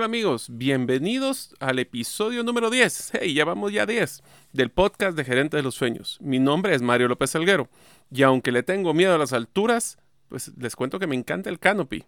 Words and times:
Hola 0.00 0.06
amigos, 0.06 0.46
bienvenidos 0.50 1.54
al 1.60 1.78
episodio 1.78 2.42
número 2.42 2.70
10. 2.70 3.10
Hey, 3.20 3.34
ya 3.34 3.44
vamos 3.44 3.70
ya 3.70 3.84
10 3.84 4.22
del 4.54 4.70
podcast 4.70 5.14
de 5.14 5.26
Gerente 5.26 5.58
de 5.58 5.62
los 5.62 5.74
Sueños. 5.74 6.16
Mi 6.22 6.38
nombre 6.38 6.74
es 6.74 6.80
Mario 6.80 7.06
López 7.06 7.36
Alguero 7.36 7.68
y 8.10 8.22
aunque 8.22 8.50
le 8.50 8.62
tengo 8.62 8.94
miedo 8.94 9.14
a 9.14 9.18
las 9.18 9.34
alturas, 9.34 9.98
pues 10.30 10.52
les 10.56 10.74
cuento 10.74 10.98
que 10.98 11.06
me 11.06 11.16
encanta 11.16 11.50
el 11.50 11.58
canopy. 11.58 12.06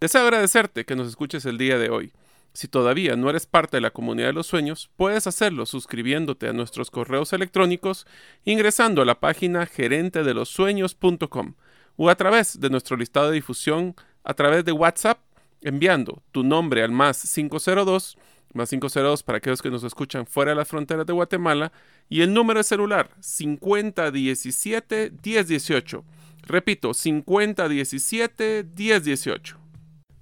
Deseo 0.00 0.22
agradecerte 0.22 0.84
que 0.84 0.96
nos 0.96 1.06
escuches 1.06 1.44
el 1.44 1.58
día 1.58 1.78
de 1.78 1.90
hoy. 1.90 2.12
Si 2.54 2.66
todavía 2.66 3.14
no 3.14 3.30
eres 3.30 3.46
parte 3.46 3.76
de 3.76 3.82
la 3.82 3.92
comunidad 3.92 4.26
de 4.26 4.32
los 4.32 4.48
sueños, 4.48 4.90
puedes 4.96 5.28
hacerlo 5.28 5.64
suscribiéndote 5.64 6.48
a 6.48 6.52
nuestros 6.52 6.90
correos 6.90 7.32
electrónicos 7.32 8.04
ingresando 8.44 9.00
a 9.00 9.04
la 9.04 9.20
página 9.20 9.64
gerentedelosueños.com 9.64 11.54
o 11.94 12.10
a 12.10 12.16
través 12.16 12.58
de 12.58 12.68
nuestro 12.68 12.96
listado 12.96 13.28
de 13.28 13.34
difusión 13.34 13.94
a 14.24 14.34
través 14.34 14.64
de 14.64 14.72
WhatsApp 14.72 15.20
enviando 15.62 16.22
tu 16.32 16.42
nombre 16.42 16.82
al 16.82 16.92
más 16.92 17.22
502, 17.34 18.16
más 18.54 18.70
502 18.70 19.22
para 19.22 19.36
aquellos 19.38 19.62
que 19.62 19.70
nos 19.70 19.84
escuchan 19.84 20.26
fuera 20.26 20.50
de 20.52 20.56
las 20.56 20.68
fronteras 20.68 21.06
de 21.06 21.12
Guatemala, 21.12 21.70
y 22.08 22.22
el 22.22 22.32
número 22.32 22.60
de 22.60 22.64
celular 22.64 23.10
5017-1018. 23.20 26.02
Repito, 26.42 26.90
5017-1018. 26.90 29.56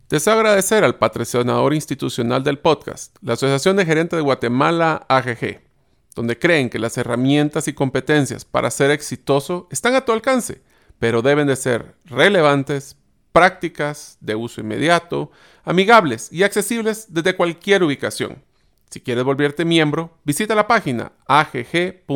Deseo 0.09 0.35
agradecer 0.35 0.85
al 0.85 0.99
patrocinador 0.99 1.75
institucional 1.75 2.45
del 2.45 2.61
podcast, 2.61 3.17
la 3.23 3.33
Asociación 3.33 3.77
de 3.77 3.85
Gerentes 3.85 4.17
de 4.17 4.23
Guatemala, 4.23 5.05
AGG, 5.09 5.63
donde 6.15 6.39
creen 6.39 6.71
que 6.71 6.79
las 6.79 6.97
herramientas 6.97 7.67
y 7.67 7.73
competencias 7.73 8.45
para 8.45 8.71
ser 8.71 8.93
exitoso 8.93 9.67
están 9.73 9.97
a 9.97 10.05
tu 10.05 10.13
alcance, 10.13 10.63
pero 11.01 11.23
deben 11.23 11.49
de 11.49 11.57
ser 11.57 11.97
relevantes, 12.05 12.97
prácticas, 13.37 14.17
de 14.23 14.35
uso 14.35 14.63
inmediato, 14.63 15.31
amigables 15.63 16.33
y 16.33 16.43
accesibles 16.43 17.13
desde 17.13 17.37
cualquier 17.37 17.83
ubicación. 17.83 18.43
Si 18.89 19.03
quieres 19.03 19.25
volverte 19.25 19.67
miembro, 19.67 20.17
visita 20.25 20.55
la 20.55 20.67
página 20.67 21.13
agg.org.gt. 21.27 22.07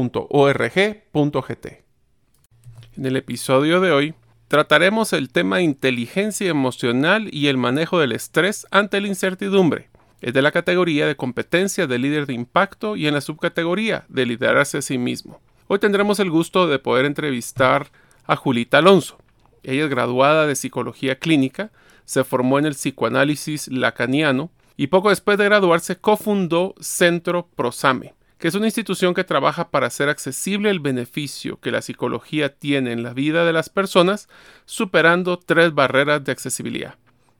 En 2.96 3.04
el 3.04 3.16
episodio 3.16 3.82
de 3.82 3.92
hoy 3.92 4.14
trataremos 4.48 5.12
el 5.12 5.28
tema 5.28 5.60
inteligencia 5.60 6.48
emocional 6.48 7.28
y 7.30 7.48
el 7.48 7.58
manejo 7.58 7.98
del 7.98 8.12
estrés 8.12 8.66
ante 8.70 8.98
la 9.02 9.08
incertidumbre. 9.08 9.90
Es 10.22 10.32
de 10.32 10.40
la 10.40 10.52
categoría 10.52 11.06
de 11.06 11.16
competencia 11.16 11.86
de 11.86 11.98
líder 11.98 12.28
de 12.28 12.32
impacto 12.32 12.96
y 12.96 13.06
en 13.08 13.12
la 13.12 13.20
subcategoría 13.20 14.06
de 14.08 14.24
liderarse 14.24 14.78
a 14.78 14.82
sí 14.82 14.96
mismo. 14.96 15.38
Hoy 15.66 15.80
tendremos 15.80 16.18
el 16.18 16.30
gusto 16.30 16.66
de 16.66 16.78
poder 16.78 17.04
entrevistar 17.04 17.90
a 18.26 18.36
Julita 18.36 18.78
Alonso. 18.78 19.18
Ella 19.62 19.84
es 19.84 19.90
graduada 19.90 20.46
de 20.46 20.56
psicología 20.56 21.18
clínica, 21.18 21.70
se 22.04 22.24
formó 22.24 22.58
en 22.58 22.66
el 22.66 22.74
psicoanálisis 22.74 23.68
lacaniano 23.68 24.50
y 24.76 24.86
poco 24.86 25.10
después 25.10 25.38
de 25.38 25.44
graduarse 25.44 25.96
cofundó 25.96 26.74
Centro 26.80 27.48
Prosame, 27.54 28.14
que 28.38 28.48
es 28.48 28.54
una 28.54 28.66
institución 28.66 29.12
que 29.12 29.24
trabaja 29.24 29.70
para 29.70 29.88
hacer 29.88 30.08
accesible 30.08 30.70
el 30.70 30.80
beneficio 30.80 31.60
que 31.60 31.70
la 31.70 31.82
psicología 31.82 32.54
tiene 32.56 32.92
en 32.92 33.02
la 33.02 33.12
vida 33.12 33.44
de 33.44 33.52
las 33.52 33.68
personas, 33.68 34.28
superando 34.64 35.38
tres 35.38 35.74
barreras 35.74 36.24
de 36.24 36.32
accesibilidad. 36.32 36.94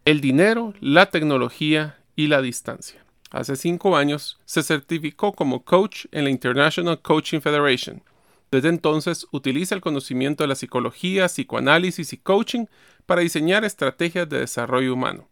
El 0.05 0.21
dinero, 0.21 0.75
la 0.81 1.07
tecnología 1.07 1.99
y 2.15 2.27
la 2.27 2.43
distancia. 2.43 3.05
Hace 3.31 3.57
cinco 3.57 3.97
años 3.97 4.39
se 4.45 4.63
certificó 4.63 5.33
como 5.33 5.65
coach 5.65 6.07
en 6.13 6.25
la 6.25 6.31
International 6.31 7.01
Coaching 7.01 7.41
Federation, 7.41 8.03
desde 8.51 8.69
entonces 8.69 9.27
utiliza 9.31 9.75
el 9.75 9.81
conocimiento 9.81 10.43
de 10.43 10.49
la 10.49 10.55
psicología, 10.55 11.29
psicoanálisis 11.29 12.13
y 12.13 12.17
coaching 12.17 12.67
para 13.07 13.21
diseñar 13.21 13.65
estrategias 13.65 14.29
de 14.29 14.41
desarrollo 14.41 14.95
humano. 14.95 15.29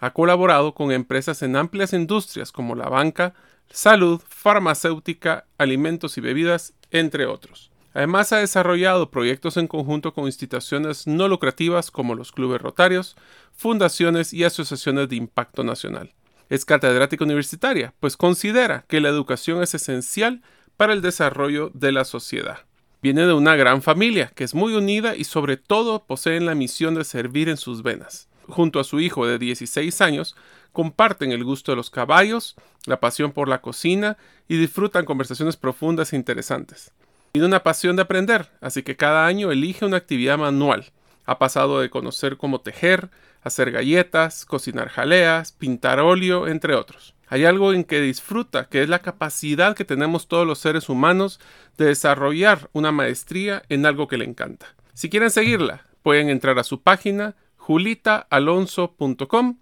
Ha 0.00 0.12
colaborado 0.12 0.74
con 0.74 0.92
empresas 0.92 1.42
en 1.42 1.56
amplias 1.56 1.92
industrias 1.92 2.52
como 2.52 2.74
la 2.74 2.88
banca, 2.88 3.34
salud, 3.70 4.20
farmacéutica, 4.28 5.46
alimentos 5.58 6.18
y 6.18 6.20
bebidas, 6.20 6.74
entre 6.90 7.26
otros. 7.26 7.70
Además 7.94 8.30
ha 8.32 8.38
desarrollado 8.38 9.10
proyectos 9.10 9.56
en 9.56 9.68
conjunto 9.68 10.12
con 10.12 10.26
instituciones 10.26 11.06
no 11.06 11.28
lucrativas 11.28 11.90
como 11.90 12.14
los 12.14 12.30
clubes 12.30 12.60
rotarios, 12.60 13.16
fundaciones 13.54 14.34
y 14.34 14.44
asociaciones 14.44 15.08
de 15.08 15.16
impacto 15.16 15.64
nacional. 15.64 16.12
Es 16.50 16.64
catedrática 16.64 17.24
universitaria, 17.24 17.94
pues 17.98 18.16
considera 18.18 18.84
que 18.86 19.00
la 19.00 19.08
educación 19.08 19.62
es 19.62 19.74
esencial 19.74 20.42
para 20.76 20.92
el 20.92 21.02
desarrollo 21.02 21.70
de 21.74 21.92
la 21.92 22.04
sociedad. 22.04 22.58
Viene 23.02 23.26
de 23.26 23.32
una 23.32 23.56
gran 23.56 23.82
familia 23.82 24.32
que 24.34 24.44
es 24.44 24.54
muy 24.54 24.74
unida 24.74 25.16
y 25.16 25.24
sobre 25.24 25.56
todo 25.56 26.04
poseen 26.04 26.46
la 26.46 26.54
misión 26.54 26.94
de 26.94 27.04
servir 27.04 27.48
en 27.48 27.56
sus 27.56 27.82
venas. 27.82 28.28
Junto 28.48 28.80
a 28.80 28.84
su 28.84 29.00
hijo 29.00 29.26
de 29.26 29.38
16 29.38 30.00
años, 30.00 30.36
comparten 30.72 31.32
el 31.32 31.44
gusto 31.44 31.72
de 31.72 31.76
los 31.76 31.90
caballos, 31.90 32.54
la 32.86 33.00
pasión 33.00 33.32
por 33.32 33.48
la 33.48 33.60
cocina 33.60 34.16
y 34.48 34.56
disfrutan 34.56 35.04
conversaciones 35.04 35.56
profundas 35.56 36.12
e 36.12 36.16
interesantes. 36.16 36.92
Tiene 37.32 37.46
una 37.46 37.62
pasión 37.62 37.96
de 37.96 38.02
aprender, 38.02 38.50
así 38.60 38.82
que 38.82 38.96
cada 38.96 39.26
año 39.26 39.50
elige 39.50 39.84
una 39.84 39.96
actividad 39.96 40.38
manual. 40.38 40.92
Ha 41.24 41.38
pasado 41.38 41.80
de 41.80 41.90
conocer 41.90 42.36
cómo 42.36 42.60
tejer, 42.60 43.10
hacer 43.42 43.72
galletas, 43.72 44.44
cocinar 44.44 44.88
jaleas, 44.88 45.52
pintar 45.52 46.00
óleo, 46.00 46.46
entre 46.46 46.74
otros. 46.74 47.15
Hay 47.28 47.44
algo 47.44 47.72
en 47.72 47.84
que 47.84 48.00
disfruta, 48.00 48.68
que 48.68 48.82
es 48.82 48.88
la 48.88 49.00
capacidad 49.00 49.74
que 49.74 49.84
tenemos 49.84 50.28
todos 50.28 50.46
los 50.46 50.58
seres 50.58 50.88
humanos 50.88 51.40
de 51.76 51.86
desarrollar 51.86 52.70
una 52.72 52.92
maestría 52.92 53.62
en 53.68 53.84
algo 53.84 54.06
que 54.06 54.18
le 54.18 54.24
encanta. 54.24 54.66
Si 54.94 55.10
quieren 55.10 55.30
seguirla, 55.30 55.84
pueden 56.02 56.30
entrar 56.30 56.58
a 56.58 56.64
su 56.64 56.82
página 56.82 57.34
julitaalonso.com 57.56 59.58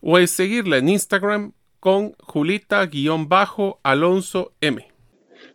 o 0.00 0.26
seguirla 0.26 0.78
en 0.78 0.88
Instagram 0.88 1.52
con 1.80 2.14
julita-alonso 2.20 4.52
m. 4.60 4.88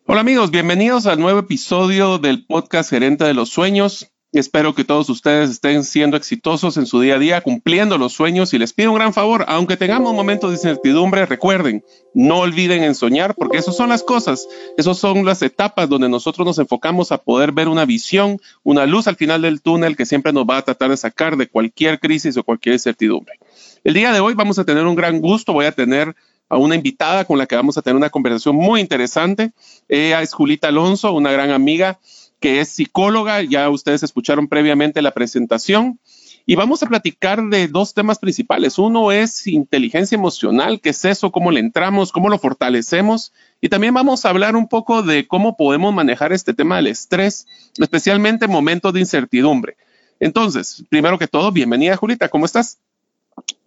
Hola 0.05 0.21
amigos, 0.21 0.51
bienvenidos 0.51 1.05
al 1.05 1.19
nuevo 1.19 1.39
episodio 1.39 2.17
del 2.17 2.45
podcast 2.45 2.89
Gerente 2.89 3.23
de 3.23 3.33
los 3.33 3.49
Sueños. 3.49 4.12
Espero 4.33 4.73
que 4.73 4.83
todos 4.83 5.11
ustedes 5.11 5.51
estén 5.51 5.83
siendo 5.83 6.17
exitosos 6.17 6.77
en 6.77 6.87
su 6.87 6.99
día 6.99 7.17
a 7.17 7.19
día, 7.19 7.41
cumpliendo 7.41 7.99
los 7.99 8.13
sueños 8.13 8.51
y 8.55 8.57
les 8.57 8.73
pido 8.73 8.89
un 8.89 8.97
gran 8.97 9.13
favor, 9.13 9.45
aunque 9.47 9.77
tengamos 9.77 10.11
momentos 10.15 10.49
de 10.49 10.55
incertidumbre, 10.55 11.27
recuerden, 11.27 11.85
no 12.15 12.39
olviden 12.39 12.83
en 12.83 12.95
soñar, 12.95 13.35
porque 13.35 13.59
esas 13.59 13.77
son 13.77 13.89
las 13.89 14.01
cosas, 14.01 14.47
esas 14.75 14.97
son 14.97 15.23
las 15.23 15.43
etapas 15.43 15.87
donde 15.87 16.09
nosotros 16.09 16.47
nos 16.47 16.57
enfocamos 16.57 17.11
a 17.11 17.19
poder 17.19 17.51
ver 17.51 17.67
una 17.67 17.85
visión, 17.85 18.39
una 18.63 18.87
luz 18.87 19.07
al 19.07 19.17
final 19.17 19.43
del 19.43 19.61
túnel 19.61 19.95
que 19.95 20.07
siempre 20.07 20.33
nos 20.33 20.45
va 20.45 20.57
a 20.57 20.61
tratar 20.63 20.89
de 20.89 20.97
sacar 20.97 21.37
de 21.37 21.45
cualquier 21.45 21.99
crisis 21.99 22.35
o 22.35 22.43
cualquier 22.43 22.73
incertidumbre. 22.73 23.35
El 23.83 23.93
día 23.93 24.11
de 24.11 24.19
hoy 24.19 24.33
vamos 24.33 24.57
a 24.57 24.65
tener 24.65 24.87
un 24.87 24.95
gran 24.95 25.21
gusto, 25.21 25.53
voy 25.53 25.67
a 25.67 25.73
tener 25.73 26.15
a 26.49 26.57
una 26.57 26.73
invitada 26.73 27.25
con 27.25 27.37
la 27.37 27.45
que 27.45 27.55
vamos 27.55 27.77
a 27.77 27.83
tener 27.83 27.97
una 27.97 28.09
conversación 28.09 28.55
muy 28.55 28.81
interesante. 28.81 29.51
Ella 29.87 30.23
es 30.23 30.33
Julita 30.33 30.69
Alonso, 30.69 31.13
una 31.13 31.31
gran 31.31 31.51
amiga 31.51 31.99
que 32.43 32.59
es 32.59 32.67
psicóloga, 32.67 33.41
ya 33.41 33.69
ustedes 33.69 34.03
escucharon 34.03 34.49
previamente 34.49 35.01
la 35.01 35.11
presentación. 35.11 35.97
Y 36.45 36.55
vamos 36.55 36.83
a 36.83 36.87
platicar 36.87 37.41
de 37.43 37.69
dos 37.69 37.93
temas 37.93 38.19
principales. 38.19 38.77
Uno 38.77 39.13
es 39.13 39.47
inteligencia 39.47 40.17
emocional, 40.17 40.81
qué 40.81 40.89
es 40.89 41.05
eso, 41.05 41.31
cómo 41.31 41.51
le 41.51 41.61
entramos, 41.61 42.11
cómo 42.11 42.27
lo 42.27 42.37
fortalecemos. 42.37 43.31
Y 43.61 43.69
también 43.69 43.93
vamos 43.93 44.25
a 44.25 44.29
hablar 44.29 44.57
un 44.57 44.67
poco 44.67 45.03
de 45.03 45.25
cómo 45.25 45.55
podemos 45.55 45.93
manejar 45.93 46.33
este 46.33 46.53
tema 46.53 46.75
del 46.75 46.87
estrés, 46.87 47.47
especialmente 47.77 48.43
en 48.43 48.51
momentos 48.51 48.91
de 48.91 48.99
incertidumbre. 48.99 49.77
Entonces, 50.19 50.83
primero 50.89 51.17
que 51.17 51.29
todo, 51.29 51.49
bienvenida 51.49 51.95
Julita, 51.95 52.27
¿cómo 52.27 52.45
estás? 52.45 52.77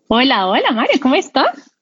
Hola, 0.08 0.49
hola 0.49 0.73
Mario, 0.73 1.00
¿cómo 1.00 1.14
estás? 1.14 1.75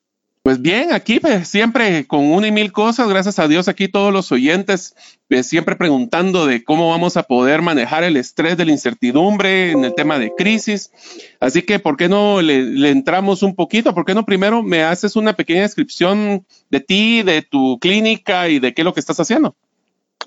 Pues 0.44 0.60
bien, 0.60 0.92
aquí 0.92 1.20
pues, 1.20 1.48
siempre 1.48 2.06
con 2.06 2.30
una 2.30 2.48
y 2.48 2.52
mil 2.52 2.70
cosas, 2.70 3.08
gracias 3.08 3.38
a 3.38 3.48
Dios 3.48 3.66
aquí 3.66 3.88
todos 3.88 4.12
los 4.12 4.30
oyentes 4.30 4.94
pues, 5.26 5.46
siempre 5.46 5.74
preguntando 5.74 6.44
de 6.44 6.62
cómo 6.62 6.90
vamos 6.90 7.16
a 7.16 7.22
poder 7.22 7.62
manejar 7.62 8.04
el 8.04 8.18
estrés 8.18 8.58
de 8.58 8.66
la 8.66 8.72
incertidumbre 8.72 9.70
en 9.70 9.86
el 9.86 9.94
tema 9.94 10.18
de 10.18 10.34
crisis. 10.34 10.92
Así 11.40 11.62
que, 11.62 11.78
¿por 11.78 11.96
qué 11.96 12.10
no 12.10 12.42
le, 12.42 12.90
entramos 12.90 13.42
un 13.42 13.54
poquito? 13.54 13.94
¿Por 13.94 14.04
qué 14.04 14.14
no 14.14 14.26
primero 14.26 14.62
me 14.62 14.82
haces 14.82 15.16
una 15.16 15.32
pequeña 15.32 15.62
descripción 15.62 16.44
de 16.68 16.80
ti, 16.80 17.22
de 17.22 17.40
tu 17.40 17.78
clínica 17.78 18.50
y 18.50 18.58
de 18.58 18.74
qué 18.74 18.82
es 18.82 18.84
lo 18.84 18.92
que 18.92 19.00
estás 19.00 19.18
haciendo? 19.18 19.56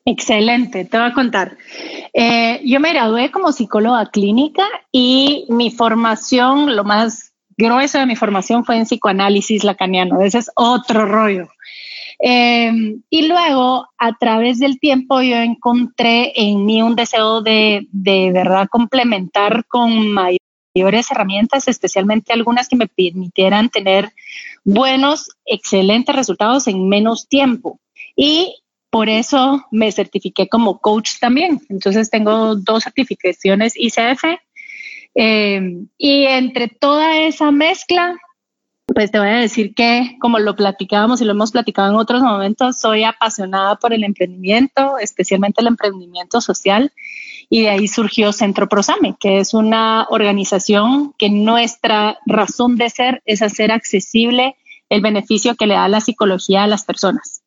Excelente, 0.03 0.85
te 0.85 0.97
voy 0.97 1.09
a 1.09 1.13
contar. 1.13 1.57
Eh, 2.11 2.59
yo 2.65 2.79
me 2.79 2.89
gradué 2.89 3.29
como 3.29 3.51
psicóloga 3.51 4.09
clínica 4.09 4.63
y 4.91 5.45
mi 5.49 5.69
formación, 5.69 6.75
lo 6.75 6.83
más 6.83 7.26
grueso 7.57 7.97
de 7.97 8.05
mi 8.05 8.15
formación 8.15 8.63
fue 8.63 8.77
en 8.77 8.85
psicoanálisis 8.85 9.63
lacaniano. 9.63 10.21
Ese 10.21 10.39
es 10.39 10.51
otro 10.55 11.05
rollo. 11.05 11.49
Em, 12.19 13.03
y 13.09 13.27
luego, 13.27 13.87
a 13.97 14.17
través 14.17 14.59
del 14.59 14.79
tiempo, 14.79 15.21
yo 15.21 15.37
encontré 15.37 16.33
en 16.35 16.65
mí 16.65 16.81
un 16.81 16.95
deseo 16.95 17.41
de, 17.41 17.87
de 17.91 18.31
verdad 18.31 18.67
complementar 18.69 19.65
con 19.67 20.11
mayores 20.11 21.11
herramientas, 21.11 21.67
especialmente 21.67 22.33
algunas 22.33 22.67
que 22.67 22.75
me 22.75 22.87
permitieran 22.87 23.69
tener 23.69 24.11
buenos, 24.63 25.29
excelentes 25.45 26.15
resultados 26.15 26.67
en 26.67 26.87
menos 26.89 27.27
tiempo. 27.27 27.79
Y 28.15 28.55
por 28.89 29.09
eso 29.09 29.65
me 29.71 29.91
certifiqué 29.91 30.47
como 30.47 30.79
coach 30.79 31.19
también. 31.19 31.61
Entonces 31.69 32.09
tengo 32.09 32.55
dos 32.55 32.83
certificaciones 32.83 33.73
ICF. 33.75 34.23
Em, 35.19 35.87
y 35.97 36.25
entre 36.25 36.67
toda 36.67 37.17
esa 37.17 37.49
mezcla, 37.49 38.15
pues 38.85 39.09
te 39.09 39.17
voy 39.17 39.29
a 39.29 39.39
decir 39.39 39.73
que, 39.73 40.15
como 40.21 40.37
lo 40.37 40.55
platicábamos 40.55 41.19
y 41.19 41.25
lo 41.25 41.31
hemos 41.31 41.51
platicado 41.51 41.89
en 41.89 41.95
otros 41.95 42.21
momentos, 42.21 42.79
soy 42.79 43.03
apasionada 43.03 43.77
por 43.77 43.93
el 43.93 44.03
emprendimiento, 44.03 44.99
especialmente 44.99 45.61
el 45.61 45.67
emprendimiento 45.67 46.39
social, 46.39 46.93
y 47.49 47.63
de 47.63 47.69
ahí 47.69 47.87
surgió 47.87 48.31
Centro 48.31 48.69
Prosame, 48.69 49.15
que 49.19 49.39
es 49.39 49.55
una 49.55 50.05
organización 50.11 51.15
que 51.17 51.31
nuestra 51.31 52.19
razón 52.27 52.75
de 52.75 52.91
ser 52.91 53.23
es 53.25 53.41
hacer 53.41 53.71
accesible 53.71 54.55
el 54.87 55.01
beneficio 55.01 55.55
que 55.55 55.65
le 55.65 55.73
da 55.73 55.87
la 55.87 55.99
psicología 56.01 56.61
a 56.61 56.67
las 56.67 56.85
personas. 56.85 57.41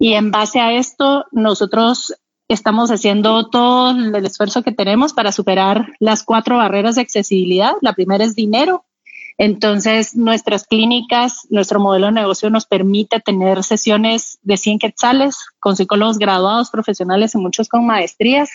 Y 0.00 0.14
en 0.14 0.32
base 0.32 0.58
a 0.58 0.72
esto, 0.72 1.26
nosotros 1.30 2.14
estamos 2.52 2.90
haciendo 2.90 3.48
todo 3.48 3.90
el 3.90 4.26
esfuerzo 4.26 4.62
que 4.62 4.72
tenemos 4.72 5.12
para 5.12 5.32
superar 5.32 5.92
las 5.98 6.22
cuatro 6.22 6.56
barreras 6.58 6.96
de 6.96 7.02
accesibilidad. 7.02 7.74
La 7.80 7.94
primera 7.94 8.24
es 8.24 8.34
dinero, 8.34 8.84
entonces, 9.38 10.14
nuestras 10.14 10.66
clínicas, 10.66 11.46
nuestro 11.50 11.80
modelo 11.80 12.06
de 12.06 12.12
negocio 12.12 12.50
nos 12.50 12.66
permite 12.66 13.20
tener 13.20 13.64
sesiones 13.64 14.38
de 14.42 14.56
100 14.56 14.78
quetzales 14.78 15.36
con 15.58 15.76
psicólogos 15.76 16.18
graduados, 16.18 16.70
profesionales 16.70 17.34
y 17.34 17.38
muchos 17.38 17.68
con 17.68 17.86
maestrías. 17.86 18.50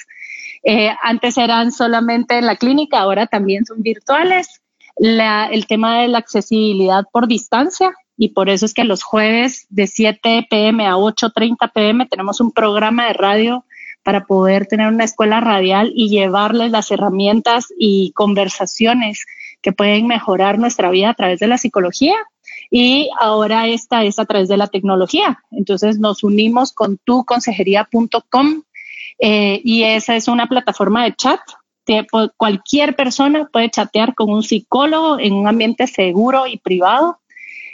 Eh, 0.63 0.91
antes 1.01 1.37
eran 1.37 1.71
solamente 1.71 2.37
en 2.37 2.45
la 2.45 2.55
clínica, 2.55 2.99
ahora 2.99 3.27
también 3.27 3.65
son 3.65 3.81
virtuales. 3.81 4.61
el 4.99 5.67
tema 5.67 6.01
de 6.01 6.07
la 6.07 6.17
accesibilidad 6.17 7.03
por 7.11 7.27
distancia 7.27 7.93
y 8.17 8.29
por 8.29 8.49
eso 8.49 8.65
es 8.65 8.73
que 8.73 8.83
los 8.83 9.03
jueves 9.03 9.67
de 9.69 9.85
7 9.85 10.47
pm 10.49 10.87
a 10.87 10.95
8.30 10.95 11.71
pm 11.71 12.07
tenemos 12.07 12.41
un 12.41 12.51
programa 12.51 13.05
de 13.05 13.13
radio 13.13 13.63
para 14.07 14.25
poder 14.25 14.67
tener 14.67 14.87
una 14.87 15.03
escuela 15.03 15.41
radial 15.41 15.91
y 15.93 16.07
llevarles 16.07 16.71
las 16.71 16.91
herramientas 16.91 17.73
y 17.77 18.13
conversaciones 18.13 19.25
que 19.61 19.73
pueden 19.73 20.07
mejorar 20.07 20.59
nuestra 20.59 20.89
vida 20.89 21.09
a 21.09 21.13
través 21.13 21.41
de 21.41 21.47
la 21.47 21.57
psicología. 21.57 22.15
Y 22.71 23.09
ahora 23.19 23.67
esta 23.67 24.05
es 24.05 24.17
a 24.17 24.23
través 24.23 24.47
de 24.47 24.55
la 24.55 24.67
tecnología. 24.67 25.43
Entonces 25.51 25.99
nos 25.99 26.23
unimos 26.23 26.71
con 26.71 26.97
tuconsejería.com 27.03 28.63
eh, 29.19 29.59
y 29.65 29.83
esa 29.83 30.15
es 30.15 30.29
una 30.29 30.47
plataforma 30.47 31.03
de 31.03 31.13
chat. 31.13 31.41
Cualquier 32.37 32.95
persona 32.95 33.49
puede 33.51 33.69
chatear 33.69 34.15
con 34.15 34.29
un 34.29 34.41
psicólogo 34.41 35.19
en 35.19 35.33
un 35.33 35.49
ambiente 35.49 35.85
seguro 35.85 36.47
y 36.47 36.59
privado. 36.59 37.19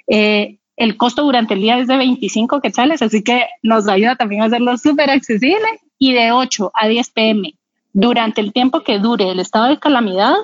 Eh, 0.07 0.57
el 0.77 0.97
costo 0.97 1.21
durante 1.21 1.53
el 1.53 1.61
día 1.61 1.77
es 1.77 1.87
de 1.87 1.95
25 1.95 2.59
quetzales, 2.59 3.03
así 3.03 3.23
que 3.23 3.45
nos 3.61 3.87
ayuda 3.87 4.15
también 4.15 4.41
a 4.41 4.45
hacerlo 4.45 4.75
súper 4.79 5.11
accesible 5.11 5.82
y 6.03 6.11
de 6.11 6.33
8 6.33 6.71
a 6.73 6.89
10 6.89 7.11
pm 7.11 7.53
durante 7.93 8.41
el 8.41 8.51
tiempo 8.51 8.81
que 8.81 8.99
dure 8.99 9.31
el 9.31 9.39
estado 9.39 9.69
de 9.69 9.79
calamidad 9.79 10.35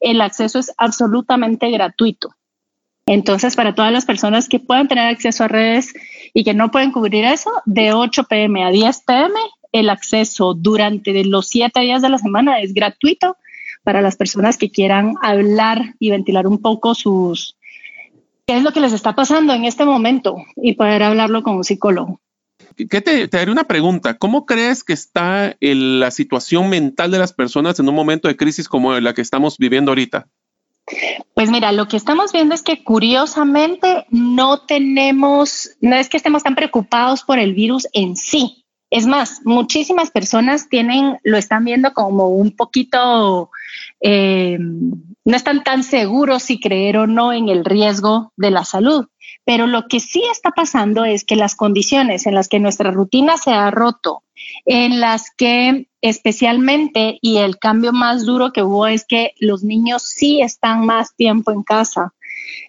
el 0.00 0.22
acceso 0.22 0.58
es 0.58 0.72
absolutamente 0.78 1.70
gratuito. 1.70 2.30
Entonces, 3.04 3.54
para 3.54 3.74
todas 3.74 3.92
las 3.92 4.06
personas 4.06 4.48
que 4.48 4.58
puedan 4.58 4.88
tener 4.88 5.06
acceso 5.06 5.44
a 5.44 5.48
redes 5.48 5.92
y 6.32 6.44
que 6.44 6.54
no 6.54 6.70
pueden 6.70 6.92
cubrir 6.92 7.26
eso, 7.26 7.50
de 7.66 7.92
8 7.92 8.24
pm 8.24 8.64
a 8.64 8.70
10 8.70 9.02
pm, 9.02 9.34
el 9.72 9.90
acceso 9.90 10.54
durante 10.54 11.22
los 11.24 11.46
siete 11.46 11.80
días 11.80 12.00
de 12.00 12.08
la 12.08 12.16
semana 12.16 12.60
es 12.60 12.72
gratuito 12.72 13.36
para 13.84 14.00
las 14.00 14.16
personas 14.16 14.56
que 14.56 14.70
quieran 14.70 15.16
hablar 15.20 15.94
y 15.98 16.10
ventilar 16.10 16.46
un 16.46 16.62
poco 16.62 16.94
sus 16.94 17.58
qué 18.46 18.56
es 18.56 18.62
lo 18.62 18.72
que 18.72 18.80
les 18.80 18.94
está 18.94 19.14
pasando 19.14 19.52
en 19.52 19.66
este 19.66 19.84
momento 19.84 20.36
y 20.56 20.72
poder 20.72 21.02
hablarlo 21.02 21.42
con 21.42 21.56
un 21.56 21.64
psicólogo. 21.64 22.21
¿Qué 22.76 23.00
te, 23.00 23.28
te 23.28 23.38
haré 23.38 23.50
una 23.50 23.64
pregunta. 23.64 24.18
¿Cómo 24.18 24.46
crees 24.46 24.84
que 24.84 24.92
está 24.92 25.56
la 25.60 26.10
situación 26.10 26.68
mental 26.70 27.10
de 27.10 27.18
las 27.18 27.32
personas 27.32 27.78
en 27.78 27.88
un 27.88 27.94
momento 27.94 28.28
de 28.28 28.36
crisis 28.36 28.68
como 28.68 28.98
la 28.98 29.14
que 29.14 29.22
estamos 29.22 29.58
viviendo 29.58 29.90
ahorita? 29.90 30.28
Pues 31.34 31.50
mira, 31.50 31.72
lo 31.72 31.88
que 31.88 31.96
estamos 31.96 32.32
viendo 32.32 32.54
es 32.54 32.62
que 32.62 32.82
curiosamente 32.82 34.06
no 34.10 34.58
tenemos, 34.58 35.70
no 35.80 35.96
es 35.96 36.08
que 36.08 36.16
estemos 36.16 36.42
tan 36.42 36.54
preocupados 36.54 37.22
por 37.22 37.38
el 37.38 37.54
virus 37.54 37.86
en 37.92 38.16
sí. 38.16 38.64
Es 38.90 39.06
más, 39.06 39.40
muchísimas 39.44 40.10
personas 40.10 40.68
tienen, 40.68 41.18
lo 41.22 41.38
están 41.38 41.64
viendo 41.64 41.94
como 41.94 42.28
un 42.28 42.54
poquito, 42.54 43.50
eh, 44.00 44.58
no 44.58 45.36
están 45.36 45.64
tan 45.64 45.82
seguros 45.82 46.42
si 46.42 46.60
creer 46.60 46.98
o 46.98 47.06
no 47.06 47.32
en 47.32 47.48
el 47.48 47.64
riesgo 47.64 48.32
de 48.36 48.50
la 48.50 48.64
salud. 48.64 49.06
Pero 49.44 49.66
lo 49.66 49.88
que 49.88 50.00
sí 50.00 50.22
está 50.30 50.50
pasando 50.50 51.04
es 51.04 51.24
que 51.24 51.36
las 51.36 51.56
condiciones 51.56 52.26
en 52.26 52.34
las 52.34 52.48
que 52.48 52.60
nuestra 52.60 52.90
rutina 52.90 53.36
se 53.36 53.50
ha 53.50 53.70
roto, 53.70 54.22
en 54.64 55.00
las 55.00 55.30
que 55.36 55.88
especialmente, 56.00 57.18
y 57.20 57.38
el 57.38 57.58
cambio 57.58 57.92
más 57.92 58.24
duro 58.24 58.52
que 58.52 58.62
hubo 58.62 58.86
es 58.86 59.04
que 59.06 59.32
los 59.38 59.62
niños 59.62 60.02
sí 60.02 60.40
están 60.40 60.86
más 60.86 61.14
tiempo 61.16 61.52
en 61.52 61.62
casa. 61.62 62.12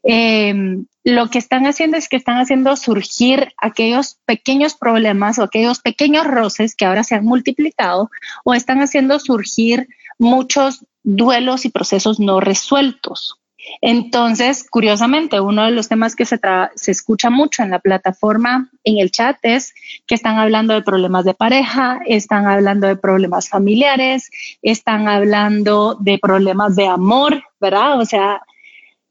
Em, 0.04 0.86
lo 1.04 1.30
que 1.30 1.38
están 1.38 1.66
haciendo 1.66 1.98
es 1.98 2.08
que 2.08 2.16
están 2.16 2.38
haciendo 2.38 2.76
surgir 2.76 3.54
aquellos 3.58 4.18
pequeños 4.26 4.76
problemas 4.76 5.38
o 5.38 5.44
aquellos 5.44 5.80
pequeños 5.80 6.26
roces 6.26 6.76
que 6.76 6.86
ahora 6.86 7.04
se 7.04 7.16
han 7.16 7.26
multiplicado 7.26 8.10
o 8.44 8.54
están 8.54 8.82
haciendo 8.82 9.20
surgir 9.20 9.88
muchos 10.18 10.86
duelos 11.04 11.66
y 11.66 11.70
procesos 11.70 12.20
no 12.20 12.40
resueltos. 12.40 13.40
Entonces, 13.82 14.66
curiosamente, 14.70 15.40
uno 15.40 15.66
de 15.66 15.72
los 15.72 15.88
temas 15.90 16.16
que 16.16 16.26
se, 16.26 16.40
se, 16.76 16.92
escucha 16.92 17.30
mucho 17.30 17.64
en 17.64 17.72
la 17.72 17.80
plataforma, 17.80 18.70
en 18.84 18.98
el 18.98 19.12
chat, 19.12 19.38
es 19.42 19.74
que 20.08 20.16
están 20.16 20.38
hablando 20.38 20.74
de 20.74 20.82
problemas 20.82 21.26
de 21.26 21.34
pareja, 21.34 22.00
están 22.06 22.46
hablando 22.48 22.88
de 22.88 22.96
problemas 22.96 23.50
familiares, 23.50 24.30
están 24.62 25.08
hablando 25.08 25.96
de 26.00 26.18
problemas 26.20 26.76
de 26.76 26.88
amor, 26.88 27.44
¿verdad? 27.60 28.00
O 28.00 28.06
sea, 28.06 28.42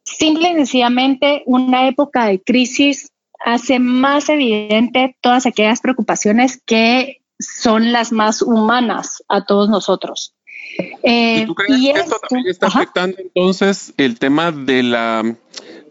simple 0.05 0.51
y 0.51 0.55
sencillamente 0.55 1.43
una 1.47 1.89
época 1.89 2.27
de 2.27 2.43
crisis 2.43 3.11
hace 3.45 3.79
más 3.79 4.29
evidente 4.29 5.17
todas 5.21 5.47
aquellas 5.47 5.81
preocupaciones 5.81 6.63
que 6.65 7.23
son 7.39 7.93
las 7.93 8.13
más 8.13 8.43
humanas 8.43 9.23
a 9.29 9.45
todos 9.45 9.69
nosotros. 9.69 10.32
¿Y 11.05 11.47
tú 11.47 11.55
crees 11.55 11.81
que 11.81 11.91
esto 11.91 12.17
también 12.29 12.49
está 12.49 12.67
afectando 12.69 13.17
entonces 13.19 13.93
el 13.97 14.19
tema 14.19 14.53
de 14.53 14.83
la 14.83 15.23
eh, 15.25 15.35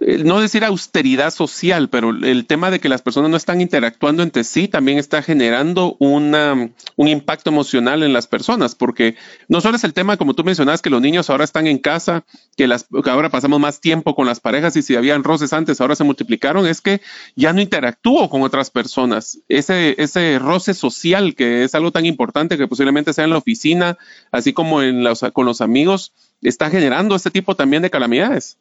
no 0.01 0.41
decir 0.41 0.65
austeridad 0.65 1.31
social, 1.31 1.89
pero 1.89 2.09
el 2.09 2.47
tema 2.47 2.71
de 2.71 2.79
que 2.79 2.89
las 2.89 3.03
personas 3.03 3.29
no 3.29 3.37
están 3.37 3.61
interactuando 3.61 4.23
entre 4.23 4.43
sí 4.43 4.67
también 4.67 4.97
está 4.97 5.21
generando 5.21 5.95
una, 5.99 6.71
un 6.95 7.07
impacto 7.07 7.51
emocional 7.51 8.01
en 8.01 8.11
las 8.11 8.25
personas, 8.25 8.73
porque 8.73 9.15
no 9.47 9.61
solo 9.61 9.77
es 9.77 9.83
el 9.83 9.93
tema, 9.93 10.17
como 10.17 10.33
tú 10.33 10.43
mencionabas, 10.43 10.81
que 10.81 10.89
los 10.89 11.01
niños 11.01 11.29
ahora 11.29 11.43
están 11.43 11.67
en 11.67 11.77
casa, 11.77 12.25
que, 12.57 12.67
las, 12.67 12.87
ahora 13.05 13.29
pasamos 13.29 13.59
más 13.59 13.79
tiempo 13.79 14.15
con 14.15 14.25
las 14.25 14.39
parejas 14.39 14.75
y 14.75 14.81
si 14.81 14.95
habían 14.95 15.23
roces 15.23 15.53
antes, 15.53 15.79
ahora 15.79 15.95
se 15.95 16.03
multiplicaron, 16.03 16.65
es 16.65 16.81
que 16.81 17.01
ya 17.35 17.53
no 17.53 17.61
interactúo 17.61 18.27
con 18.29 18.41
otras 18.41 18.71
personas. 18.71 19.39
Ese, 19.49 20.01
ese 20.01 20.39
roce 20.39 20.73
social, 20.73 21.35
que 21.35 21.63
es 21.63 21.75
algo 21.75 21.91
tan 21.91 22.07
importante 22.07 22.57
que 22.57 22.67
posiblemente 22.67 23.13
sea 23.13 23.25
en 23.25 23.31
la 23.31 23.37
oficina, 23.37 23.99
así 24.31 24.51
como 24.51 24.81
en 24.81 25.05
con 25.33 25.45
los 25.45 25.61
amigos, 25.61 26.11
está 26.41 26.71
generando 26.71 27.15
este 27.15 27.29
tipo 27.29 27.55
también 27.55 27.83
de 27.83 27.91
calamidades. 27.91 28.57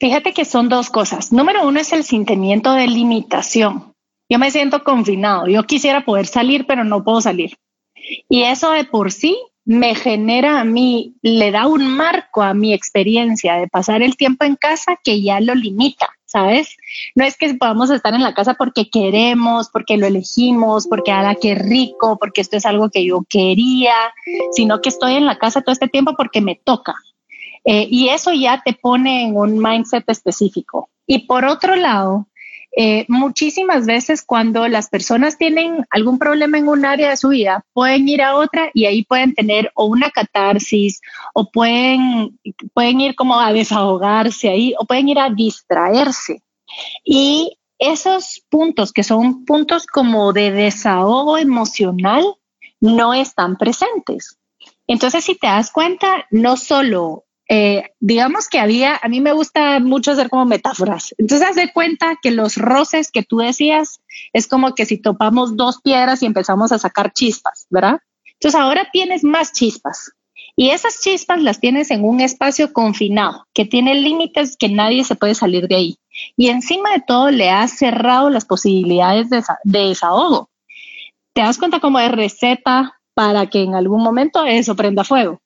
Fíjate 0.00 0.32
que 0.32 0.44
son 0.44 0.68
dos 0.68 0.90
cosas. 0.90 1.32
Número 1.32 1.66
uno 1.66 1.80
es 1.80 1.92
el 1.92 2.04
sentimiento 2.04 2.72
de 2.72 2.86
limitación. 2.86 3.92
Yo 4.28 4.38
me 4.38 4.50
siento 4.50 4.84
confinado. 4.84 5.46
Yo 5.48 5.64
quisiera 5.64 6.04
poder 6.04 6.26
salir, 6.26 6.66
pero 6.66 6.84
no 6.84 7.02
puedo 7.02 7.20
salir. 7.20 7.56
Y 8.28 8.42
eso 8.42 8.70
de 8.70 8.84
por 8.84 9.12
sí 9.12 9.36
me 9.68 9.94
genera 9.94 10.60
a 10.60 10.64
mí, 10.64 11.14
le 11.20 11.50
da 11.50 11.66
un 11.66 11.86
marco 11.94 12.40
a 12.40 12.54
mi 12.54 12.72
experiencia 12.72 13.56
de 13.56 13.68
pasar 13.68 14.00
el 14.00 14.16
tiempo 14.16 14.46
en 14.46 14.56
casa 14.56 14.96
que 15.04 15.20
ya 15.20 15.40
lo 15.40 15.54
limita, 15.54 16.08
¿sabes? 16.24 16.74
No 17.14 17.22
es 17.22 17.36
que 17.36 17.52
podamos 17.52 17.90
estar 17.90 18.14
en 18.14 18.22
la 18.22 18.32
casa 18.32 18.54
porque 18.54 18.88
queremos, 18.88 19.68
porque 19.68 19.98
lo 19.98 20.06
elegimos, 20.06 20.86
porque 20.86 21.12
haga 21.12 21.34
que 21.34 21.54
rico, 21.54 22.16
porque 22.18 22.40
esto 22.40 22.56
es 22.56 22.64
algo 22.64 22.88
que 22.88 23.04
yo 23.04 23.24
quería, 23.28 23.92
sino 24.52 24.80
que 24.80 24.88
estoy 24.88 25.16
en 25.16 25.26
la 25.26 25.36
casa 25.36 25.60
todo 25.60 25.74
este 25.74 25.88
tiempo 25.88 26.14
porque 26.16 26.40
me 26.40 26.54
toca, 26.54 26.94
eh, 27.64 27.86
y 27.90 28.08
eso 28.08 28.32
ya 28.32 28.62
te 28.64 28.72
pone 28.72 29.24
en 29.24 29.36
un 29.36 29.58
mindset 29.58 30.08
específico. 30.08 30.90
Y 31.06 31.26
por 31.26 31.44
otro 31.44 31.76
lado, 31.76 32.28
eh, 32.76 33.06
muchísimas 33.08 33.86
veces 33.86 34.22
cuando 34.22 34.68
las 34.68 34.88
personas 34.88 35.38
tienen 35.38 35.86
algún 35.90 36.18
problema 36.18 36.58
en 36.58 36.68
un 36.68 36.84
área 36.84 37.10
de 37.10 37.16
su 37.16 37.30
vida, 37.30 37.64
pueden 37.72 38.08
ir 38.08 38.22
a 38.22 38.36
otra 38.36 38.70
y 38.74 38.84
ahí 38.84 39.04
pueden 39.04 39.34
tener 39.34 39.72
o 39.74 39.86
una 39.86 40.10
catarsis 40.10 41.00
o 41.34 41.50
pueden, 41.50 42.38
pueden 42.74 43.00
ir 43.00 43.14
como 43.14 43.40
a 43.40 43.52
desahogarse 43.52 44.48
ahí 44.48 44.74
o 44.78 44.84
pueden 44.84 45.08
ir 45.08 45.18
a 45.18 45.30
distraerse. 45.30 46.42
Y 47.04 47.58
esos 47.78 48.42
puntos 48.48 48.92
que 48.92 49.02
son 49.02 49.44
puntos 49.44 49.86
como 49.86 50.32
de 50.32 50.50
desahogo 50.50 51.38
emocional 51.38 52.24
no 52.80 53.14
están 53.14 53.56
presentes. 53.56 54.38
Entonces, 54.86 55.24
si 55.24 55.34
te 55.34 55.46
das 55.46 55.70
cuenta, 55.70 56.26
no 56.30 56.56
solo, 56.56 57.24
eh, 57.48 57.90
digamos 57.98 58.48
que 58.48 58.58
había, 58.58 59.00
a 59.02 59.08
mí 59.08 59.20
me 59.20 59.32
gusta 59.32 59.80
mucho 59.80 60.12
hacer 60.12 60.28
como 60.28 60.44
metáforas. 60.44 61.14
Entonces, 61.16 61.48
haz 61.48 61.56
de 61.56 61.72
cuenta 61.72 62.18
que 62.20 62.30
los 62.30 62.56
roces 62.56 63.10
que 63.10 63.22
tú 63.22 63.38
decías 63.38 64.00
es 64.32 64.46
como 64.46 64.74
que 64.74 64.84
si 64.84 64.98
topamos 64.98 65.56
dos 65.56 65.80
piedras 65.80 66.22
y 66.22 66.26
empezamos 66.26 66.72
a 66.72 66.78
sacar 66.78 67.12
chispas, 67.12 67.66
¿verdad? 67.70 68.00
Entonces, 68.34 68.60
ahora 68.60 68.88
tienes 68.92 69.24
más 69.24 69.52
chispas. 69.52 70.12
Y 70.56 70.70
esas 70.70 71.00
chispas 71.00 71.40
las 71.40 71.60
tienes 71.60 71.90
en 71.90 72.04
un 72.04 72.20
espacio 72.20 72.72
confinado, 72.72 73.46
que 73.54 73.64
tiene 73.64 73.94
límites 73.94 74.56
que 74.56 74.68
nadie 74.68 75.04
se 75.04 75.14
puede 75.14 75.34
salir 75.34 75.68
de 75.68 75.76
ahí. 75.76 75.96
Y 76.36 76.48
encima 76.48 76.92
de 76.92 77.02
todo 77.06 77.30
le 77.30 77.48
has 77.48 77.78
cerrado 77.78 78.28
las 78.28 78.44
posibilidades 78.44 79.30
de, 79.30 79.42
desahogo. 79.62 80.50
¿Te 81.32 81.42
das 81.42 81.58
cuenta 81.58 81.80
como 81.80 81.98
de 82.00 82.08
receta 82.08 82.98
para 83.14 83.46
que 83.46 83.62
en 83.62 83.74
algún 83.74 84.02
momento 84.02 84.44
eso 84.44 84.74
prenda 84.74 85.04
fuego? 85.04 85.40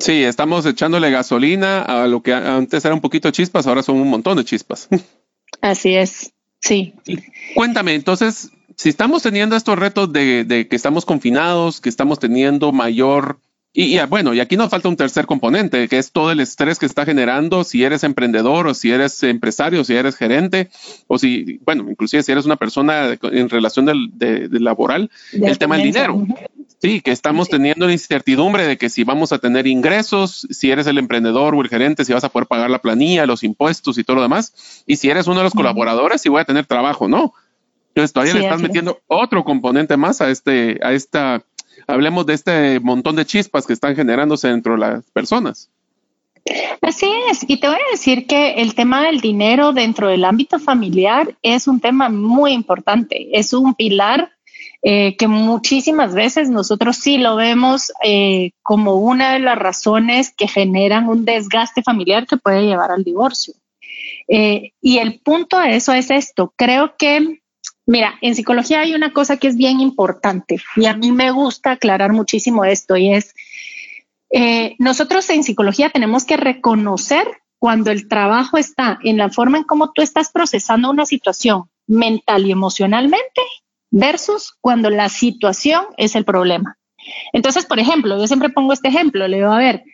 Sí, 0.00 0.22
estamos 0.24 0.66
echándole 0.66 1.10
gasolina 1.10 1.82
a 1.82 2.06
lo 2.06 2.22
que 2.22 2.32
antes 2.32 2.84
era 2.84 2.94
un 2.94 3.00
poquito 3.00 3.28
de 3.28 3.32
chispas, 3.32 3.66
ahora 3.66 3.82
son 3.82 3.96
un 3.96 4.08
montón 4.08 4.36
de 4.36 4.44
chispas. 4.44 4.88
Así 5.60 5.94
es, 5.94 6.32
sí. 6.60 6.94
Cuéntame, 7.54 7.94
entonces, 7.94 8.50
si 8.76 8.88
estamos 8.88 9.22
teniendo 9.22 9.56
estos 9.56 9.78
retos 9.78 10.12
de, 10.12 10.44
de 10.44 10.68
que 10.68 10.76
estamos 10.76 11.04
confinados, 11.04 11.80
que 11.80 11.88
estamos 11.88 12.18
teniendo 12.18 12.72
mayor 12.72 13.38
y, 13.76 13.98
bueno, 14.06 14.32
y 14.32 14.38
aquí 14.38 14.56
nos 14.56 14.70
falta 14.70 14.88
un 14.88 14.94
tercer 14.94 15.26
componente, 15.26 15.88
que 15.88 15.98
es 15.98 16.12
todo 16.12 16.30
el 16.30 16.38
estrés 16.38 16.78
que 16.78 16.86
está 16.86 17.04
generando 17.04 17.64
si 17.64 17.82
eres 17.82 18.04
emprendedor 18.04 18.68
o 18.68 18.74
si 18.74 18.92
eres 18.92 19.20
empresario, 19.24 19.82
si 19.82 19.96
eres 19.96 20.14
gerente, 20.14 20.70
o 21.08 21.18
si, 21.18 21.58
bueno, 21.64 21.90
inclusive 21.90 22.22
si 22.22 22.30
eres 22.30 22.46
una 22.46 22.54
persona 22.54 23.18
en 23.20 23.48
relación 23.48 23.84
del, 23.84 24.10
de, 24.12 24.48
laboral, 24.60 25.10
el 25.32 25.58
tema 25.58 25.76
del 25.76 25.86
dinero. 25.86 26.24
Sí, 26.80 27.00
que 27.00 27.12
estamos 27.12 27.48
teniendo 27.48 27.86
la 27.86 27.92
incertidumbre 27.92 28.66
de 28.66 28.76
que 28.76 28.90
si 28.90 29.04
vamos 29.04 29.32
a 29.32 29.38
tener 29.38 29.66
ingresos, 29.66 30.46
si 30.50 30.70
eres 30.70 30.86
el 30.86 30.98
emprendedor 30.98 31.54
o 31.54 31.62
el 31.62 31.68
gerente, 31.68 32.04
si 32.04 32.12
vas 32.12 32.24
a 32.24 32.28
poder 32.28 32.46
pagar 32.46 32.68
la 32.68 32.80
planilla, 32.80 33.24
los 33.24 33.42
impuestos 33.42 33.96
y 33.96 34.04
todo 34.04 34.16
lo 34.16 34.22
demás, 34.22 34.84
y 34.86 34.96
si 34.96 35.08
eres 35.08 35.26
uno 35.26 35.38
de 35.38 35.44
los 35.44 35.54
colaboradores, 35.54 36.20
si 36.20 36.28
voy 36.28 36.42
a 36.42 36.44
tener 36.44 36.66
trabajo, 36.66 37.08
¿no? 37.08 37.32
Entonces 37.88 38.12
todavía 38.12 38.34
le 38.34 38.40
estás 38.40 38.60
metiendo 38.60 39.00
otro 39.06 39.44
componente 39.44 39.96
más 39.96 40.20
a 40.20 40.28
este, 40.28 40.78
a 40.82 40.92
esta 40.92 41.42
hablemos 41.86 42.26
de 42.26 42.34
este 42.34 42.80
montón 42.80 43.16
de 43.16 43.26
chispas 43.26 43.66
que 43.66 43.72
están 43.72 43.96
generándose 43.96 44.48
dentro 44.48 44.74
de 44.74 44.80
las 44.80 45.10
personas. 45.10 45.70
Así 46.82 47.10
es, 47.30 47.48
y 47.48 47.58
te 47.58 47.68
voy 47.68 47.76
a 47.76 47.90
decir 47.92 48.26
que 48.26 48.54
el 48.54 48.74
tema 48.74 49.02
del 49.02 49.20
dinero 49.20 49.72
dentro 49.72 50.08
del 50.08 50.24
ámbito 50.24 50.58
familiar 50.58 51.34
es 51.42 51.66
un 51.66 51.80
tema 51.80 52.10
muy 52.10 52.52
importante, 52.52 53.38
es 53.38 53.54
un 53.54 53.74
pilar 53.74 54.33
eh, 54.86 55.16
que 55.16 55.28
muchísimas 55.28 56.14
veces 56.14 56.50
nosotros 56.50 56.98
sí 56.98 57.16
lo 57.16 57.36
vemos 57.36 57.90
eh, 58.04 58.50
como 58.62 58.96
una 58.96 59.32
de 59.32 59.38
las 59.38 59.58
razones 59.58 60.30
que 60.36 60.46
generan 60.46 61.08
un 61.08 61.24
desgaste 61.24 61.82
familiar 61.82 62.26
que 62.26 62.36
puede 62.36 62.66
llevar 62.66 62.90
al 62.90 63.02
divorcio. 63.02 63.54
Eh, 64.28 64.72
y 64.82 64.98
el 64.98 65.20
punto 65.20 65.58
de 65.58 65.76
eso 65.76 65.94
es 65.94 66.10
esto, 66.10 66.52
creo 66.56 66.96
que 66.98 67.40
Mira, 67.86 68.14
en 68.22 68.34
psicología 68.34 68.80
hay 68.80 68.94
una 68.94 69.12
cosa 69.12 69.36
que 69.36 69.46
es 69.46 69.56
bien 69.56 69.80
importante 69.80 70.58
y 70.74 70.86
a 70.86 70.96
mí 70.96 71.12
me 71.12 71.30
gusta 71.30 71.72
aclarar 71.72 72.14
muchísimo 72.14 72.64
esto 72.64 72.96
y 72.96 73.12
es, 73.12 73.34
eh, 74.30 74.74
nosotros 74.78 75.28
en 75.28 75.44
psicología 75.44 75.90
tenemos 75.90 76.24
que 76.24 76.38
reconocer 76.38 77.26
cuando 77.58 77.90
el 77.90 78.08
trabajo 78.08 78.56
está 78.56 78.98
en 79.04 79.18
la 79.18 79.28
forma 79.28 79.58
en 79.58 79.64
cómo 79.64 79.92
tú 79.92 80.00
estás 80.00 80.30
procesando 80.32 80.90
una 80.90 81.04
situación 81.04 81.64
mental 81.86 82.46
y 82.46 82.52
emocionalmente 82.52 83.42
versus 83.94 84.56
cuando 84.60 84.90
la 84.90 85.08
situación 85.08 85.84
es 85.96 86.16
el 86.16 86.24
problema. 86.24 86.76
Entonces, 87.32 87.64
por 87.64 87.78
ejemplo, 87.78 88.18
yo 88.18 88.26
siempre 88.26 88.48
pongo 88.48 88.72
este 88.72 88.88
ejemplo, 88.88 89.28
le 89.28 89.36
digo, 89.36 89.52
a 89.52 89.58
ver, 89.58 89.84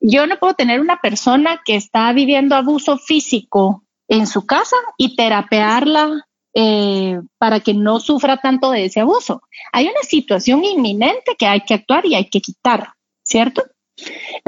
yo 0.00 0.26
no 0.26 0.38
puedo 0.38 0.54
tener 0.54 0.80
una 0.80 0.98
persona 1.00 1.60
que 1.64 1.76
está 1.76 2.12
viviendo 2.12 2.54
abuso 2.56 2.96
físico 2.96 3.84
en 4.08 4.26
su 4.26 4.46
casa 4.46 4.76
y 4.96 5.14
terapearla 5.14 6.26
eh, 6.54 7.20
para 7.38 7.60
que 7.60 7.74
no 7.74 8.00
sufra 8.00 8.38
tanto 8.38 8.70
de 8.70 8.86
ese 8.86 9.00
abuso. 9.00 9.42
Hay 9.72 9.88
una 9.88 10.02
situación 10.02 10.64
inminente 10.64 11.36
que 11.38 11.46
hay 11.46 11.60
que 11.60 11.74
actuar 11.74 12.06
y 12.06 12.14
hay 12.14 12.30
que 12.30 12.40
quitar, 12.40 12.94
¿cierto? 13.24 13.62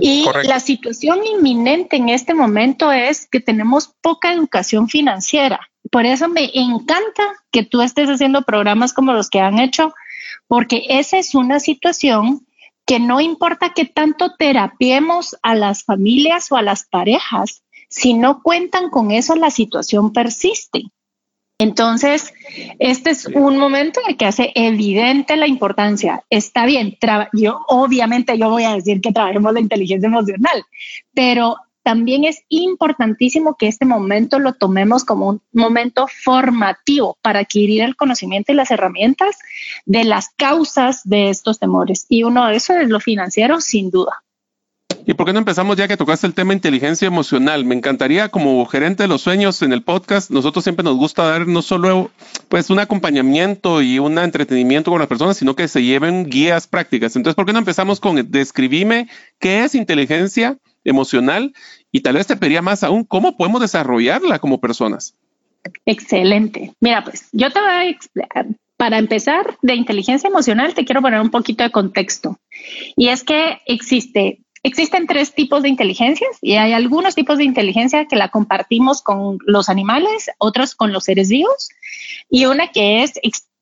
Y 0.00 0.26
la 0.44 0.60
situación 0.60 1.24
inminente 1.24 1.96
en 1.96 2.08
este 2.08 2.34
momento 2.34 2.92
es 2.92 3.28
que 3.30 3.40
tenemos 3.40 3.94
poca 4.00 4.32
educación 4.32 4.88
financiera. 4.88 5.60
Por 5.90 6.06
eso 6.06 6.28
me 6.28 6.50
encanta 6.54 7.22
que 7.50 7.62
tú 7.62 7.82
estés 7.82 8.08
haciendo 8.08 8.42
programas 8.42 8.92
como 8.92 9.12
los 9.12 9.30
que 9.30 9.40
han 9.40 9.58
hecho, 9.58 9.94
porque 10.48 10.84
esa 10.88 11.18
es 11.18 11.34
una 11.34 11.60
situación 11.60 12.46
que 12.86 13.00
no 13.00 13.20
importa 13.20 13.74
que 13.74 13.84
tanto 13.84 14.34
terapiemos 14.36 15.36
a 15.42 15.54
las 15.54 15.84
familias 15.84 16.50
o 16.52 16.56
a 16.56 16.62
las 16.62 16.84
parejas, 16.84 17.62
si 17.88 18.14
no 18.14 18.42
cuentan 18.42 18.90
con 18.90 19.10
eso, 19.10 19.34
la 19.34 19.50
situación 19.50 20.12
persiste. 20.12 20.84
Entonces, 21.58 22.34
este 22.78 23.10
es 23.10 23.26
un 23.26 23.56
momento 23.56 24.00
en 24.00 24.10
el 24.10 24.16
que 24.18 24.26
hace 24.26 24.52
evidente 24.54 25.36
la 25.36 25.46
importancia. 25.46 26.22
Está 26.28 26.66
bien, 26.66 26.98
yo 27.32 27.60
obviamente 27.68 28.36
yo 28.36 28.50
voy 28.50 28.64
a 28.64 28.74
decir 28.74 29.00
que 29.00 29.12
trabajemos 29.12 29.54
la 29.54 29.60
inteligencia 29.60 30.06
emocional, 30.06 30.64
pero 31.14 31.56
también 31.86 32.24
es 32.24 32.42
importantísimo 32.48 33.54
que 33.56 33.68
este 33.68 33.86
momento 33.86 34.40
lo 34.40 34.54
tomemos 34.54 35.04
como 35.04 35.28
un 35.28 35.42
momento 35.52 36.08
formativo 36.08 37.16
para 37.22 37.38
adquirir 37.38 37.82
el 37.82 37.94
conocimiento 37.94 38.50
y 38.50 38.56
las 38.56 38.72
herramientas 38.72 39.36
de 39.84 40.02
las 40.02 40.30
causas 40.30 41.02
de 41.04 41.30
estos 41.30 41.60
temores. 41.60 42.06
Y 42.08 42.24
uno 42.24 42.44
de 42.48 42.56
esos 42.56 42.74
es 42.74 42.88
lo 42.88 42.98
financiero, 42.98 43.60
sin 43.60 43.92
duda. 43.92 44.24
¿Y 45.06 45.14
por 45.14 45.26
qué 45.26 45.32
no 45.32 45.38
empezamos 45.38 45.76
ya 45.76 45.86
que 45.86 45.96
tocaste 45.96 46.26
el 46.26 46.34
tema 46.34 46.54
inteligencia 46.54 47.06
emocional? 47.06 47.64
Me 47.64 47.76
encantaría 47.76 48.30
como 48.30 48.66
gerente 48.66 49.04
de 49.04 49.08
los 49.08 49.22
sueños 49.22 49.62
en 49.62 49.72
el 49.72 49.84
podcast, 49.84 50.32
nosotros 50.32 50.64
siempre 50.64 50.82
nos 50.82 50.96
gusta 50.96 51.22
dar 51.22 51.46
no 51.46 51.62
solo 51.62 52.10
pues 52.48 52.68
un 52.68 52.80
acompañamiento 52.80 53.80
y 53.80 54.00
un 54.00 54.18
entretenimiento 54.18 54.90
con 54.90 54.98
las 54.98 55.08
personas, 55.08 55.36
sino 55.36 55.54
que 55.54 55.68
se 55.68 55.84
lleven 55.84 56.28
guías 56.28 56.66
prácticas. 56.66 57.14
Entonces, 57.14 57.36
¿por 57.36 57.46
qué 57.46 57.52
no 57.52 57.60
empezamos 57.60 58.00
con 58.00 58.28
describirme 58.28 59.08
qué 59.38 59.62
es 59.62 59.76
inteligencia 59.76 60.58
emocional 60.88 61.54
y 61.92 62.00
tal 62.00 62.14
vez 62.14 62.26
te 62.26 62.36
pediría 62.36 62.62
más 62.62 62.82
aún 62.82 63.04
cómo 63.04 63.36
podemos 63.36 63.60
desarrollarla 63.60 64.38
como 64.38 64.60
personas? 64.60 65.14
Excelente. 65.84 66.74
Mira, 66.80 67.04
pues 67.04 67.28
yo 67.32 67.50
te 67.50 67.60
voy 67.60 67.70
a 67.70 67.88
explicar. 67.88 68.46
Para 68.76 68.98
empezar, 68.98 69.56
de 69.62 69.74
inteligencia 69.74 70.28
emocional 70.28 70.74
te 70.74 70.84
quiero 70.84 71.00
poner 71.00 71.20
un 71.20 71.30
poquito 71.30 71.64
de 71.64 71.70
contexto. 71.70 72.38
Y 72.94 73.08
es 73.08 73.24
que 73.24 73.58
existe 73.66 74.40
Existen 74.66 75.06
tres 75.06 75.32
tipos 75.32 75.62
de 75.62 75.68
inteligencias 75.68 76.38
y 76.42 76.54
hay 76.54 76.72
algunos 76.72 77.14
tipos 77.14 77.38
de 77.38 77.44
inteligencia 77.44 78.06
que 78.06 78.16
la 78.16 78.30
compartimos 78.30 79.00
con 79.00 79.38
los 79.46 79.68
animales, 79.68 80.28
otros 80.38 80.74
con 80.74 80.92
los 80.92 81.04
seres 81.04 81.28
vivos 81.28 81.68
y 82.28 82.46
una 82.46 82.72
que 82.72 83.04
es 83.04 83.12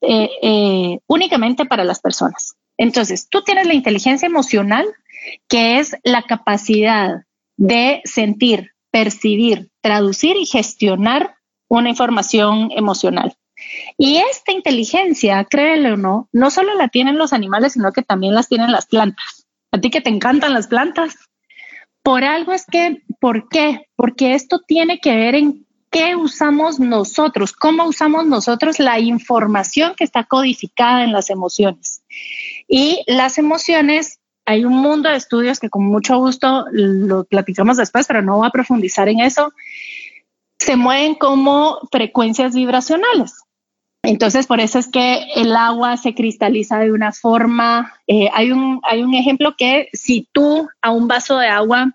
eh, 0.01 0.31
eh, 0.41 0.99
únicamente 1.07 1.67
para 1.67 1.85
las 1.85 2.01
personas. 2.01 2.55
Entonces, 2.79 3.29
tú 3.29 3.43
tienes 3.43 3.67
la 3.67 3.75
inteligencia 3.75 4.25
emocional, 4.25 4.87
que 5.49 5.79
es 5.79 5.97
la 6.03 6.23
capacidad 6.23 7.23
de 7.57 8.01
sentir, 8.05 8.73
percibir, 8.91 9.71
traducir 9.81 10.37
y 10.37 10.47
gestionar 10.47 11.37
una 11.69 11.89
información 11.89 12.71
emocional. 12.73 13.35
Y 13.97 14.17
esta 14.17 14.53
inteligencia, 14.53 15.45
créelo 15.45 15.95
o 15.95 15.97
no, 15.97 16.29
no 16.33 16.51
solo 16.51 16.75
la 16.75 16.89
tienen 16.89 17.19
los 17.19 17.33
animales, 17.33 17.75
sino 17.75 17.93
que 17.93 18.03
también 18.03 18.35
las 18.35 18.49
tienen 18.49 18.73
las 18.73 18.87
plantas 18.87 19.45
a 19.75 19.81
ti 19.81 19.91
que 19.91 20.01
te 20.01 20.11
encantan 20.11 20.55
las 20.55 20.69
plantas. 20.69 21.17
Por 22.03 22.23
algo 22.23 22.53
es 22.53 22.65
que, 22.65 23.03
¿por 23.21 23.49
qué? 23.49 23.89
Porque 23.97 24.35
esto 24.35 24.61
tiene 24.61 25.01
que 25.01 25.17
ver 25.17 25.35
en 25.35 25.67
qué 25.91 26.15
usamos 26.15 26.79
nosotros, 26.79 27.53
cómo 27.53 27.85
usamos 27.85 28.25
nosotros 28.27 28.79
la 28.79 29.01
información 29.01 29.95
que 29.97 30.05
está 30.05 30.25
codificada 30.25 31.03
en 31.03 31.13
las 31.13 31.29
emociones. 31.29 32.03
Y 32.69 33.03
las 33.07 33.39
emociones, 33.39 34.21
hay 34.47 34.65
un 34.65 34.75
mundo 34.75 35.09
de 35.09 35.17
estudios 35.17 35.59
que 35.59 35.71
con 35.71 35.85
mucho 35.85 36.19
gusto 36.19 36.67
lo 36.71 37.25
platicamos 37.25 37.77
después, 37.77 38.07
pero 38.07 38.23
no 38.23 38.39
voy 38.39 38.47
a 38.47 38.51
profundizar 38.51 39.09
en 39.09 39.21
eso, 39.21 39.53
se 40.59 40.77
mueven 40.77 41.15
como 41.15 41.79
frecuencias 41.91 42.55
vibracionales. 42.55 43.35
Entonces, 44.03 44.47
por 44.47 44.61
eso 44.61 44.79
es 44.79 44.89
que 44.89 45.25
el 45.35 45.57
agua 45.57 45.97
se 45.97 46.15
cristaliza 46.15 46.79
de 46.79 46.93
una 46.93 47.13
forma. 47.13 47.95
Eh, 48.07 48.29
hay, 48.35 48.53
un, 48.53 48.81
hay 48.83 49.03
un 49.03 49.15
ejemplo 49.15 49.55
que 49.57 49.89
si 49.95 50.29
tú 50.31 50.69
a 50.83 50.91
un 50.91 51.09
vaso 51.09 51.39
de 51.39 51.49
agua 51.49 51.93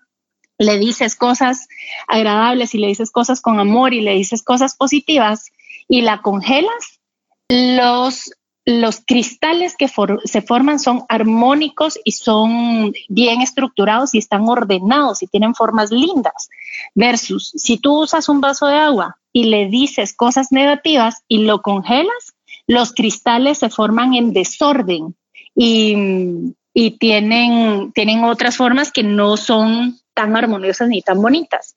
le 0.58 0.80
dices 0.80 1.16
cosas 1.16 1.68
agradables 2.08 2.74
y 2.74 2.80
le 2.80 2.88
dices 2.88 3.12
cosas 3.12 3.42
con 3.42 3.60
amor 3.60 3.94
y 3.94 4.02
le 4.02 4.14
dices 4.14 4.42
cosas 4.44 4.76
positivas 4.76 5.52
y 5.88 6.02
la 6.02 6.22
congelas, 6.22 7.00
los 7.48 8.32
los 8.66 9.02
cristales 9.06 9.76
que 9.76 9.90
se 10.26 10.42
forman 10.42 10.80
son 10.80 11.04
armónicos 11.10 11.98
y 12.04 12.12
son 12.12 12.94
bien 13.08 13.42
estructurados 13.42 14.14
y 14.14 14.20
están 14.20 14.48
ordenados 14.48 15.24
y 15.24 15.28
tienen 15.28 15.56
formas 15.56 15.92
lindas. 15.92 16.50
Versus 16.94 17.52
si 17.56 17.78
tú 17.78 18.02
usas 18.02 18.30
un 18.30 18.42
vaso 18.42 18.68
de 18.68 18.76
agua 18.76 19.18
y 19.34 19.46
le 19.46 19.68
dices 19.68 20.14
cosas 20.14 20.52
negativas 20.52 21.24
y 21.28 21.40
lo 21.40 21.62
congelas, 21.62 22.36
los 22.68 22.94
cristales 22.94 23.58
se 23.58 23.70
forman 23.70 24.14
en 24.14 24.34
desorden 24.34 25.16
y, 25.56 26.56
tienen, 27.00 27.92
tienen 27.94 28.24
otras 28.24 28.56
formas 28.56 28.92
que 28.92 29.04
no 29.04 29.36
son 29.36 30.00
tan 30.14 30.36
armoniosas 30.36 30.88
ni 30.88 31.02
tan 31.02 31.22
bonitas. 31.22 31.76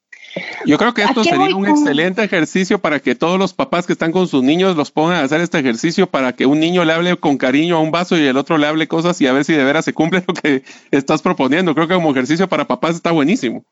Yo 0.65 0.79
creo 0.79 0.95
que 0.95 1.03
esto 1.03 1.25
sería 1.25 1.55
un 1.55 1.67
excelente 1.67 2.23
ejercicio 2.23 2.79
para 2.79 3.01
que 3.01 3.15
todos 3.15 3.39
los 3.39 3.53
papás 3.53 3.87
que 3.87 3.93
están 3.93 4.13
con 4.13 4.29
sus 4.29 4.43
niños 4.43 4.77
los 4.77 4.91
pongan 4.91 5.17
a 5.17 5.25
hacer 5.25 5.41
este 5.41 5.59
ejercicio 5.59 6.07
para 6.07 6.33
que 6.33 6.47
un 6.47 6.61
niño 6.61 6.85
le 6.85 6.93
hable 6.93 7.17
con 7.17 7.37
cariño 7.37 7.77
a 7.77 7.81
un 7.81 7.91
vaso 7.91 8.17
y 8.17 8.27
el 8.27 8.37
otro 8.37 8.59
le 8.59 8.67
hable 8.67 8.89
cosas 8.89 9.21
y 9.21 9.27
a 9.27 9.33
ver 9.33 9.45
si 9.45 9.53
de 9.53 9.65
veras 9.65 9.85
se 9.85 9.93
cumple 9.93 10.25
lo 10.27 10.35
que 10.35 10.63
estás 10.91 11.23
proponiendo. 11.23 11.75
Creo 11.75 11.89
que 11.89 11.95
como 11.95 12.13
ejercicio 12.13 12.49
para 12.49 12.67
papás 12.67 12.97
está 12.97 13.11
buenísimo. 13.11 13.65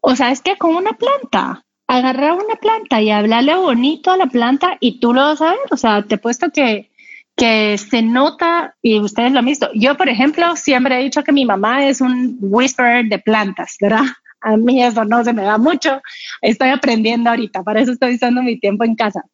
O 0.00 0.16
sea, 0.16 0.30
es 0.30 0.40
que 0.40 0.56
con 0.56 0.74
una 0.74 0.92
planta, 0.92 1.64
agarrar 1.86 2.32
una 2.32 2.56
planta 2.56 3.02
y 3.02 3.10
hablarle 3.10 3.54
bonito 3.54 4.10
a 4.10 4.16
la 4.16 4.26
planta 4.26 4.76
y 4.80 4.98
tú 5.00 5.12
lo 5.12 5.22
vas 5.22 5.40
a 5.40 5.50
ver. 5.50 5.58
O 5.70 5.76
sea, 5.76 6.02
te 6.02 6.14
he 6.14 6.18
puesto 6.18 6.50
que, 6.50 6.90
que 7.36 7.76
se 7.78 8.02
nota 8.02 8.74
y 8.82 8.98
ustedes 8.98 9.32
lo 9.32 9.40
han 9.40 9.46
visto. 9.46 9.68
Yo, 9.74 9.96
por 9.96 10.08
ejemplo, 10.08 10.56
siempre 10.56 10.98
he 10.98 11.02
dicho 11.02 11.22
que 11.22 11.32
mi 11.32 11.44
mamá 11.44 11.86
es 11.86 12.00
un 12.00 12.38
whisperer 12.40 13.06
de 13.06 13.18
plantas, 13.18 13.76
¿verdad? 13.80 14.04
A 14.40 14.56
mí 14.56 14.82
eso 14.82 15.04
no 15.04 15.22
se 15.24 15.32
me 15.32 15.42
da 15.42 15.58
mucho. 15.58 16.00
Estoy 16.40 16.70
aprendiendo 16.70 17.30
ahorita, 17.30 17.62
para 17.62 17.80
eso 17.80 17.92
estoy 17.92 18.14
usando 18.14 18.42
mi 18.42 18.58
tiempo 18.58 18.84
en 18.84 18.94
casa. 18.94 19.24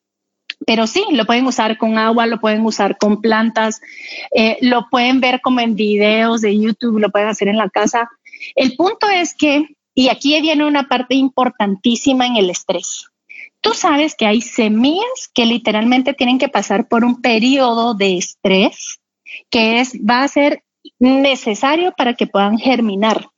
Pero 0.66 0.86
sí, 0.86 1.04
lo 1.10 1.26
pueden 1.26 1.46
usar 1.46 1.76
con 1.76 1.98
agua, 1.98 2.26
lo 2.26 2.40
pueden 2.40 2.64
usar 2.64 2.96
con 2.96 3.20
plantas, 3.20 3.80
eh, 4.34 4.56
lo 4.62 4.88
pueden 4.90 5.20
ver 5.20 5.40
como 5.42 5.60
en 5.60 5.75
videos 5.75 6.40
de 6.40 6.58
YouTube, 6.58 6.98
lo 6.98 7.10
pueden 7.10 7.28
hacer 7.28 7.48
en 7.48 7.58
la 7.58 7.68
casa. 7.68 8.08
El 8.54 8.75
punto 8.76 9.08
es 9.10 9.34
que, 9.34 9.66
y 9.94 10.08
aquí 10.08 10.40
viene 10.40 10.66
una 10.66 10.88
parte 10.88 11.14
importantísima 11.14 12.26
en 12.26 12.36
el 12.36 12.50
estrés. 12.50 13.06
Tú 13.60 13.75
sabes 13.75 14.14
que 14.14 14.26
hay 14.26 14.40
semillas 14.40 15.30
que 15.34 15.44
literalmente 15.44 16.14
tienen 16.14 16.38
que 16.38 16.48
pasar 16.48 16.88
por 16.88 17.04
un 17.04 17.20
periodo 17.20 17.94
de 17.94 18.16
estrés 18.16 19.00
que 19.50 19.80
es, 19.80 19.94
va 20.08 20.22
a 20.22 20.28
ser 20.28 20.62
necesario 20.98 21.92
para 21.96 22.14
que 22.14 22.26
puedan 22.26 22.58
germinar. 22.58 23.28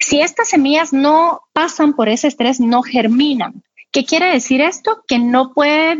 Si 0.00 0.20
estas 0.20 0.48
semillas 0.48 0.92
no 0.92 1.42
pasan 1.52 1.94
por 1.94 2.08
ese 2.08 2.28
estrés, 2.28 2.60
no 2.60 2.82
germinan. 2.82 3.62
¿Qué 3.90 4.04
quiere 4.04 4.32
decir 4.32 4.60
esto? 4.60 5.02
Que 5.06 5.18
no 5.18 5.52
puede, 5.52 5.92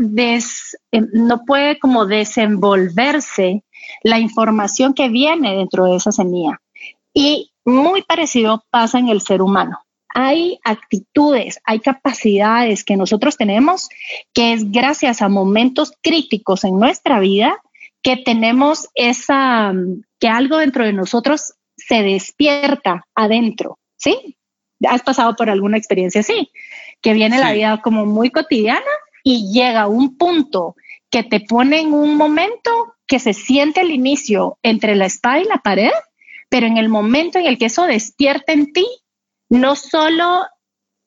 em, 0.92 1.08
no 1.12 1.44
puede 1.44 1.78
como 1.78 2.06
desenvolverse 2.06 3.64
la 4.02 4.18
información 4.18 4.94
que 4.94 5.08
viene 5.08 5.56
dentro 5.56 5.84
de 5.84 5.96
esa 5.96 6.12
semilla. 6.12 6.60
Y 7.12 7.52
muy 7.64 8.02
parecido 8.02 8.64
pasa 8.70 8.98
en 8.98 9.08
el 9.08 9.20
ser 9.20 9.42
humano. 9.42 9.78
Hay 10.14 10.58
actitudes, 10.64 11.60
hay 11.64 11.80
capacidades 11.80 12.84
que 12.84 12.96
nosotros 12.96 13.36
tenemos 13.36 13.88
que 14.34 14.52
es 14.52 14.70
gracias 14.70 15.22
a 15.22 15.28
momentos 15.28 15.92
críticos 16.02 16.64
en 16.64 16.78
nuestra 16.78 17.18
vida 17.20 17.58
que 18.02 18.16
tenemos 18.16 18.88
esa, 18.94 19.72
que 20.18 20.28
algo 20.28 20.58
dentro 20.58 20.84
de 20.84 20.92
nosotros 20.92 21.54
se 21.86 22.02
despierta 22.02 23.06
adentro, 23.14 23.78
¿sí? 23.96 24.36
¿Has 24.88 25.02
pasado 25.02 25.36
por 25.36 25.50
alguna 25.50 25.76
experiencia 25.76 26.20
así? 26.20 26.50
Que 27.00 27.12
viene 27.12 27.38
la 27.38 27.52
vida 27.52 27.80
como 27.82 28.06
muy 28.06 28.30
cotidiana 28.30 28.80
y 29.22 29.52
llega 29.52 29.86
un 29.86 30.16
punto 30.16 30.74
que 31.10 31.22
te 31.22 31.40
pone 31.40 31.80
en 31.80 31.92
un 31.92 32.16
momento 32.16 32.94
que 33.06 33.18
se 33.18 33.34
siente 33.34 33.82
el 33.82 33.90
inicio 33.90 34.58
entre 34.62 34.96
la 34.96 35.06
espada 35.06 35.40
y 35.40 35.44
la 35.44 35.58
pared, 35.58 35.92
pero 36.48 36.66
en 36.66 36.78
el 36.78 36.88
momento 36.88 37.38
en 37.38 37.46
el 37.46 37.58
que 37.58 37.66
eso 37.66 37.84
despierta 37.84 38.52
en 38.52 38.72
ti, 38.72 38.86
no 39.48 39.76
solo 39.76 40.46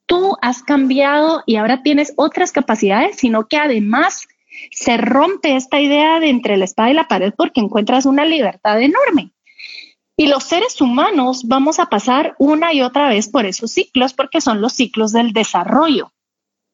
tú 0.06 0.36
has 0.40 0.62
cambiado 0.62 1.42
y 1.46 1.56
ahora 1.56 1.82
tienes 1.82 2.12
otras 2.16 2.52
capacidades, 2.52 3.16
sino 3.16 3.48
que 3.48 3.56
además 3.56 4.26
se 4.70 4.96
rompe 4.96 5.56
esta 5.56 5.80
idea 5.80 6.20
de 6.20 6.30
entre 6.30 6.56
la 6.56 6.64
espada 6.64 6.90
y 6.90 6.94
la 6.94 7.08
pared 7.08 7.34
porque 7.36 7.60
encuentras 7.60 8.06
una 8.06 8.24
libertad 8.24 8.80
enorme. 8.80 9.32
Y 10.16 10.28
los 10.28 10.44
seres 10.44 10.80
humanos 10.80 11.42
vamos 11.46 11.78
a 11.78 11.86
pasar 11.86 12.34
una 12.38 12.72
y 12.72 12.80
otra 12.80 13.08
vez 13.08 13.28
por 13.28 13.44
esos 13.44 13.70
ciclos 13.70 14.14
porque 14.14 14.40
son 14.40 14.62
los 14.62 14.72
ciclos 14.72 15.12
del 15.12 15.32
desarrollo. 15.32 16.12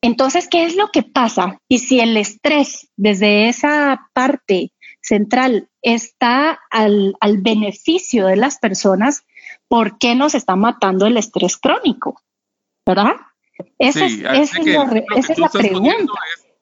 Entonces, 0.00 0.48
¿qué 0.48 0.64
es 0.64 0.76
lo 0.76 0.90
que 0.90 1.02
pasa? 1.02 1.60
Y 1.68 1.78
si 1.78 2.00
el 2.00 2.16
estrés 2.16 2.88
desde 2.96 3.48
esa 3.48 4.08
parte 4.12 4.72
central 5.00 5.68
está 5.80 6.60
al, 6.70 7.16
beneficio 7.38 8.26
de 8.26 8.36
las 8.36 8.58
personas, 8.58 9.24
¿por 9.68 9.98
qué 9.98 10.14
nos 10.14 10.34
está 10.34 10.54
matando 10.54 11.06
el 11.06 11.16
estrés 11.16 11.56
crónico? 11.56 12.20
¿Verdad? 12.86 13.14
Esa, 13.78 14.06
es, 14.06 14.18
la, 14.18 15.48
pregunta. 15.50 16.12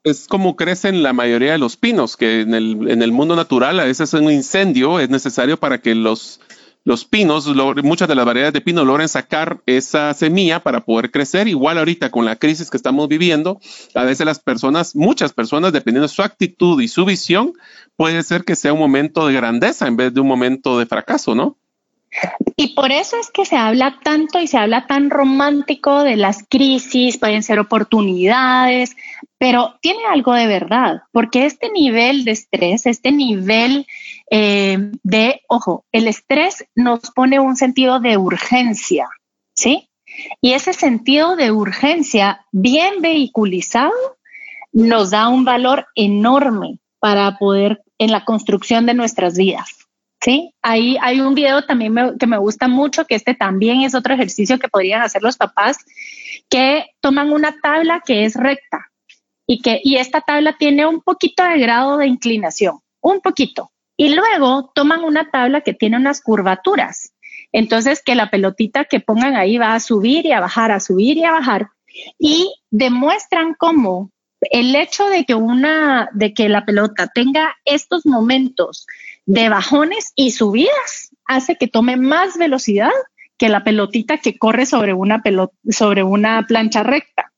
Es, 0.04 0.26
como 0.28 0.56
crecen 0.56 1.02
la 1.02 1.14
mayoría 1.14 1.52
de 1.52 1.58
los 1.58 1.76
pinos, 1.76 2.16
que 2.16 2.42
en 2.42 2.54
el, 2.54 2.90
en 2.90 3.02
el 3.02 3.12
mundo 3.12 3.36
natural 3.36 3.80
a 3.80 3.84
veces 3.84 4.12
un 4.12 4.30
incendio 4.30 5.00
es 5.00 5.08
necesario 5.08 5.58
para 5.58 5.78
que 5.78 5.94
los 5.94 6.40
los 6.84 7.04
pinos, 7.04 7.46
muchas 7.82 8.08
de 8.08 8.14
las 8.14 8.24
variedades 8.24 8.54
de 8.54 8.60
pino 8.60 8.84
logran 8.84 9.08
sacar 9.08 9.60
esa 9.66 10.14
semilla 10.14 10.60
para 10.60 10.84
poder 10.84 11.10
crecer. 11.10 11.46
Igual 11.46 11.78
ahorita 11.78 12.10
con 12.10 12.24
la 12.24 12.36
crisis 12.36 12.70
que 12.70 12.76
estamos 12.76 13.08
viviendo, 13.08 13.60
a 13.94 14.04
veces 14.04 14.24
las 14.26 14.38
personas, 14.38 14.96
muchas 14.96 15.32
personas, 15.32 15.72
dependiendo 15.72 16.08
de 16.08 16.14
su 16.14 16.22
actitud 16.22 16.80
y 16.80 16.88
su 16.88 17.04
visión, 17.04 17.52
puede 17.96 18.22
ser 18.22 18.44
que 18.44 18.56
sea 18.56 18.72
un 18.72 18.78
momento 18.78 19.26
de 19.26 19.34
grandeza 19.34 19.86
en 19.86 19.96
vez 19.96 20.14
de 20.14 20.20
un 20.20 20.26
momento 20.26 20.78
de 20.78 20.86
fracaso, 20.86 21.34
¿no? 21.34 21.58
Y 22.56 22.74
por 22.74 22.90
eso 22.92 23.16
es 23.18 23.30
que 23.30 23.44
se 23.44 23.56
habla 23.56 24.00
tanto 24.02 24.40
y 24.40 24.46
se 24.46 24.58
habla 24.58 24.86
tan 24.86 25.10
romántico 25.10 26.02
de 26.02 26.16
las 26.16 26.44
crisis, 26.48 27.18
pueden 27.18 27.42
ser 27.42 27.58
oportunidades, 27.58 28.96
pero 29.38 29.76
tiene 29.80 30.00
algo 30.06 30.34
de 30.34 30.46
verdad, 30.46 31.02
porque 31.12 31.46
este 31.46 31.70
nivel 31.70 32.24
de 32.24 32.32
estrés, 32.32 32.86
este 32.86 33.12
nivel 33.12 33.86
eh, 34.30 34.90
de, 35.02 35.40
ojo, 35.48 35.84
el 35.92 36.08
estrés 36.08 36.66
nos 36.74 37.10
pone 37.12 37.40
un 37.40 37.56
sentido 37.56 38.00
de 38.00 38.18
urgencia, 38.18 39.08
¿sí? 39.54 39.88
Y 40.40 40.52
ese 40.52 40.72
sentido 40.72 41.36
de 41.36 41.52
urgencia 41.52 42.44
bien 42.52 43.00
vehiculizado 43.00 43.92
nos 44.72 45.10
da 45.10 45.28
un 45.28 45.44
valor 45.44 45.86
enorme 45.94 46.78
para 46.98 47.38
poder 47.38 47.82
en 47.98 48.10
la 48.10 48.24
construcción 48.24 48.86
de 48.86 48.94
nuestras 48.94 49.36
vidas. 49.36 49.79
Sí, 50.22 50.54
ahí 50.60 50.98
hay 51.00 51.20
un 51.20 51.34
video 51.34 51.62
también 51.62 51.94
que 52.18 52.26
me 52.26 52.36
gusta 52.36 52.68
mucho, 52.68 53.06
que 53.06 53.14
este 53.14 53.34
también 53.34 53.82
es 53.82 53.94
otro 53.94 54.12
ejercicio 54.12 54.58
que 54.58 54.68
podrían 54.68 55.02
hacer 55.02 55.22
los 55.22 55.38
papás, 55.38 55.78
que 56.50 56.86
toman 57.00 57.32
una 57.32 57.56
tabla 57.62 58.02
que 58.04 58.24
es 58.24 58.34
recta 58.34 58.90
y 59.46 59.62
que 59.62 59.80
y 59.82 59.96
esta 59.96 60.20
tabla 60.20 60.56
tiene 60.58 60.86
un 60.86 61.00
poquito 61.00 61.42
de 61.42 61.58
grado 61.58 61.96
de 61.96 62.06
inclinación, 62.06 62.80
un 63.00 63.20
poquito. 63.20 63.72
Y 63.96 64.14
luego 64.14 64.70
toman 64.74 65.04
una 65.04 65.30
tabla 65.30 65.62
que 65.62 65.74
tiene 65.74 65.96
unas 65.96 66.22
curvaturas. 66.22 67.12
Entonces, 67.52 68.02
que 68.02 68.14
la 68.14 68.30
pelotita 68.30 68.84
que 68.84 69.00
pongan 69.00 69.36
ahí 69.36 69.58
va 69.58 69.74
a 69.74 69.80
subir 69.80 70.24
y 70.24 70.32
a 70.32 70.40
bajar, 70.40 70.70
a 70.70 70.80
subir 70.80 71.16
y 71.18 71.24
a 71.24 71.32
bajar. 71.32 71.68
Y 72.18 72.54
demuestran 72.70 73.54
cómo 73.58 74.10
el 74.40 74.74
hecho 74.74 75.06
de 75.08 75.24
que 75.24 75.34
una, 75.34 76.08
de 76.14 76.32
que 76.32 76.48
la 76.48 76.64
pelota 76.64 77.10
tenga 77.12 77.56
estos 77.64 78.06
momentos 78.06 78.86
de 79.30 79.48
bajones 79.48 80.12
y 80.16 80.32
subidas 80.32 81.10
hace 81.24 81.54
que 81.54 81.68
tome 81.68 81.96
más 81.96 82.36
velocidad 82.36 82.90
que 83.38 83.48
la 83.48 83.62
pelotita 83.62 84.18
que 84.18 84.36
corre 84.36 84.66
sobre 84.66 84.92
una 84.92 85.22
pelota, 85.22 85.54
sobre 85.70 86.02
una 86.02 86.44
plancha 86.48 86.82
recta. 86.82 87.30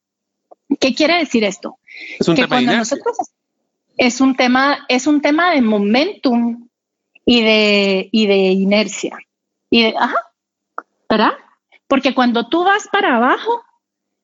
¿Qué 0.81 0.95
quiere 0.95 1.19
decir 1.19 1.45
esto? 1.45 1.79
Es 2.19 2.27
un 2.27 2.35
tema 2.35 2.61
de 2.61 2.83
es 3.99 4.21
un 4.23 4.35
tema, 4.35 4.87
es 4.89 5.07
un 5.07 5.21
tema 5.21 5.51
de 5.53 5.61
momentum 5.61 6.67
y 7.27 7.43
de, 7.43 8.09
y 8.11 8.27
de 8.27 8.37
inercia. 8.37 9.19
Y 9.69 9.83
de, 9.83 9.95
ajá, 9.99 10.17
¿verdad? 11.11 11.33
Porque 11.89 12.15
cuando 12.15 12.49
tú 12.49 12.65
vas 12.65 12.89
para 12.91 13.17
abajo, 13.17 13.63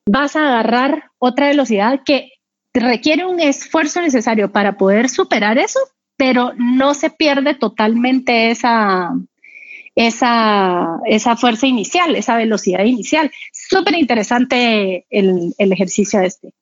vas 0.07 0.37
a 0.37 0.49
agarrar 0.49 1.11
otra 1.19 1.49
velocidad 1.49 2.01
que 2.03 2.33
requiere 2.73 3.27
un 3.27 3.41
esfuerzo 3.41 4.01
necesario 4.01 4.51
para 4.51 4.79
poder 4.79 5.11
superar 5.11 5.59
eso, 5.59 5.81
pero 6.19 6.53
no 6.57 6.95
se 6.95 7.11
pierde 7.11 7.55
totalmente 7.55 8.51
esa, 8.51 9.13
esa, 9.95 10.99
esa 11.07 11.37
fuerza 11.37 11.67
inicial, 11.69 12.17
esa 12.17 12.37
velocidad 12.37 12.85
inicial. 12.85 13.31
Súper 13.53 13.95
interesante 13.95 15.07
el, 15.11 15.55
el, 15.57 15.73
ejercicio 15.73 16.21
este. 16.21 16.53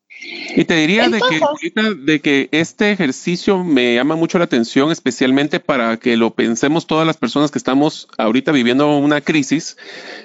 Y 0.55 0.65
te 0.67 0.75
diría 0.75 1.09
de, 1.09 1.21
que, 1.21 1.95
de 1.95 2.21
que 2.21 2.49
este 2.53 2.93
ejercicio 2.93 3.65
me 3.65 3.95
llama 3.95 4.15
mucho 4.15 4.39
la 4.39 4.45
atención, 4.45 4.93
especialmente 4.93 5.59
para 5.59 5.97
que 5.97 6.19
lo 6.19 6.35
pensemos 6.35 6.87
todas 6.87 7.07
las 7.07 7.17
personas 7.17 7.51
que 7.51 7.59
estamos 7.59 8.09
ahorita 8.19 8.53
viviendo 8.53 8.95
una 8.99 9.23
crisis, 9.23 9.79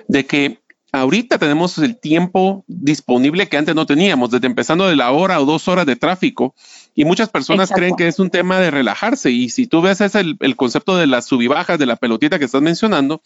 de 0.09 0.25
que 0.25 0.59
ahorita 0.91 1.37
tenemos 1.37 1.77
el 1.77 1.97
tiempo 1.97 2.65
disponible 2.67 3.47
que 3.47 3.55
antes 3.57 3.75
no 3.75 3.85
teníamos, 3.85 4.29
desde 4.31 4.47
empezando 4.47 4.87
de 4.87 4.97
la 4.97 5.11
hora 5.11 5.39
o 5.39 5.45
dos 5.45 5.69
horas 5.69 5.85
de 5.85 5.95
tráfico 5.95 6.53
Y 6.93 7.05
muchas 7.05 7.29
personas 7.29 7.71
creen 7.71 7.95
que 7.95 8.07
es 8.07 8.19
un 8.19 8.29
tema 8.29 8.59
de 8.59 8.69
relajarse. 8.69 9.31
Y 9.31 9.49
si 9.49 9.65
tú 9.65 9.81
ves 9.81 10.01
ese 10.01 10.19
el, 10.19 10.37
el 10.41 10.55
concepto 10.57 10.97
de 10.97 11.07
las 11.07 11.25
subibajas, 11.25 11.79
de 11.79 11.85
la 11.85 11.95
pelotita 11.95 12.37
que 12.37 12.45
estás 12.45 12.61
mencionando, 12.61 13.21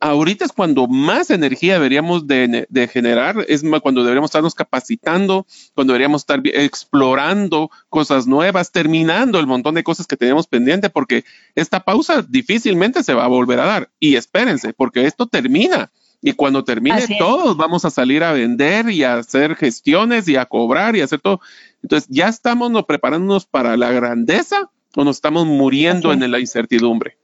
ahorita 0.00 0.44
es 0.44 0.52
cuando 0.52 0.86
más 0.86 1.30
energía 1.30 1.74
deberíamos 1.74 2.26
de, 2.26 2.66
de 2.68 2.88
generar, 2.88 3.44
es 3.48 3.62
cuando 3.82 4.02
deberíamos 4.02 4.28
estarnos 4.28 4.54
capacitando, 4.54 5.46
cuando 5.74 5.94
deberíamos 5.94 6.22
estar 6.22 6.40
explorando 6.44 7.70
cosas 7.88 8.26
nuevas, 8.26 8.70
terminando 8.70 9.38
el 9.38 9.46
montón 9.46 9.74
de 9.74 9.84
cosas 9.84 10.06
que 10.06 10.16
tenemos 10.16 10.46
pendiente, 10.46 10.90
porque 10.90 11.24
esta 11.54 11.80
pausa 11.80 12.22
difícilmente 12.22 13.02
se 13.02 13.14
va 13.14 13.24
a 13.24 13.28
volver 13.28 13.60
a 13.60 13.66
dar. 13.66 13.90
Y 13.98 14.16
espérense, 14.16 14.74
porque 14.74 15.06
esto 15.06 15.26
termina. 15.26 15.90
Y 16.22 16.32
cuando 16.32 16.64
termine, 16.64 17.06
todos 17.18 17.56
vamos 17.56 17.84
a 17.84 17.90
salir 17.90 18.24
a 18.24 18.32
vender 18.32 18.90
y 18.90 19.04
a 19.04 19.18
hacer 19.18 19.54
gestiones 19.54 20.26
y 20.28 20.36
a 20.36 20.46
cobrar 20.46 20.96
y 20.96 21.00
a 21.00 21.04
hacer 21.04 21.20
todo. 21.20 21.40
Entonces, 21.86 22.08
¿ya 22.10 22.26
estamos 22.26 22.84
preparándonos 22.84 23.46
para 23.46 23.76
la 23.76 23.92
grandeza 23.92 24.68
o 24.96 25.04
nos 25.04 25.18
estamos 25.18 25.46
muriendo 25.46 26.12
en 26.12 26.28
la 26.28 26.40
incertidumbre? 26.40 27.16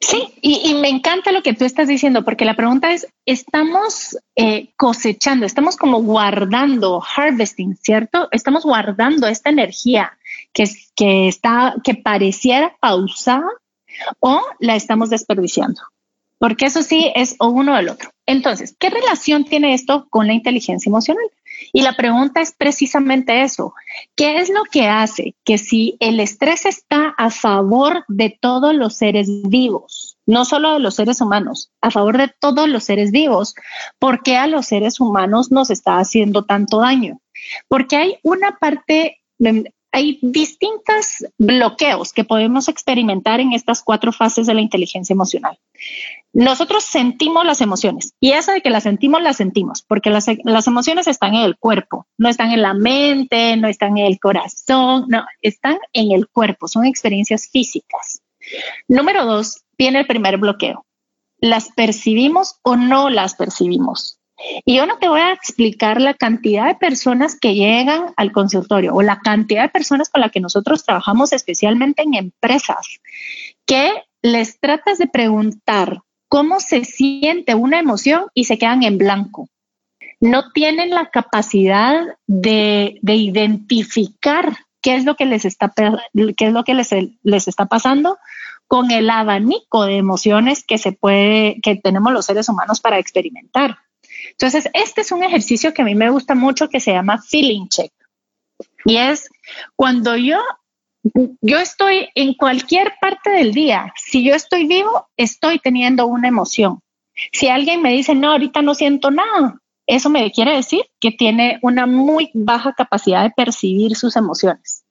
Sí, 0.00 0.32
y, 0.40 0.74
me 0.74 0.88
encanta 0.88 1.32
lo 1.32 1.42
que 1.42 1.54
tú 1.54 1.64
estás 1.64 1.88
diciendo, 1.88 2.24
porque 2.24 2.44
la 2.44 2.54
pregunta 2.54 2.92
es, 2.92 3.08
estamos 3.26 4.16
eh, 4.36 4.70
cosechando, 4.76 5.44
estamos 5.44 5.76
como 5.76 6.02
guardando, 6.02 7.02
harvesting, 7.02 7.76
¿cierto? 7.82 8.28
Estamos 8.30 8.62
guardando 8.62 9.26
esta 9.26 9.50
energía 9.50 10.16
que, 10.52 10.70
que, 10.94 11.26
está, 11.26 11.74
que 11.82 11.96
pareciera 11.96 12.76
pausada 12.80 13.50
o 14.20 14.40
la 14.60 14.76
estamos 14.76 15.10
desperdiciando 15.10 15.82
porque 16.40 16.64
eso 16.64 16.82
sí 16.82 17.12
es 17.14 17.36
o 17.38 17.48
uno 17.48 17.74
o 17.74 17.76
el 17.76 17.90
otro. 17.90 18.08
Entonces, 18.24 18.74
¿qué 18.78 18.88
relación 18.88 19.44
tiene 19.44 19.74
esto 19.74 20.06
con 20.08 20.26
la 20.26 20.32
inteligencia 20.32 20.88
emocional? 20.88 21.26
Y 21.72 21.82
la 21.82 21.94
pregunta 21.94 22.40
es 22.40 22.52
precisamente 22.52 23.42
eso. 23.42 23.74
¿Qué 24.16 24.38
es 24.38 24.50
lo 24.50 24.64
que 24.64 24.88
hace 24.88 25.34
que 25.44 25.58
si 25.58 25.96
el 26.00 26.20
estrés 26.20 26.66
está 26.66 27.14
a 27.16 27.30
favor 27.30 28.04
de 28.08 28.36
todos 28.40 28.74
los 28.74 28.96
seres 28.96 29.28
vivos, 29.48 30.18
no 30.26 30.44
solo 30.44 30.74
de 30.74 30.80
los 30.80 30.94
seres 30.94 31.20
humanos, 31.20 31.70
a 31.80 31.90
favor 31.90 32.18
de 32.18 32.32
todos 32.40 32.68
los 32.68 32.84
seres 32.84 33.10
vivos, 33.10 33.54
¿por 33.98 34.22
qué 34.22 34.36
a 34.36 34.46
los 34.46 34.66
seres 34.66 35.00
humanos 35.00 35.50
nos 35.50 35.70
está 35.70 35.98
haciendo 35.98 36.44
tanto 36.44 36.80
daño? 36.80 37.20
Porque 37.68 37.96
hay 37.96 38.18
una 38.22 38.58
parte 38.58 39.20
hay 39.92 40.18
distintos 40.22 41.24
bloqueos 41.38 42.12
que 42.12 42.24
podemos 42.24 42.68
experimentar 42.68 43.40
en 43.40 43.52
estas 43.52 43.82
cuatro 43.82 44.12
fases 44.12 44.46
de 44.46 44.54
la 44.54 44.60
inteligencia 44.60 45.12
emocional. 45.12 45.58
Nosotros 46.32 46.84
sentimos 46.84 47.44
las 47.44 47.60
emociones 47.60 48.14
y 48.20 48.32
eso 48.32 48.52
de 48.52 48.60
que 48.60 48.70
las 48.70 48.84
sentimos, 48.84 49.20
las 49.20 49.36
sentimos, 49.36 49.82
porque 49.82 50.10
las, 50.10 50.28
emociones 50.68 51.08
están 51.08 51.34
en 51.34 51.42
el 51.42 51.58
cuerpo, 51.58 52.06
no 52.18 52.28
están 52.28 52.52
en 52.52 52.62
la 52.62 52.72
mente, 52.72 53.56
no 53.56 53.66
están 53.66 53.98
en 53.98 54.06
el 54.06 54.20
corazón, 54.20 55.06
no, 55.08 55.24
están 55.42 55.78
en 55.92 56.12
el 56.12 56.28
cuerpo, 56.28 56.68
son 56.68 56.84
experiencias 56.84 57.48
físicas. 57.50 58.22
Número 58.86 59.26
dos, 59.26 59.64
viene 59.76 59.98
el 60.00 60.06
primer 60.06 60.38
bloqueo. 60.38 60.86
¿Las 61.38 61.72
percibimos 61.72 62.60
o 62.62 62.76
no 62.76 63.10
las 63.10 63.34
percibimos? 63.34 64.19
Y 64.64 64.76
yo 64.76 64.86
no 64.86 64.98
te 64.98 65.08
voy 65.08 65.20
a 65.20 65.32
explicar 65.32 66.00
la 66.00 66.14
cantidad 66.14 66.66
de 66.66 66.74
personas 66.74 67.38
que 67.38 67.54
llegan 67.54 68.12
al 68.16 68.32
consultorio 68.32 68.94
o 68.94 69.02
la 69.02 69.20
cantidad 69.20 69.62
de 69.62 69.68
personas 69.68 70.08
con 70.08 70.20
las 70.20 70.32
que 70.32 70.40
nosotros 70.40 70.84
trabajamos, 70.84 71.32
especialmente 71.32 72.02
en 72.02 72.14
empresas, 72.14 73.00
que 73.66 73.90
les 74.22 74.58
tratas 74.60 74.98
de 74.98 75.06
preguntar 75.06 76.00
cómo 76.28 76.60
se 76.60 76.84
siente 76.84 77.54
una 77.54 77.78
emoción 77.78 78.26
y 78.34 78.44
se 78.44 78.58
quedan 78.58 78.82
en 78.82 78.98
blanco. 78.98 79.48
No 80.20 80.52
tienen 80.52 80.90
la 80.90 81.10
capacidad 81.10 82.04
de, 82.26 82.98
identificar 83.02 84.56
qué 84.82 84.94
es 84.94 85.04
lo 85.04 85.16
que 85.16 85.26
les 85.26 85.44
está, 85.44 85.72
qué 85.74 86.46
es 86.46 86.52
lo 86.52 86.64
que 86.64 86.74
les, 86.74 86.90
les 87.22 87.48
está 87.48 87.66
pasando 87.66 88.18
con 88.66 88.92
el 88.92 89.10
abanico 89.10 89.84
de 89.84 89.96
emociones 89.96 90.62
que 90.64 90.78
se 90.78 90.92
puede, 90.92 91.58
que 91.62 91.76
tenemos 91.76 92.12
los 92.12 92.26
seres 92.26 92.48
humanos 92.48 92.80
para 92.80 92.98
experimentar. 92.98 93.78
Entonces, 94.30 94.68
este 94.72 95.02
es 95.02 95.12
un 95.12 95.22
ejercicio 95.22 95.74
que 95.74 95.82
a 95.82 95.84
mí 95.84 95.94
me 95.94 96.10
gusta 96.10 96.34
mucho 96.34 96.68
que 96.68 96.80
se 96.80 96.92
llama 96.92 97.22
feeling 97.22 97.68
check. 97.68 97.92
Y 98.84 98.96
es 98.96 99.28
cuando 99.76 100.16
yo, 100.16 100.38
yo 101.40 101.58
estoy 101.58 102.08
en 102.14 102.34
cualquier 102.34 102.94
parte 103.00 103.30
del 103.30 103.52
día, 103.52 103.92
si 103.96 104.24
yo 104.24 104.34
estoy 104.34 104.66
vivo, 104.66 105.08
estoy 105.16 105.58
teniendo 105.58 106.06
una 106.06 106.28
emoción. 106.28 106.80
Si 107.32 107.48
alguien 107.48 107.82
me 107.82 107.92
dice, 107.92 108.14
no, 108.14 108.32
ahorita 108.32 108.62
no 108.62 108.74
siento 108.74 109.10
nada, 109.10 109.60
eso 109.86 110.08
me 110.08 110.30
quiere 110.30 110.54
decir 110.54 110.82
que 111.00 111.10
tiene 111.10 111.58
una 111.62 111.86
muy 111.86 112.30
baja 112.32 112.74
capacidad 112.74 113.24
de 113.24 113.30
percibir 113.30 113.96
sus 113.96 114.16
emociones. 114.16 114.84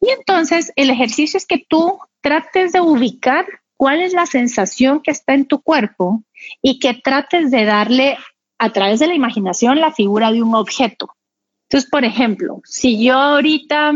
Y 0.00 0.10
entonces 0.10 0.72
el 0.76 0.90
ejercicio 0.90 1.38
es 1.38 1.46
que 1.46 1.64
tú 1.66 1.98
trates 2.20 2.72
de 2.72 2.80
ubicar 2.80 3.46
cuál 3.76 4.00
es 4.00 4.12
la 4.12 4.26
sensación 4.26 5.00
que 5.02 5.10
está 5.10 5.34
en 5.34 5.46
tu 5.46 5.62
cuerpo 5.62 6.22
y 6.62 6.78
que 6.78 6.94
trates 6.94 7.50
de 7.50 7.64
darle 7.64 8.18
a 8.58 8.72
través 8.72 9.00
de 9.00 9.06
la 9.06 9.14
imaginación 9.14 9.80
la 9.80 9.92
figura 9.92 10.32
de 10.32 10.42
un 10.42 10.54
objeto. 10.54 11.14
Entonces, 11.68 11.90
por 11.90 12.04
ejemplo, 12.04 12.60
si 12.64 13.02
yo 13.02 13.14
ahorita 13.14 13.92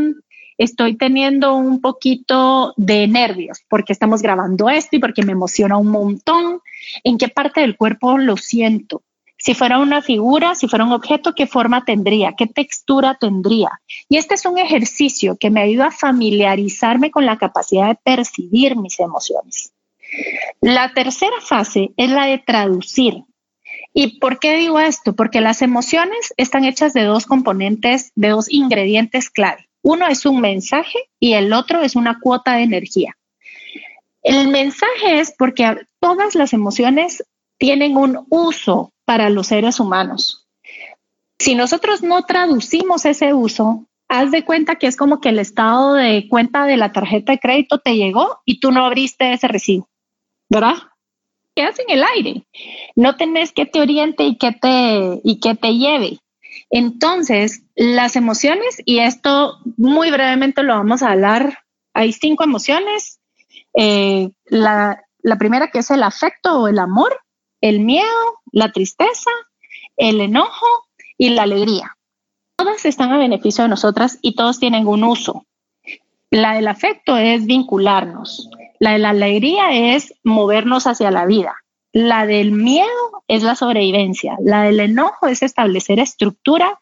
estoy 0.57 0.97
teniendo 0.97 1.55
un 1.55 1.81
poquito 1.81 2.75
de 2.77 3.07
nervios 3.07 3.61
porque 3.69 3.93
estamos 3.93 4.23
grabando 4.23 4.69
esto 4.69 4.97
y 4.97 4.99
porque 4.99 5.23
me 5.23 5.33
emociona 5.33 5.77
un 5.77 5.89
montón, 5.89 6.61
¿en 7.05 7.19
qué 7.19 7.29
parte 7.29 7.61
del 7.61 7.77
cuerpo 7.77 8.19
lo 8.19 8.37
siento? 8.37 9.03
Si 9.41 9.55
fuera 9.55 9.79
una 9.79 10.03
figura, 10.03 10.57
si 10.57 10.67
fuera 10.67 10.85
un 10.85 10.93
objeto, 10.93 11.33
¿qué 11.33 11.47
forma 11.47 11.85
tendría? 11.85 12.35
¿Qué 12.37 12.49
textura 12.49 13.17
tendría? 13.21 13.71
Y 14.09 14.17
este 14.17 14.35
es 14.35 14.45
un 14.45 14.59
ejercicio 14.59 15.37
que 15.39 15.51
me 15.51 15.63
ayuda 15.63 15.87
a 15.87 15.93
familiarizarme 15.93 17.13
con 17.13 17.25
la 17.25 17.39
capacidad 17.39 17.87
de 17.87 17.99
percibir 18.03 18.75
mis 18.75 18.99
emociones. 18.99 19.73
La 20.61 20.93
tercera 20.93 21.41
fase 21.41 21.93
es 21.97 22.11
la 22.11 22.27
de 22.27 22.39
traducir. 22.39 23.23
¿Y 24.01 24.21
por 24.21 24.39
qué 24.39 24.55
digo 24.55 24.79
esto? 24.79 25.17
Porque 25.17 25.41
las 25.41 25.61
emociones 25.61 26.33
están 26.37 26.65
hechas 26.65 26.93
de 26.93 27.03
dos 27.03 27.27
componentes, 27.27 28.13
de 28.15 28.29
dos 28.29 28.49
ingredientes 28.49 29.29
clave. 29.29 29.69
Uno 29.83 30.07
es 30.07 30.25
un 30.25 30.41
mensaje 30.41 31.11
y 31.19 31.33
el 31.33 31.53
otro 31.53 31.81
es 31.83 31.97
una 31.97 32.21
cuota 32.21 32.53
de 32.53 32.63
energía. 32.63 33.17
El 34.23 34.51
mensaje 34.51 35.19
es 35.19 35.35
porque 35.37 35.79
todas 35.99 36.37
las 36.37 36.53
emociones 36.53 37.25
tienen 37.59 37.97
un 37.97 38.25
uso 38.31 38.93
para 39.05 39.31
los 39.31 39.49
seres 39.49 39.81
humanos. 39.81 40.47
Si 41.41 41.57
nosotros 41.57 42.01
no 42.01 42.23
traducimos 42.23 43.05
ese 43.05 43.35
uso, 43.35 43.89
haz 44.07 44.31
de 44.31 44.45
cuenta 44.45 44.77
que 44.77 44.87
es 44.87 44.97
como 44.97 45.21
que 45.21 45.31
el 45.31 45.41
estado 45.41 45.95
de 45.95 46.29
cuenta 46.29 46.67
de 46.67 46.77
la 46.77 46.93
tarjeta 46.93 47.33
de 47.33 47.41
crédito 47.41 47.81
te 47.81 47.97
llegó 47.97 48.43
y 48.45 48.61
tú 48.61 48.71
no 48.71 48.85
abriste 48.85 49.33
ese 49.33 49.49
recibo, 49.49 49.89
¿verdad? 50.49 50.77
Quedas 51.59 51.79
en 51.81 51.91
el 51.91 52.05
aire. 52.15 52.47
No 52.95 53.17
tenés 53.17 53.51
que 53.51 53.67
te 53.67 53.81
oriente 53.81 54.23
y 54.23 54.37
que 54.37 54.53
te, 54.53 55.21
y 55.25 55.41
que 55.41 55.57
te 55.57 55.77
lleve. 55.77 56.21
Entonces, 56.71 57.65
las 57.75 58.15
emociones, 58.15 58.81
y 58.85 59.01
esto 59.01 59.59
muy 59.77 60.13
brevemente 60.13 60.63
lo 60.63 60.75
vamos 60.75 61.03
a 61.03 61.11
hablar, 61.11 61.65
hay 61.95 62.13
cinco 62.13 62.45
emociones. 62.45 63.19
Eh, 63.75 64.31
la, 64.45 65.03
la 65.19 65.37
primera 65.37 65.73
que 65.73 65.81
es 65.81 65.91
el 65.91 66.05
afecto 66.05 66.61
o 66.61 66.69
el 66.69 66.79
amor, 66.79 67.21
el 67.61 67.81
miedo, 67.81 68.41
la 68.53 68.71
tristeza, 68.71 69.31
el 69.97 70.21
enojo 70.21 70.67
y 71.17 71.31
la 71.31 71.43
alegría. 71.43 71.97
Todas 72.57 72.85
están 72.85 73.11
a 73.11 73.19
beneficio 73.19 73.65
de 73.65 73.71
nosotras 73.71 74.21
y 74.23 74.37
todos 74.37 74.61
tienen 74.61 74.87
un 74.87 75.03
uso. 75.03 75.45
La 76.31 76.55
del 76.55 76.69
afecto 76.69 77.17
es 77.17 77.47
vincularnos. 77.47 78.49
La 78.81 78.93
de 78.93 78.99
la 78.99 79.11
alegría 79.11 79.95
es 79.95 80.15
movernos 80.23 80.87
hacia 80.87 81.11
la 81.11 81.27
vida. 81.27 81.57
La 81.93 82.27
del 82.27 82.53
miedo 82.53 83.25
es 83.27 83.43
la 83.43 83.57
sobrevivencia. 83.57 84.37
La 84.41 84.63
del 84.63 84.81
enojo 84.81 85.27
es 85.27 85.43
establecer 85.43 85.99
estructura 85.99 86.79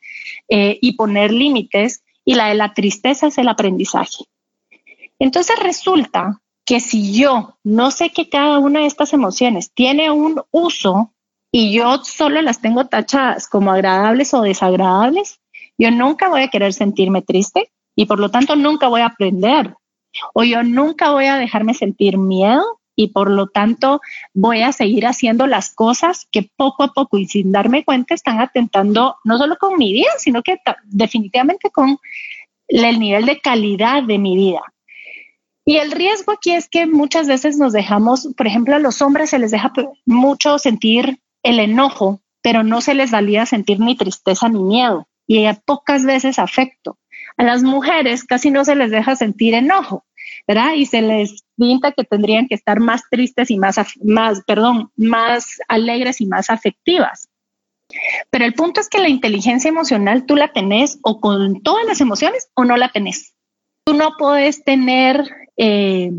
eh, 0.49 0.79
y 0.81 0.93
poner 0.93 1.33
límites. 1.33 2.03
Y 2.25 2.35
la 2.35 2.49
de 2.49 2.55
la 2.55 2.75
tristeza 2.75 3.29
es 3.29 3.39
el 3.39 3.49
aprendizaje. 3.49 4.25
Entonces 5.19 5.57
resulta 5.61 6.41
que 6.65 6.81
si 6.81 7.17
yo 7.17 7.57
no 7.63 7.91
sé 7.91 8.11
que 8.11 8.29
cada 8.29 8.59
una 8.59 8.81
de 8.81 8.87
estas 8.87 9.13
emociones 9.13 9.73
tiene 9.73 10.11
un 10.11 10.43
uso 10.51 11.13
y 11.53 11.73
yo 11.73 12.03
solo 12.03 12.43
las 12.43 12.61
tengo 12.61 12.87
tachadas 12.87 13.49
como 13.49 13.71
agradables 13.71 14.35
o 14.35 14.43
desagradables, 14.43 15.41
yo 15.79 15.91
nunca 15.91 16.29
voy 16.29 16.43
a 16.43 16.49
querer 16.49 16.73
sentirme 16.73 17.23
triste 17.23 17.71
y 17.95 18.07
por 18.07 18.19
lo 18.19 18.31
tanto 18.31 18.57
nunca 18.57 18.89
voy 18.89 19.03
a 19.03 19.07
aprender 19.07 19.75
o 20.35 20.45
yo 20.45 20.63
nunca 20.63 21.11
voy 21.11 21.27
a 21.27 21.37
dejarme 21.37 21.75
sentir 21.75 22.19
miedo 22.19 22.81
y 22.97 23.09
por 23.09 23.31
lo 23.31 23.49
tanto 23.49 24.01
voy 24.35 24.63
a 24.63 24.73
seguir 24.73 25.07
haciendo 25.07 25.47
las 25.47 25.75
cosas 25.75 26.27
que 26.33 26.49
poco 26.57 26.83
a 26.83 26.93
poco 26.93 27.19
y 27.19 27.27
sin 27.27 27.53
darme 27.53 27.85
cuenta 27.85 28.15
están 28.15 28.41
atentando 28.41 29.17
no 29.25 29.39
solo 29.39 29.57
con 29.57 29.77
mi 29.77 29.93
vida, 29.93 30.11
sino 30.19 30.43
que 30.43 30.57
definitivamente 30.85 31.71
con 31.71 31.99
el 32.69 32.99
nivel 32.99 33.27
de 33.27 33.41
calidad 33.41 34.03
de 34.03 34.19
mi 34.19 34.37
vida. 34.37 34.63
Y 35.65 35.77
el 35.77 35.91
riesgo 35.91 36.33
aquí 36.33 36.53
es 36.53 36.69
que 36.69 36.87
muchas 36.87 37.27
veces 37.27 37.59
nos 37.59 37.73
dejamos, 37.73 38.29
por 38.37 38.47
ejemplo, 38.47 38.77
a 38.77 38.79
los 38.79 39.03
hombres 39.03 39.31
se 39.31 39.39
les 39.39 39.51
deja 39.51 39.73
mucho 40.07 40.59
sentir 40.59 41.21
el 41.43 41.59
enojo, 41.59 42.21
pero 42.41 42.63
no 42.63 42.81
se 42.81 42.95
les 42.95 43.11
valía 43.11 43.47
sentir 43.47 43.81
ni 43.81 43.97
tristeza 43.97 44.49
ni 44.49 44.63
miedo 44.63 45.07
y 45.27 45.47
pocas 45.65 46.05
veces 46.05 46.39
afecto. 46.39 46.99
A 47.37 47.43
las 47.43 47.63
mujeres 47.63 48.25
casi 48.25 48.51
no 48.51 48.65
se 48.65 48.77
les 48.77 48.91
deja 48.91 49.17
sentir 49.17 49.55
enojo, 49.55 50.06
¿verdad? 50.47 50.75
Y 50.75 50.87
se 50.87 51.03
les 51.03 51.45
pinta 51.57 51.93
que 51.93 52.05
tendrían 52.05 52.47
que 52.47 52.55
estar 52.55 52.81
más 52.81 53.03
tristes 53.11 53.51
y 53.51 53.59
más, 53.59 53.77
más, 54.05 54.43
perdón, 54.47 54.91
más 54.97 55.59
alegres 55.69 56.21
y 56.21 56.27
más 56.27 56.51
afectivas. 56.51 57.29
Pero 58.31 58.45
el 58.45 58.55
punto 58.55 58.81
es 58.81 58.89
que 58.89 58.99
la 58.99 59.09
inteligencia 59.09 59.69
emocional 59.69 60.27
tú 60.27 60.37
la 60.37 60.53
tenés 60.53 60.99
o 61.03 61.21
con 61.21 61.63
todas 61.63 61.87
las 61.87 62.01
emociones 62.01 62.49
o 62.55 62.65
no 62.65 62.77
la 62.77 62.91
tenés. 62.91 63.35
Tú 63.85 63.95
no 63.95 64.13
puedes 64.19 64.65
tener, 64.65 65.29
eh, 65.57 66.11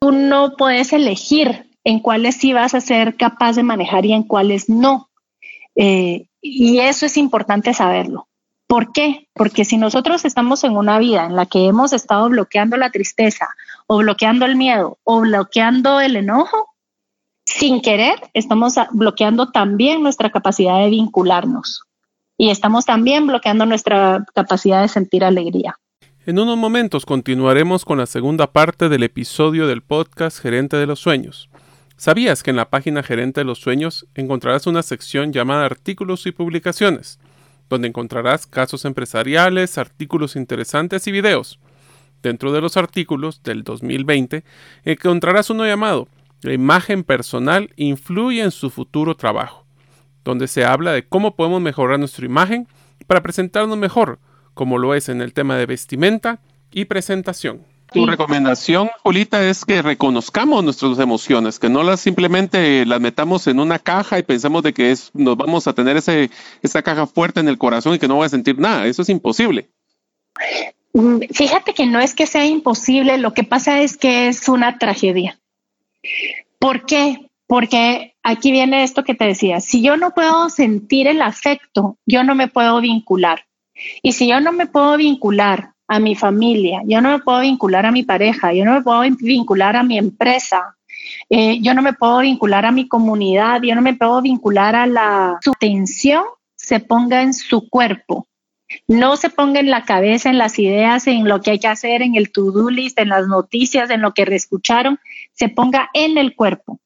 tú 0.00 0.12
no 0.12 0.56
puedes 0.56 0.92
elegir 0.92 1.70
en 1.84 2.00
cuáles 2.00 2.36
sí 2.36 2.52
vas 2.52 2.74
a 2.74 2.80
ser 2.80 3.16
capaz 3.16 3.56
de 3.56 3.62
manejar 3.62 4.04
y 4.06 4.12
en 4.12 4.22
cuáles 4.22 4.68
no. 4.68 5.10
Eh, 5.74 6.26
y 6.40 6.78
eso 6.80 7.06
es 7.06 7.16
importante 7.16 7.72
saberlo. 7.72 8.28
¿Por 8.72 8.90
qué? 8.90 9.28
Porque 9.34 9.66
si 9.66 9.76
nosotros 9.76 10.24
estamos 10.24 10.64
en 10.64 10.78
una 10.78 10.98
vida 10.98 11.26
en 11.26 11.36
la 11.36 11.44
que 11.44 11.66
hemos 11.66 11.92
estado 11.92 12.30
bloqueando 12.30 12.78
la 12.78 12.88
tristeza 12.88 13.50
o 13.86 13.98
bloqueando 13.98 14.46
el 14.46 14.56
miedo 14.56 14.96
o 15.04 15.20
bloqueando 15.20 16.00
el 16.00 16.16
enojo, 16.16 16.70
sin 17.44 17.82
querer 17.82 18.14
estamos 18.32 18.76
bloqueando 18.92 19.50
también 19.50 20.02
nuestra 20.02 20.30
capacidad 20.30 20.78
de 20.78 20.88
vincularnos 20.88 21.82
y 22.38 22.48
estamos 22.48 22.86
también 22.86 23.26
bloqueando 23.26 23.66
nuestra 23.66 24.24
capacidad 24.34 24.80
de 24.80 24.88
sentir 24.88 25.22
alegría. 25.22 25.78
En 26.24 26.38
unos 26.38 26.56
momentos 26.56 27.04
continuaremos 27.04 27.84
con 27.84 27.98
la 27.98 28.06
segunda 28.06 28.52
parte 28.52 28.88
del 28.88 29.02
episodio 29.02 29.66
del 29.66 29.82
podcast 29.82 30.40
Gerente 30.40 30.78
de 30.78 30.86
los 30.86 30.98
Sueños. 30.98 31.50
¿Sabías 31.98 32.42
que 32.42 32.48
en 32.48 32.56
la 32.56 32.70
página 32.70 33.02
Gerente 33.02 33.42
de 33.42 33.44
los 33.44 33.58
Sueños 33.58 34.06
encontrarás 34.14 34.66
una 34.66 34.82
sección 34.82 35.30
llamada 35.30 35.66
Artículos 35.66 36.24
y 36.26 36.32
Publicaciones, 36.32 37.20
donde 37.72 37.88
encontrarás 37.88 38.46
casos 38.46 38.84
empresariales, 38.84 39.78
artículos 39.78 40.36
interesantes 40.36 41.06
y 41.06 41.12
videos? 41.12 41.58
Dentro 42.22 42.52
de 42.52 42.60
los 42.60 42.76
artículos 42.76 43.42
del 43.42 43.64
2020 43.64 44.44
encontrarás 44.84 45.48
uno 45.48 45.66
llamado 45.66 46.06
La 46.42 46.52
imagen 46.52 47.02
personal 47.02 47.72
influye 47.76 48.42
en 48.42 48.50
su 48.50 48.68
futuro 48.68 49.16
trabajo, 49.16 49.64
donde 50.22 50.48
se 50.48 50.64
habla 50.64 50.92
de 50.92 51.04
cómo 51.04 51.34
podemos 51.34 51.62
mejorar 51.62 51.98
nuestra 51.98 52.26
imagen 52.26 52.68
para 53.06 53.22
presentarnos 53.22 53.78
mejor, 53.78 54.18
como 54.54 54.76
lo 54.76 54.94
es 54.94 55.08
en 55.08 55.22
el 55.22 55.32
tema 55.32 55.56
de 55.56 55.66
vestimenta 55.66 56.40
y 56.70 56.84
presentación. 56.84 57.71
Tu 57.92 58.06
recomendación, 58.06 58.90
Julita, 59.02 59.48
es 59.48 59.64
que 59.64 59.82
reconozcamos 59.82 60.64
nuestras 60.64 60.98
emociones, 60.98 61.58
que 61.58 61.68
no 61.68 61.82
las 61.82 62.00
simplemente 62.00 62.86
las 62.86 63.00
metamos 63.00 63.46
en 63.46 63.60
una 63.60 63.78
caja 63.78 64.18
y 64.18 64.22
pensamos 64.22 64.62
de 64.62 64.72
que 64.72 64.90
es, 64.90 65.10
nos 65.14 65.36
vamos 65.36 65.66
a 65.66 65.74
tener 65.74 65.96
ese, 65.96 66.30
esa 66.62 66.82
caja 66.82 67.06
fuerte 67.06 67.40
en 67.40 67.48
el 67.48 67.58
corazón 67.58 67.94
y 67.94 67.98
que 67.98 68.08
no 68.08 68.16
voy 68.16 68.26
a 68.26 68.30
sentir 68.30 68.58
nada. 68.58 68.86
Eso 68.86 69.02
es 69.02 69.08
imposible. 69.08 69.68
Mm, 70.94 71.20
fíjate 71.32 71.74
que 71.74 71.86
no 71.86 72.00
es 72.00 72.14
que 72.14 72.26
sea 72.26 72.46
imposible, 72.46 73.18
lo 73.18 73.34
que 73.34 73.44
pasa 73.44 73.80
es 73.80 73.96
que 73.96 74.28
es 74.28 74.48
una 74.48 74.78
tragedia. 74.78 75.38
¿Por 76.58 76.86
qué? 76.86 77.30
Porque 77.46 78.14
aquí 78.22 78.52
viene 78.52 78.82
esto 78.82 79.04
que 79.04 79.14
te 79.14 79.26
decía, 79.26 79.60
si 79.60 79.82
yo 79.82 79.96
no 79.96 80.12
puedo 80.14 80.48
sentir 80.48 81.06
el 81.06 81.20
afecto, 81.20 81.98
yo 82.06 82.24
no 82.24 82.34
me 82.34 82.48
puedo 82.48 82.80
vincular. 82.80 83.44
Y 84.02 84.12
si 84.12 84.28
yo 84.28 84.40
no 84.40 84.52
me 84.52 84.66
puedo 84.66 84.96
vincular 84.96 85.71
a 85.92 85.98
mi 85.98 86.14
familia, 86.14 86.80
yo 86.86 87.02
no 87.02 87.10
me 87.10 87.18
puedo 87.18 87.40
vincular 87.40 87.84
a 87.84 87.92
mi 87.92 88.02
pareja, 88.02 88.54
yo 88.54 88.64
no 88.64 88.72
me 88.72 88.80
puedo 88.80 89.02
vincular 89.20 89.76
a 89.76 89.82
mi 89.82 89.98
empresa, 89.98 90.74
eh, 91.28 91.60
yo 91.60 91.74
no 91.74 91.82
me 91.82 91.92
puedo 91.92 92.20
vincular 92.20 92.64
a 92.64 92.72
mi 92.72 92.88
comunidad, 92.88 93.60
yo 93.60 93.74
no 93.74 93.82
me 93.82 93.92
puedo 93.92 94.22
vincular 94.22 94.74
a 94.74 94.86
la... 94.86 95.38
Su 95.42 95.50
atención 95.50 96.24
se 96.56 96.80
ponga 96.80 97.20
en 97.20 97.34
su 97.34 97.68
cuerpo, 97.68 98.26
no 98.88 99.16
se 99.16 99.28
ponga 99.28 99.60
en 99.60 99.68
la 99.68 99.84
cabeza, 99.84 100.30
en 100.30 100.38
las 100.38 100.58
ideas, 100.58 101.06
en 101.06 101.28
lo 101.28 101.42
que 101.42 101.50
hay 101.50 101.58
que 101.58 101.68
hacer, 101.68 102.00
en 102.00 102.14
el 102.14 102.32
to-do 102.32 102.70
list, 102.70 102.98
en 102.98 103.10
las 103.10 103.28
noticias, 103.28 103.90
en 103.90 104.00
lo 104.00 104.14
que 104.14 104.24
reescucharon, 104.24 104.98
se 105.34 105.50
ponga 105.50 105.90
en 105.92 106.16
el 106.16 106.34
cuerpo. 106.34 106.80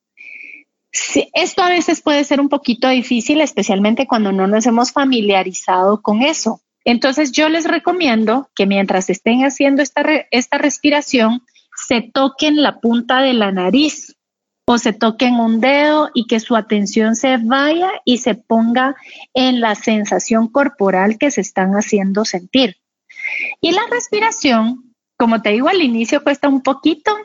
esto 1.33 1.63
a 1.63 1.69
veces 1.69 2.01
puede 2.03 2.25
ser 2.25 2.41
un 2.41 2.49
poquito 2.49 2.89
difícil, 2.89 3.41
especialmente 3.41 4.09
cuando 4.09 4.33
no 4.33 4.49
nos 4.49 4.67
hemos 4.67 4.91
familiarizado 4.91 6.03
con 6.03 6.23
eso. 6.23 6.61
Entonces 6.87 7.33
yo 7.33 7.49
les 7.49 7.65
recomiendo 7.65 8.49
que 8.55 8.65
mientras 8.65 9.11
estén 9.11 9.41
haciendo 9.41 9.83
esta, 9.83 10.05
esta 10.31 10.57
respiración, 10.57 11.43
se 11.77 12.01
toquen 12.01 12.63
la 12.63 12.79
punta 12.79 13.21
de 13.23 13.35
la 13.35 13.51
nariz 13.51 14.17
o 14.69 14.79
se 14.79 14.93
toquen 14.93 15.35
un 15.35 15.61
dedo 15.61 16.11
y 16.15 16.29
que 16.29 16.39
su 16.39 16.55
atención 16.55 17.17
se 17.17 17.39
vaya 17.39 17.91
y 18.05 18.19
se 18.19 18.37
ponga 18.37 18.95
en 19.35 19.61
la 19.61 19.75
sensación 19.75 20.47
corporal 20.47 21.19
que 21.19 21.33
se 21.33 21.41
están 21.41 21.73
haciendo 21.73 22.25
sentir. 22.25 22.77
Y 23.61 23.73
la 23.73 23.83
respiración, 23.91 24.95
como 25.17 25.43
te 25.43 25.51
digo 25.51 25.69
al 25.69 25.83
inicio, 25.83 26.23
cuesta 26.23 26.49
un 26.49 26.63
poquito, 26.63 27.17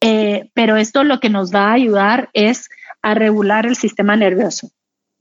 eh, 0.00 0.50
pero 0.54 0.76
esto 0.76 1.04
lo 1.04 1.20
que 1.20 1.28
nos 1.28 1.54
va 1.54 1.68
a 1.68 1.74
ayudar 1.74 2.30
es 2.32 2.70
a 3.02 3.12
regular 3.12 3.66
el 3.66 3.76
sistema 3.76 4.16
nervioso. 4.16 4.70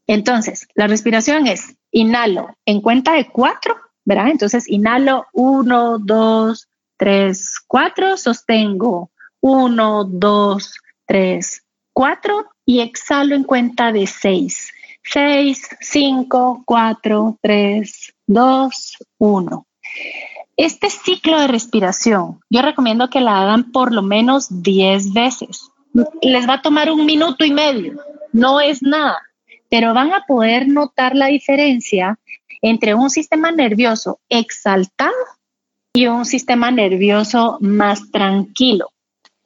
Entonces, 0.07 0.69
la 0.73 0.87
respiración 0.87 1.47
es 1.47 1.76
inhalo 1.97 2.55
en 2.65 2.81
cuenta 2.81 3.13
de 3.13 3.27
cuatro, 3.27 3.75
¿verdad? 4.05 4.29
Entonces, 4.29 4.69
inhalo 4.69 5.25
uno, 5.33 5.97
dos, 5.97 6.67
tres, 6.95 7.55
cuatro, 7.67 8.17
sostengo 8.17 9.09
uno, 9.41 10.03
dos, 10.03 10.75
tres, 11.05 11.63
cuatro 11.93 12.49
y 12.65 12.81
exhalo 12.81 13.35
en 13.35 13.43
cuenta 13.43 13.91
de 13.91 14.05
seis. 14.05 14.71
Seis, 15.03 15.67
cinco, 15.79 16.63
cuatro, 16.65 17.37
tres, 17.41 18.13
dos, 18.27 18.97
uno. 19.17 19.65
Este 20.55 20.89
ciclo 20.89 21.39
de 21.39 21.47
respiración, 21.47 22.39
yo 22.49 22.61
recomiendo 22.61 23.09
que 23.09 23.21
la 23.21 23.41
hagan 23.41 23.71
por 23.71 23.93
lo 23.93 24.01
menos 24.01 24.47
diez 24.49 25.13
veces. 25.13 25.69
Les 26.21 26.47
va 26.47 26.55
a 26.55 26.61
tomar 26.61 26.91
un 26.91 27.05
minuto 27.05 27.45
y 27.45 27.51
medio, 27.51 27.93
no 28.33 28.59
es 28.59 28.81
nada 28.81 29.17
pero 29.69 29.93
van 29.93 30.13
a 30.13 30.25
poder 30.27 30.67
notar 30.67 31.15
la 31.15 31.27
diferencia 31.27 32.19
entre 32.61 32.95
un 32.95 33.09
sistema 33.09 33.51
nervioso 33.51 34.19
exaltado 34.29 35.13
y 35.93 36.07
un 36.07 36.25
sistema 36.25 36.71
nervioso 36.71 37.57
más 37.61 38.11
tranquilo. 38.11 38.91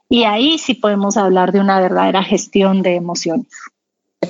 Y 0.09 0.25
ahí 0.25 0.57
sí 0.57 0.73
podemos 0.73 1.15
hablar 1.15 1.51
de 1.51 1.61
una 1.61 1.79
verdadera 1.79 2.23
gestión 2.23 2.81
de 2.81 2.95
emociones. 2.95 3.47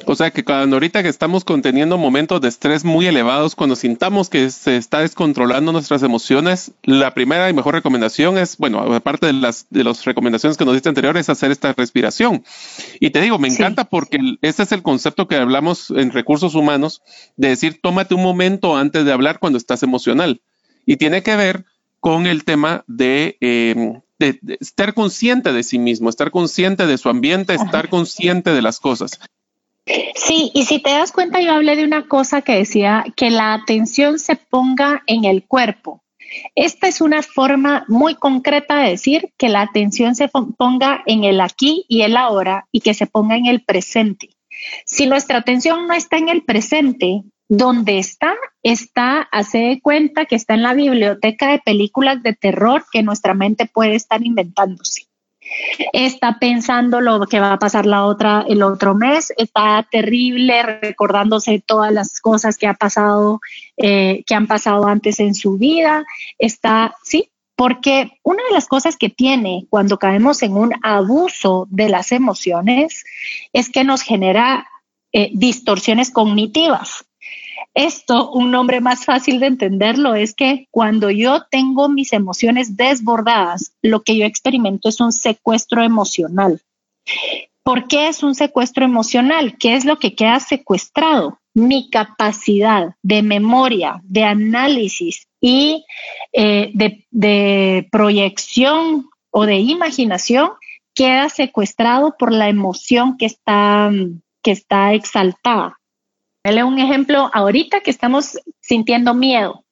O 0.06 0.16
sea 0.16 0.32
que 0.32 0.46
cuando 0.46 0.78
ahorita 0.78 1.04
que 1.04 1.10
estamos 1.10 1.44
conteniendo 1.44 1.98
momentos 1.98 2.40
de 2.40 2.48
estrés 2.48 2.86
muy 2.86 3.08
elevados, 3.08 3.56
cuando 3.56 3.76
sintamos 3.76 4.30
que 4.30 4.50
se 4.50 4.78
está 4.78 5.00
descontrolando 5.00 5.74
nuestras 5.74 6.02
emociones, 6.02 6.72
la 6.84 7.14
primera 7.14 7.50
y 7.50 7.54
mejor 7.54 7.74
recomendación 7.74 8.38
es, 8.38 8.58
bueno, 8.58 8.80
aparte 8.80 9.28
de 9.28 9.34
las, 9.34 9.68
de 9.70 9.84
las 9.84 10.06
recomendaciones 10.06 10.58
que 10.58 10.64
nos 10.64 10.76
diste 10.76 10.88
anteriores, 10.88 11.28
hacer 11.28 11.52
esta 11.52 11.74
respiración. 11.74 12.44
Y 13.02 13.10
te 13.10 13.20
digo, 13.20 13.38
me 13.38 13.50
encanta 13.50 13.86
porque 13.86 14.18
ese 14.42 14.64
es 14.64 14.72
el 14.72 14.82
concepto 14.82 15.28
que 15.28 15.36
hablamos 15.36 15.92
en 15.92 16.12
recursos 16.12 16.56
humanos, 16.56 17.02
de 17.36 17.50
decir, 17.50 17.80
tómate 17.82 18.16
un 18.16 18.24
momento 18.24 18.78
antes 18.78 19.04
de 19.04 19.12
hablar 19.12 19.40
cuando 19.40 19.58
estás 19.58 19.84
emocional. 19.84 20.42
Y 20.86 20.98
tiene 20.98 21.22
que 21.22 21.36
ver 21.36 21.66
con 22.00 22.28
el 22.28 22.46
tema 22.46 22.86
de, 22.88 23.38
em, 23.42 24.02
estar 24.60 24.94
consciente 24.94 25.52
de 25.52 25.64
sí 25.64 25.80
mismo, 25.80 26.10
estar 26.10 26.32
consciente 26.32 26.88
de 26.88 26.98
su 26.98 27.10
ambiente, 27.10 27.56
estar 27.56 27.90
consciente 27.90 28.52
de 28.52 28.62
las 28.62 28.80
cosas. 28.80 29.20
Sí, 29.86 30.52
y 30.54 30.66
si 30.66 30.80
te 30.80 30.92
das 30.92 31.12
cuenta, 31.12 31.42
yo 31.42 31.54
hablé 31.54 31.76
de 31.76 31.84
una 31.84 32.08
cosa 32.08 32.42
que 32.42 32.56
decía 32.56 33.06
que 33.16 33.30
la 33.30 33.54
atención 33.54 34.20
se 34.20 34.36
ponga 34.36 35.04
en 35.08 35.26
el 35.26 35.46
cuerpo. 35.46 36.04
Esta 36.56 36.88
es 36.88 37.02
una 37.02 37.22
forma 37.24 37.86
muy 37.88 38.16
concreta 38.16 38.80
de 38.80 38.92
decir 38.92 39.34
que 39.38 39.50
la 39.50 39.62
atención 39.62 40.16
se 40.16 40.30
ponga 40.30 41.04
en 41.06 41.24
el 41.24 41.42
aquí 41.42 41.86
y 41.90 42.04
el 42.04 42.16
ahora 42.16 42.68
y 42.72 42.82
que 42.82 42.94
se 42.94 43.08
ponga 43.08 43.36
en 43.36 43.48
el 43.48 43.64
presente. 43.64 44.30
Si 44.86 45.08
nuestra 45.08 45.40
atención 45.40 45.88
no 45.88 45.94
está 45.94 46.18
en 46.18 46.30
el 46.30 46.44
presente, 46.44 47.24
donde 47.50 47.98
está, 47.98 48.36
está, 48.64 49.28
hace 49.32 49.58
de 49.58 49.82
cuenta 49.82 50.26
que 50.26 50.36
está 50.36 50.54
en 50.54 50.64
la 50.64 50.74
biblioteca 50.74 51.52
de 51.52 51.60
películas 51.60 52.24
de 52.24 52.34
terror 52.34 52.86
que 52.92 53.04
nuestra 53.04 53.34
mente 53.34 53.66
puede 53.66 53.96
estar 53.96 54.26
inventándose 54.26 55.11
está 55.94 56.40
pensando 56.40 57.02
lo 57.02 57.26
que 57.28 57.40
va 57.40 57.54
a 57.54 57.60
pasar 57.60 57.86
la 57.86 58.06
otra, 58.06 58.46
el 58.48 58.64
otro 58.64 58.96
mes, 58.96 59.34
está 59.38 59.86
terrible 59.90 60.64
recordándose 60.64 61.64
todas 61.66 61.92
las 61.92 62.20
cosas 62.20 62.58
que 62.58 62.68
ha 62.68 62.74
pasado, 62.74 63.40
eh, 63.78 64.24
que 64.26 64.36
han 64.36 64.48
pasado 64.48 64.88
antes 64.88 65.20
en 65.20 65.36
su 65.36 65.58
vida, 65.58 66.06
está, 66.38 66.96
sí, 67.04 67.32
porque 67.56 68.14
una 68.24 68.44
de 68.44 68.54
las 68.54 68.68
cosas 68.68 68.98
que 68.98 69.10
tiene 69.10 69.68
cuando 69.70 70.00
caemos 70.00 70.42
en 70.42 70.58
un 70.58 70.74
abuso 70.82 71.68
de 71.70 71.90
las 71.90 72.12
emociones 72.12 73.04
es 73.54 73.70
que 73.70 73.84
nos 73.84 74.02
genera 74.02 74.68
eh, 75.14 75.30
distorsiones 75.34 76.10
cognitivas. 76.10 77.06
Esto, 77.74 78.32
un 78.32 78.52
nombre 78.52 78.82
más 78.82 79.06
fácil 79.06 79.40
de 79.40 79.48
entenderlo 79.48 80.16
es 80.16 80.34
que 80.34 80.68
cuando 80.72 81.10
yo 81.10 81.44
tengo 81.50 81.90
mis 81.90 82.14
emociones 82.14 82.76
desbordadas, 82.78 83.74
lo 83.82 84.02
que 84.04 84.18
yo 84.18 84.26
experimento 84.26 84.90
es 84.90 85.00
un 85.00 85.12
secuestro 85.12 85.84
emocional. 85.84 86.62
¿Por 87.64 87.88
qué 87.88 88.08
es 88.08 88.24
un 88.24 88.36
secuestro 88.36 88.84
emocional? 88.86 89.58
¿Qué 89.60 89.76
es 89.76 89.86
lo 89.86 89.98
que 89.98 90.16
queda 90.16 90.40
secuestrado? 90.40 91.40
Mi 91.54 91.90
capacidad 91.90 92.96
de 93.04 93.22
memoria, 93.22 94.02
de 94.04 94.24
análisis 94.24 95.28
y 95.40 95.86
eh, 96.34 96.72
de, 96.74 97.88
proyección 97.92 99.10
o 99.32 99.46
de 99.46 99.58
imaginación 99.58 100.52
queda 100.96 101.30
secuestrado 101.30 102.16
por 102.18 102.32
la 102.32 102.50
emoción 102.50 103.18
que 103.18 103.26
está, 103.26 103.92
que 104.42 104.52
está 104.52 104.94
exaltada. 104.94 105.81
Dale 106.44 106.64
un 106.64 106.80
ejemplo 106.80 107.30
ahorita 107.34 107.82
que 107.82 107.92
estamos 107.92 108.40
sintiendo 108.60 109.14
miedo. 109.14 109.64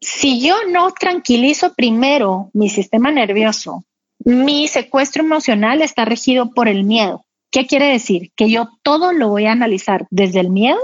Si 0.00 0.40
yo 0.46 0.56
no 0.68 0.92
tranquilizo 0.92 1.74
primero 1.74 2.50
mi 2.52 2.68
sistema 2.68 3.10
nervioso, 3.10 3.84
mi 4.18 4.68
secuestro 4.68 5.22
emocional 5.22 5.80
está 5.80 6.04
regido 6.04 6.52
por 6.52 6.68
el 6.68 6.84
miedo. 6.84 7.24
¿Qué 7.50 7.66
quiere 7.66 7.86
decir? 7.86 8.30
Que 8.36 8.50
yo 8.50 8.68
todo 8.82 9.12
lo 9.12 9.28
voy 9.28 9.46
a 9.46 9.52
analizar 9.52 10.06
desde 10.10 10.40
el 10.40 10.50
miedo, 10.50 10.78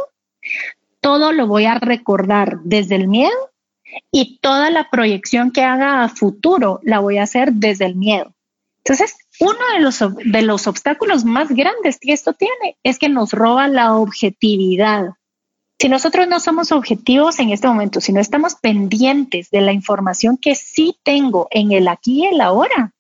todo 1.01 1.33
lo 1.33 1.47
voy 1.47 1.67
a 1.67 1.79
recordar 1.79 2.61
desde 2.65 2.97
el 2.97 3.07
miedo 3.07 3.37
y 4.11 4.39
toda 4.39 4.71
la 4.71 4.89
proyección 4.91 5.51
que 5.53 5.63
haga 5.63 6.03
a 6.03 6.09
futuro 6.09 6.81
la 6.83 7.01
voy 7.01 7.19
a 7.19 7.25
hacer 7.25 7.53
desde 7.53 7.85
el 7.85 7.97
miedo. 7.97 8.36
Entonces, 8.89 9.17
uno 9.41 9.59
de 9.75 9.81
los, 9.81 9.99
de 9.99 10.43
los 10.43 10.69
obstáculos 10.69 11.25
más 11.25 11.49
grandes 11.49 11.99
que 12.01 12.13
esto 12.13 12.35
tiene 12.35 12.77
es 12.85 13.01
que 13.01 13.09
nos 13.09 13.33
roba 13.33 13.67
la 13.67 13.97
objetividad. 13.97 15.15
Si 15.81 15.89
nosotros 15.89 16.29
no 16.29 16.39
somos 16.39 16.71
objetivos 16.71 17.41
en 17.41 17.51
este 17.51 17.67
momento, 17.67 18.01
si 18.01 18.13
no 18.13 18.21
estamos 18.21 18.55
pendientes 18.55 19.51
de 19.51 19.61
la 19.61 19.73
información 19.73 20.39
que 20.39 20.55
sí 20.55 20.97
tengo 21.03 21.49
en 21.51 21.73
el 21.73 21.89
aquí 21.89 22.23
y 22.23 22.27
el 22.27 22.41
ahora, 22.41 22.93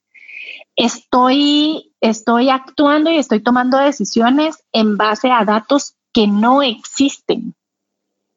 estoy, 0.74 1.92
estoy 2.00 2.50
actuando 2.50 3.12
y 3.12 3.18
estoy 3.18 3.40
tomando 3.40 3.78
decisiones 3.78 4.56
en 4.72 4.96
base 4.96 5.30
a 5.30 5.44
datos 5.44 5.94
que 6.12 6.26
no 6.26 6.62
existen. 6.62 7.54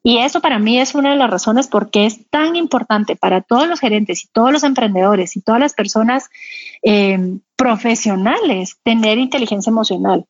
Y 0.02 0.18
eso 0.18 0.40
para 0.40 0.58
mí 0.58 0.78
es 0.80 0.94
una 0.94 1.10
de 1.10 1.16
las 1.16 1.30
razones 1.30 1.68
por 1.68 1.90
qué 1.90 2.06
es 2.06 2.26
tan 2.30 2.56
importante 2.56 3.16
para 3.16 3.42
todos 3.42 3.68
los 3.68 3.80
gerentes 3.80 4.24
y 4.24 4.28
todos 4.28 4.50
los 4.50 4.64
emprendedores 4.64 5.36
y 5.36 5.42
todas 5.42 5.60
las 5.60 5.74
personas 5.74 6.30
eh, 6.82 7.18
profesionales 7.56 8.78
tener 8.82 9.18
inteligencia 9.18 9.70
emocional, 9.70 10.24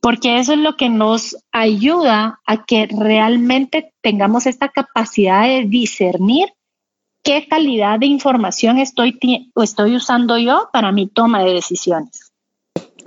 porque 0.00 0.38
eso 0.38 0.54
es 0.54 0.58
lo 0.58 0.76
que 0.76 0.88
nos 0.88 1.36
ayuda 1.52 2.40
a 2.44 2.64
que 2.64 2.88
realmente 2.88 3.92
tengamos 4.00 4.46
esta 4.46 4.68
capacidad 4.68 5.44
de 5.44 5.66
discernir 5.66 6.52
qué 7.22 7.46
calidad 7.46 8.00
de 8.00 8.06
información 8.06 8.78
estoy, 8.78 9.20
estoy 9.54 9.94
usando 9.94 10.36
yo 10.38 10.68
para 10.72 10.90
mi 10.90 11.06
toma 11.06 11.44
de 11.44 11.54
decisiones. 11.54 12.31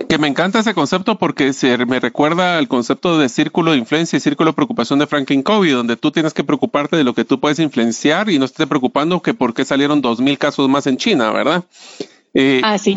Que 0.08 0.18
me 0.18 0.28
encanta 0.28 0.60
ese 0.60 0.74
concepto 0.74 1.18
porque 1.18 1.52
se 1.52 1.84
me 1.84 2.00
recuerda 2.00 2.58
al 2.58 2.68
concepto 2.68 3.18
de 3.18 3.28
círculo 3.28 3.72
de 3.72 3.78
influencia 3.78 4.16
y 4.16 4.20
círculo 4.20 4.50
de 4.50 4.54
preocupación 4.54 4.98
de 4.98 5.06
Franklin 5.06 5.42
Covey, 5.42 5.70
donde 5.70 5.96
tú 5.96 6.10
tienes 6.10 6.32
que 6.32 6.44
preocuparte 6.44 6.96
de 6.96 7.04
lo 7.04 7.14
que 7.14 7.24
tú 7.24 7.40
puedes 7.40 7.58
influenciar 7.58 8.30
y 8.30 8.38
no 8.38 8.44
estés 8.44 8.66
preocupando 8.66 9.20
que 9.20 9.34
por 9.34 9.54
qué 9.54 9.64
salieron 9.64 10.00
dos 10.00 10.20
mil 10.20 10.38
casos 10.38 10.68
más 10.68 10.86
en 10.86 10.96
China, 10.96 11.32
¿verdad? 11.32 11.64
Eh, 12.38 12.60
ah, 12.62 12.76
sí, 12.76 12.94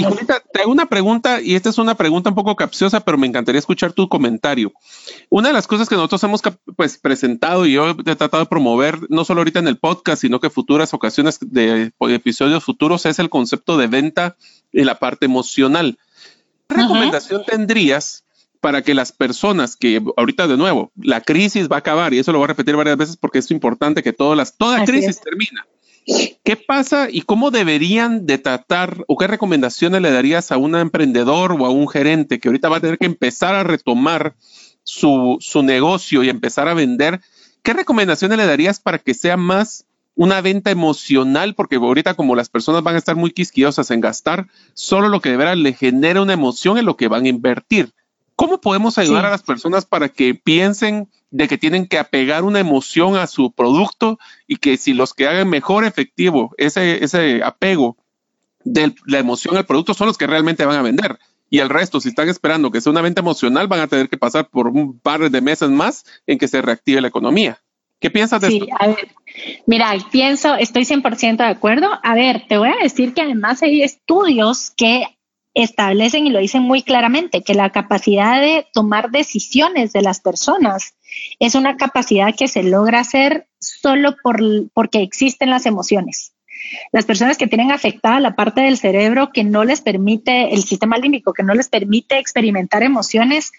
te 0.51 0.61
hago 0.61 0.69
una 0.69 0.87
pregunta, 0.87 1.39
y 1.41 1.55
esta 1.55 1.69
es 1.69 1.77
una 1.77 1.95
pregunta 1.95 2.29
un 2.29 2.35
poco 2.35 2.57
capciosa, 2.57 2.99
pero 2.99 3.17
me 3.17 3.25
encantaría 3.25 3.59
escuchar 3.59 3.93
tu 3.93 4.09
comentario. 4.09 4.73
Una 5.29 5.47
de 5.47 5.53
las 5.53 5.65
cosas 5.65 5.87
que 5.87 5.95
nosotros 5.95 6.21
hemos 6.25 6.41
pues, 6.75 6.97
presentado 6.97 7.65
y 7.65 7.71
yo 7.71 7.91
he 7.91 8.15
tratado 8.17 8.39
de 8.43 8.49
promover, 8.49 8.99
no 9.07 9.23
solo 9.23 9.39
ahorita 9.39 9.59
en 9.59 9.69
el 9.69 9.77
podcast, 9.77 10.23
sino 10.23 10.41
que 10.41 10.49
futuras 10.49 10.93
ocasiones 10.93 11.39
de 11.39 11.93
episodios 12.09 12.65
futuros, 12.65 13.05
es 13.05 13.17
el 13.19 13.29
concepto 13.29 13.77
de 13.77 13.87
venta 13.87 14.35
y 14.73 14.83
la 14.83 14.99
parte 14.99 15.25
emocional. 15.27 15.97
¿Qué 16.69 16.75
recomendación 16.75 17.43
tendrías 17.45 18.23
para 18.61 18.83
que 18.83 18.93
las 18.93 19.11
personas 19.11 19.75
que 19.75 20.01
ahorita 20.17 20.47
de 20.47 20.57
nuevo, 20.57 20.91
la 20.95 21.21
crisis 21.21 21.67
va 21.67 21.77
a 21.77 21.79
acabar 21.79 22.13
y 22.13 22.19
eso 22.19 22.31
lo 22.31 22.37
voy 22.37 22.45
a 22.45 22.49
repetir 22.49 22.75
varias 22.75 22.97
veces 22.97 23.17
porque 23.17 23.39
es 23.39 23.49
importante 23.51 24.03
que 24.03 24.13
todas 24.13 24.37
las, 24.37 24.55
toda 24.55 24.85
crisis 24.85 25.19
termina. 25.19 25.65
¿Qué 26.43 26.55
pasa 26.55 27.07
y 27.09 27.21
cómo 27.21 27.51
deberían 27.51 28.25
de 28.25 28.37
tratar 28.37 29.03
o 29.07 29.17
qué 29.17 29.27
recomendaciones 29.27 30.01
le 30.01 30.11
darías 30.11 30.51
a 30.51 30.57
un 30.57 30.75
emprendedor 30.75 31.53
o 31.53 31.65
a 31.65 31.69
un 31.69 31.87
gerente 31.87 32.39
que 32.39 32.49
ahorita 32.49 32.69
va 32.69 32.77
a 32.77 32.81
tener 32.81 32.97
que 32.97 33.05
empezar 33.05 33.55
a 33.55 33.63
retomar 33.63 34.35
su, 34.83 35.37
su 35.39 35.63
negocio 35.63 36.23
y 36.23 36.29
empezar 36.29 36.67
a 36.67 36.73
vender? 36.73 37.21
¿Qué 37.63 37.73
recomendaciones 37.73 38.37
le 38.37 38.45
darías 38.45 38.79
para 38.79 38.99
que 38.99 39.13
sea 39.13 39.37
más 39.37 39.85
una 40.19 40.41
venta 40.41 40.69
emocional, 40.69 41.55
porque 41.55 41.77
ahorita 41.77 42.13
como 42.13 42.35
las 42.35 42.49
personas 42.49 42.83
van 42.83 42.95
a 42.95 42.97
estar 42.97 43.15
muy 43.15 43.31
quisquiosas 43.31 43.89
en 43.89 44.01
gastar, 44.01 44.47
solo 44.73 45.07
lo 45.07 45.21
que 45.21 45.29
de 45.29 45.37
veras 45.37 45.57
le 45.57 45.71
genera 45.71 46.21
una 46.21 46.33
emoción 46.33 46.77
en 46.77 46.85
lo 46.85 46.97
que 46.97 47.07
van 47.07 47.23
a 47.23 47.29
invertir. 47.29 47.93
¿Cómo 48.35 48.59
podemos 48.59 48.97
ayudar 48.97 49.25
a 49.25 49.29
las 49.29 49.43
personas 49.43 49.85
para 49.85 50.09
que 50.09 50.35
piensen 50.35 51.07
de 51.31 51.47
que 51.47 51.57
tienen 51.57 51.87
que 51.87 51.99
apegar 51.99 52.43
una 52.43 52.59
emoción 52.59 53.15
a 53.15 53.27
su 53.27 53.53
producto 53.53 54.19
y 54.45 54.57
que 54.57 54.75
si 54.75 54.93
los 54.93 55.13
que 55.13 55.25
hagan 55.25 55.47
mejor 55.47 55.85
efectivo 55.85 56.53
ese, 56.57 57.01
ese 57.01 57.41
apego 57.41 57.95
de 58.65 58.93
la 59.05 59.19
emoción 59.19 59.55
al 59.55 59.65
producto 59.65 59.93
son 59.93 60.07
los 60.07 60.17
que 60.17 60.27
realmente 60.27 60.65
van 60.65 60.79
a 60.79 60.81
vender? 60.81 61.17
Y 61.49 61.59
el 61.59 61.69
resto, 61.69 62.01
si 62.01 62.09
están 62.09 62.27
esperando 62.27 62.71
que 62.71 62.81
sea 62.81 62.91
una 62.91 63.01
venta 63.01 63.21
emocional, 63.21 63.69
van 63.69 63.79
a 63.79 63.87
tener 63.87 64.09
que 64.09 64.17
pasar 64.17 64.49
por 64.49 64.67
un 64.67 64.99
par 64.99 65.29
de 65.29 65.41
meses 65.41 65.69
más 65.69 66.03
en 66.27 66.37
que 66.37 66.49
se 66.49 66.61
reactive 66.61 66.99
la 66.99 67.07
economía. 67.07 67.61
¿Qué 67.99 68.09
piensas 68.09 68.41
de 68.41 68.47
sí, 68.47 68.67
A 68.79 68.87
ver, 68.87 69.09
mira, 69.65 69.93
pienso, 70.11 70.55
estoy 70.55 70.85
100% 70.85 71.37
de 71.37 71.43
acuerdo. 71.43 71.89
A 72.01 72.15
ver, 72.15 72.45
te 72.47 72.57
voy 72.57 72.69
a 72.69 72.81
decir 72.81 73.13
que 73.13 73.21
además 73.21 73.61
hay 73.61 73.83
estudios 73.83 74.71
que 74.71 75.05
establecen 75.53 76.25
y 76.25 76.29
lo 76.29 76.39
dicen 76.39 76.63
muy 76.63 76.83
claramente, 76.83 77.41
que 77.41 77.53
la 77.53 77.71
capacidad 77.71 78.39
de 78.39 78.67
tomar 78.73 79.11
decisiones 79.11 79.91
de 79.91 80.01
las 80.01 80.21
personas 80.21 80.95
es 81.39 81.55
una 81.55 81.75
capacidad 81.75 82.33
que 82.35 82.47
se 82.47 82.63
logra 82.63 83.01
hacer 83.01 83.47
solo 83.59 84.15
por, 84.23 84.39
porque 84.73 85.01
existen 85.01 85.49
las 85.49 85.65
emociones. 85.65 86.33
Las 86.91 87.05
personas 87.05 87.37
que 87.37 87.47
tienen 87.47 87.71
afectada 87.71 88.19
la 88.19 88.35
parte 88.35 88.61
del 88.61 88.77
cerebro 88.77 89.31
que 89.33 89.43
no 89.43 89.63
les 89.63 89.81
permite, 89.81 90.53
el 90.53 90.63
sistema 90.63 90.97
límbico, 90.97 91.33
que 91.33 91.43
no 91.43 91.53
les 91.53 91.67
permite 91.67 92.17
experimentar 92.19 92.83
emociones, 92.83 93.51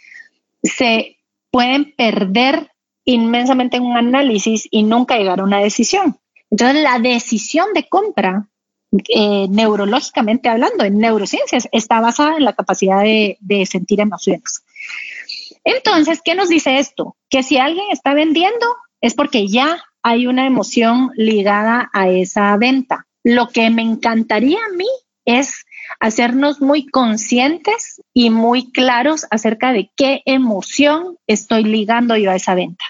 se 0.62 1.18
pueden 1.50 1.92
perder 1.96 2.70
inmensamente 3.12 3.77
en 3.77 3.85
un 3.85 3.96
análisis 3.96 4.68
y 4.70 4.83
nunca 4.83 5.16
llegar 5.16 5.40
a 5.40 5.44
una 5.44 5.61
decisión. 5.61 6.18
Entonces, 6.51 6.83
la 6.83 6.99
decisión 6.99 7.73
de 7.75 7.88
compra, 7.88 8.49
eh, 9.09 9.46
neurológicamente 9.49 10.49
hablando, 10.49 10.85
en 10.85 10.99
neurociencias, 10.99 11.68
está 11.73 12.01
basada 12.01 12.37
en 12.37 12.44
la 12.44 12.55
capacidad 12.55 13.03
de, 13.03 13.38
de 13.40 13.66
sentir 13.66 14.01
emociones. 14.01 14.62
Entonces, 15.64 16.20
¿qué 16.25 16.35
nos 16.35 16.49
dice 16.49 16.79
esto? 16.79 17.16
Que 17.29 17.42
si 17.42 17.59
alguien 17.59 17.87
está 17.92 18.14
vendiendo 18.14 18.66
es 19.01 19.14
porque 19.14 19.46
ya 19.46 19.83
hay 20.03 20.27
una 20.27 20.46
emoción 20.46 21.11
ligada 21.14 21.90
a 21.92 22.09
esa 22.09 22.57
venta. 22.57 23.07
Lo 23.23 23.49
que 23.49 23.70
me 23.70 23.83
encantaría 23.83 24.59
a 24.59 24.77
mí 24.77 24.88
es 25.25 25.66
hacernos 25.99 26.61
muy 26.61 26.87
conscientes 26.87 28.03
y 28.14 28.31
muy 28.31 28.70
claros 28.73 29.27
acerca 29.31 29.73
de 29.73 29.90
qué 29.96 30.23
emoción 30.25 31.18
estoy 31.27 31.64
ligando 31.64 32.16
yo 32.16 32.31
a 32.31 32.37
esa 32.37 32.55
venta. 32.55 32.85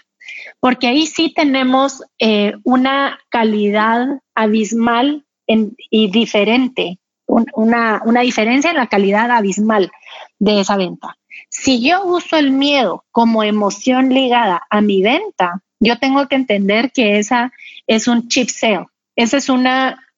Porque 0.61 0.89
ahí 0.89 1.07
sí 1.07 1.33
tenemos 1.35 2.03
eh, 2.19 2.55
una 2.65 3.19
calidad 3.31 4.07
abismal 4.35 5.25
y 5.47 6.11
diferente, 6.11 6.99
una, 7.27 8.01
diferencia 8.23 8.71
en 8.71 8.77
la 8.77 8.87
calidad 8.87 9.31
abismal 9.31 9.91
de 10.39 10.61
esa 10.61 10.77
venta. 10.77 11.17
Si 11.49 11.83
yo 11.83 12.05
uso 12.05 12.37
el 12.37 12.53
miedo 12.53 13.05
como 13.11 13.43
emoción 13.43 14.11
ligada 14.11 14.63
a 14.71 14.81
mi 14.81 15.03
venta, 15.03 15.63
yo 15.81 15.99
tengo 15.99 16.29
que 16.29 16.37
entender 16.37 16.93
que 16.93 17.19
esa 17.19 17.53
es 17.87 18.07
un 18.07 18.29
chip 18.29 18.49
sale. 18.49 18.87
Esa 19.17 19.39
es 19.39 19.49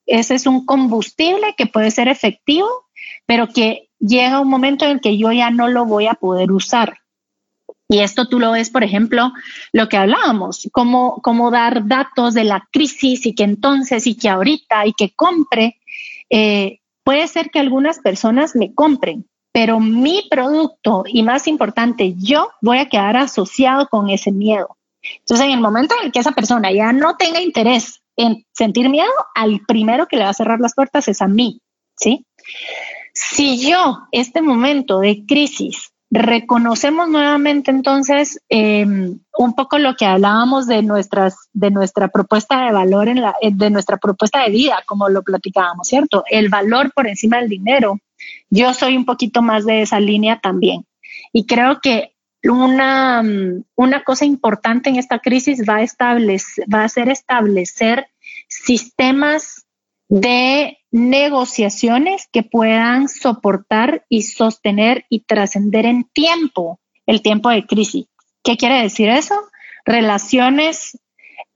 ese 0.07 0.35
es 0.35 0.46
un 0.46 0.66
combustible 0.66 1.55
que 1.57 1.66
puede 1.66 1.90
ser 1.90 2.09
efectivo, 2.09 2.68
pero 3.27 3.48
que 3.48 3.88
llega 3.98 4.40
un 4.40 4.48
momento 4.48 4.85
en 4.85 4.92
el 4.92 5.01
que 5.01 5.16
yo 5.16 5.33
ya 5.33 5.51
no 5.51 5.68
lo 5.68 5.87
voy 5.87 6.07
a 6.07 6.14
poder 6.14 6.51
usar. 6.51 6.98
Y 7.92 8.00
esto 8.00 8.26
tú 8.26 8.40
lo 8.40 8.52
ves, 8.52 8.70
por 8.70 8.85
ejemplo, 8.85 9.33
lo 9.70 9.90
que 9.90 9.98
hablábamos, 9.98 10.66
cómo, 10.72 11.20
cómo 11.20 11.50
dar 11.50 11.87
datos 11.87 12.33
de 12.33 12.44
la 12.44 12.66
crisis 12.72 13.26
y 13.26 13.35
que 13.35 13.44
entonces 13.44 14.07
y 14.07 14.14
que 14.14 14.31
ahorita 14.31 14.87
y 14.87 14.94
que 14.94 15.11
compre. 15.14 15.78
Eh, 16.31 16.78
puede 17.05 17.28
ser 17.28 17.50
que 17.50 17.59
algunas 17.59 17.98
personas 17.98 18.57
me 18.57 18.72
compren, 18.72 19.26
pero 19.52 19.78
mi 19.78 20.26
producto 20.31 21.05
y 21.07 21.22
más 21.22 21.46
importante, 21.46 22.14
yo 22.16 22.48
voy 22.62 22.78
a 22.78 22.88
quedar 22.88 23.18
asociado 23.18 23.87
con 23.88 24.09
ese 24.09 24.33
miedo. 24.33 24.78
Entonces, 25.18 25.44
en 25.44 25.52
el 25.52 25.61
momento 25.61 25.94
en 25.98 26.06
el 26.06 26.12
que 26.12 26.21
esa 26.21 26.33
persona 26.33 26.73
ya 26.73 26.94
no 26.94 27.17
tenga 27.17 27.42
interés 27.42 28.00
en 28.17 28.46
sentir 28.52 28.88
miedo, 28.88 29.12
al 29.35 29.60
primero 29.69 30.06
que 30.06 30.17
le 30.17 30.25
va 30.25 30.31
a 30.31 30.35
cerrar 30.35 30.60
las 30.60 30.75
puertas 30.75 31.08
es 31.08 31.21
a 31.21 31.29
mí, 31.29 31.60
¿sí? 31.94 32.25
Si 33.12 33.69
yo, 33.69 33.98
este 34.12 34.40
momento 34.40 35.00
de 35.00 35.27
crisis, 35.27 35.92
reconocemos 36.15 37.08
nuevamente 37.08 37.71
entonces 37.71 38.38
em, 38.50 39.19
un 39.38 39.54
poco 39.54 39.79
lo 39.79 39.94
que 39.96 40.04
hablábamos 40.04 40.67
de 40.67 40.83
nuestras 40.83 41.48
de 41.54 41.71
nuestra 41.71 42.08
propuesta 42.08 42.67
de 42.67 42.73
valor 42.73 43.08
en 43.08 43.23
la 43.23 43.35
de 43.40 43.71
nuestra 43.71 43.96
propuesta 43.96 44.42
de 44.42 44.50
vida 44.50 44.83
como 44.85 45.08
lo 45.08 45.23
platicábamos 45.23 45.88
cierto 45.88 46.23
el 46.29 46.50
valor 46.50 46.92
por 46.94 47.08
encima 47.08 47.38
del 47.38 47.48
dinero. 47.48 47.98
Yo 48.50 48.75
soy 48.75 48.94
un 48.94 49.06
poquito 49.06 49.40
más 49.40 49.65
de 49.65 49.81
esa 49.81 50.00
línea 50.00 50.38
también. 50.38 50.85
Y 51.33 51.46
creo 51.46 51.81
que 51.81 52.15
una, 52.44 53.23
mm, 53.23 53.65
una 53.77 54.04
cosa 54.04 54.27
importante 54.27 54.90
en 54.90 54.96
esta 54.96 55.19
crisis 55.19 55.65
va 55.67 55.77
a, 55.77 55.83
establecer, 55.83 56.67
va 56.73 56.85
a 56.85 56.88
ser 56.90 57.08
establecer 57.08 58.06
sistemas 58.48 59.65
de 60.08 60.79
negociaciones 60.93 62.29
que 62.31 62.43
puedan 62.43 63.09
soportar 63.09 64.05
y 64.11 64.23
sostener 64.23 65.07
y 65.09 65.21
trascender 65.21 65.87
en 65.87 66.05
tiempo 66.05 66.79
el 67.07 67.23
tiempo 67.23 67.49
de 67.49 67.67
crisis. 67.67 68.07
¿Qué 68.45 68.57
quiere 68.57 68.83
decir 68.83 69.09
eso? 69.09 69.35
Relaciones, 69.85 70.99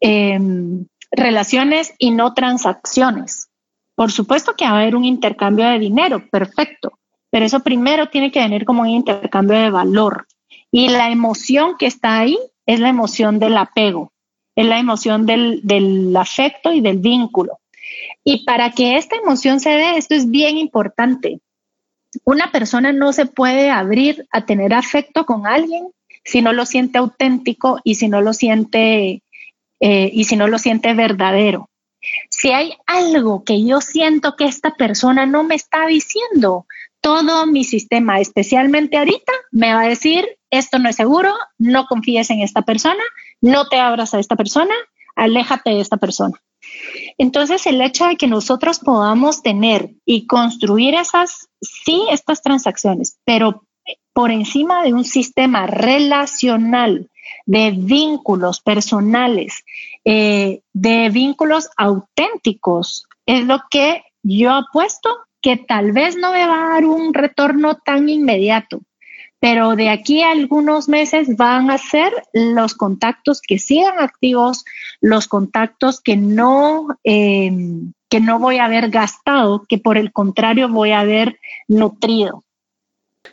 em, 0.00 0.86
relaciones 1.10 1.94
y 1.98 2.10
no 2.10 2.34
transacciones. 2.34 3.48
Por 3.94 4.10
supuesto 4.10 4.54
que 4.56 4.64
va 4.64 4.72
a 4.72 4.80
haber 4.80 4.96
un 4.96 5.04
intercambio 5.04 5.68
de 5.68 5.78
dinero, 5.78 6.26
perfecto, 6.30 6.98
pero 7.30 7.44
eso 7.44 7.60
primero 7.60 8.08
tiene 8.08 8.30
que 8.30 8.40
venir 8.40 8.64
como 8.64 8.82
un 8.82 8.88
intercambio 8.88 9.58
de 9.58 9.70
valor. 9.70 10.26
Y 10.70 10.88
la 10.88 11.10
emoción 11.10 11.76
que 11.78 11.86
está 11.86 12.18
ahí 12.18 12.38
es 12.64 12.80
la 12.80 12.88
emoción 12.88 13.38
del 13.38 13.56
apego, 13.56 14.12
es 14.54 14.66
la 14.66 14.78
emoción 14.78 15.26
del, 15.26 15.60
del 15.62 16.16
afecto 16.16 16.72
y 16.72 16.80
del 16.80 16.98
vínculo. 16.98 17.58
Y 18.28 18.44
para 18.44 18.72
que 18.72 18.96
esta 18.96 19.14
emoción 19.14 19.60
se 19.60 19.70
dé, 19.70 19.96
esto 19.96 20.16
es 20.16 20.28
bien 20.28 20.58
importante. 20.58 21.38
Una 22.24 22.50
persona 22.50 22.92
no 22.92 23.12
se 23.12 23.26
puede 23.26 23.70
abrir 23.70 24.26
a 24.32 24.44
tener 24.44 24.74
afecto 24.74 25.24
con 25.24 25.46
alguien 25.46 25.92
si 26.24 26.42
no 26.42 26.52
lo 26.52 26.66
siente 26.66 26.98
auténtico 26.98 27.78
y 27.84 27.94
si 27.94 28.08
no 28.08 28.20
lo 28.22 28.32
siente 28.32 29.22
eh, 29.78 30.10
y 30.12 30.24
si 30.24 30.34
no 30.34 30.48
lo 30.48 30.58
siente 30.58 30.92
verdadero. 30.94 31.70
Si 32.28 32.50
hay 32.50 32.72
algo 32.88 33.44
que 33.44 33.64
yo 33.64 33.80
siento 33.80 34.34
que 34.34 34.46
esta 34.46 34.74
persona 34.74 35.24
no 35.24 35.44
me 35.44 35.54
está 35.54 35.86
diciendo, 35.86 36.66
todo 37.00 37.46
mi 37.46 37.62
sistema, 37.62 38.18
especialmente 38.18 38.96
ahorita, 38.96 39.32
me 39.52 39.72
va 39.72 39.82
a 39.82 39.88
decir, 39.88 40.26
esto 40.50 40.80
no 40.80 40.88
es 40.88 40.96
seguro, 40.96 41.32
no 41.58 41.86
confíes 41.86 42.30
en 42.30 42.40
esta 42.40 42.62
persona, 42.62 43.04
no 43.40 43.68
te 43.68 43.78
abras 43.78 44.14
a 44.14 44.18
esta 44.18 44.34
persona, 44.34 44.74
aléjate 45.14 45.70
de 45.70 45.80
esta 45.80 45.96
persona. 45.96 46.40
Entonces, 47.18 47.66
el 47.66 47.80
hecho 47.80 48.06
de 48.06 48.16
que 48.16 48.26
nosotros 48.26 48.78
podamos 48.78 49.42
tener 49.42 49.90
y 50.04 50.26
construir 50.26 50.94
esas, 50.94 51.48
sí, 51.60 52.06
estas 52.10 52.42
transacciones, 52.42 53.18
pero 53.24 53.64
por 54.12 54.30
encima 54.30 54.82
de 54.82 54.92
un 54.92 55.04
sistema 55.04 55.66
relacional 55.66 57.10
de 57.44 57.70
vínculos 57.70 58.60
personales, 58.60 59.64
eh, 60.04 60.60
de 60.72 61.10
vínculos 61.10 61.68
auténticos, 61.76 63.06
es 63.26 63.44
lo 63.44 63.60
que 63.70 64.02
yo 64.22 64.52
apuesto 64.52 65.10
que 65.40 65.56
tal 65.56 65.92
vez 65.92 66.16
no 66.16 66.32
me 66.32 66.46
va 66.46 66.66
a 66.66 66.68
dar 66.70 66.84
un 66.84 67.14
retorno 67.14 67.76
tan 67.76 68.08
inmediato, 68.08 68.80
pero 69.40 69.76
de 69.76 69.90
aquí 69.90 70.22
a 70.22 70.30
algunos 70.30 70.88
meses 70.88 71.36
van 71.36 71.70
a 71.70 71.78
ser 71.78 72.12
los 72.32 72.74
contactos 72.74 73.40
que 73.40 73.58
sigan 73.58 73.98
activos, 73.98 74.64
los 75.00 75.28
contactos 75.28 76.00
que 76.00 76.16
no, 76.16 76.88
eh, 77.04 77.50
que 78.08 78.20
no 78.20 78.38
voy 78.38 78.58
a 78.58 78.64
haber 78.64 78.90
gastado, 78.90 79.64
que 79.68 79.78
por 79.78 79.98
el 79.98 80.12
contrario 80.12 80.68
voy 80.68 80.92
a 80.92 81.00
haber 81.00 81.38
nutrido. 81.68 82.44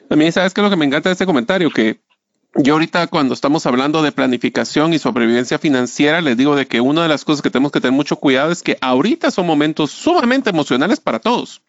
A 0.10 0.16
mí, 0.16 0.32
¿sabes 0.32 0.54
qué 0.54 0.62
es 0.62 0.64
lo 0.64 0.70
que 0.70 0.76
me 0.76 0.86
encanta 0.86 1.10
de 1.10 1.14
este 1.14 1.26
comentario? 1.26 1.70
Que 1.72 2.02
yo 2.56 2.74
ahorita 2.74 3.08
cuando 3.08 3.34
estamos 3.34 3.66
hablando 3.66 4.04
de 4.04 4.12
planificación 4.12 4.94
y 4.94 5.00
sobrevivencia 5.00 5.58
financiera, 5.58 6.22
les 6.22 6.38
digo 6.38 6.56
de 6.56 6.68
que 6.68 6.82
una 6.82 7.04
de 7.04 7.10
las 7.10 7.26
cosas 7.26 7.42
que 7.42 7.50
tenemos 7.50 7.72
que 7.72 7.82
tener 7.82 7.96
mucho 7.96 8.18
cuidado 8.18 8.52
es 8.52 8.62
que 8.62 8.78
ahorita 8.82 9.32
son 9.32 9.48
momentos 9.48 9.92
sumamente 9.92 10.50
emocionales 10.50 11.00
para 11.00 11.20
todos. 11.20 11.62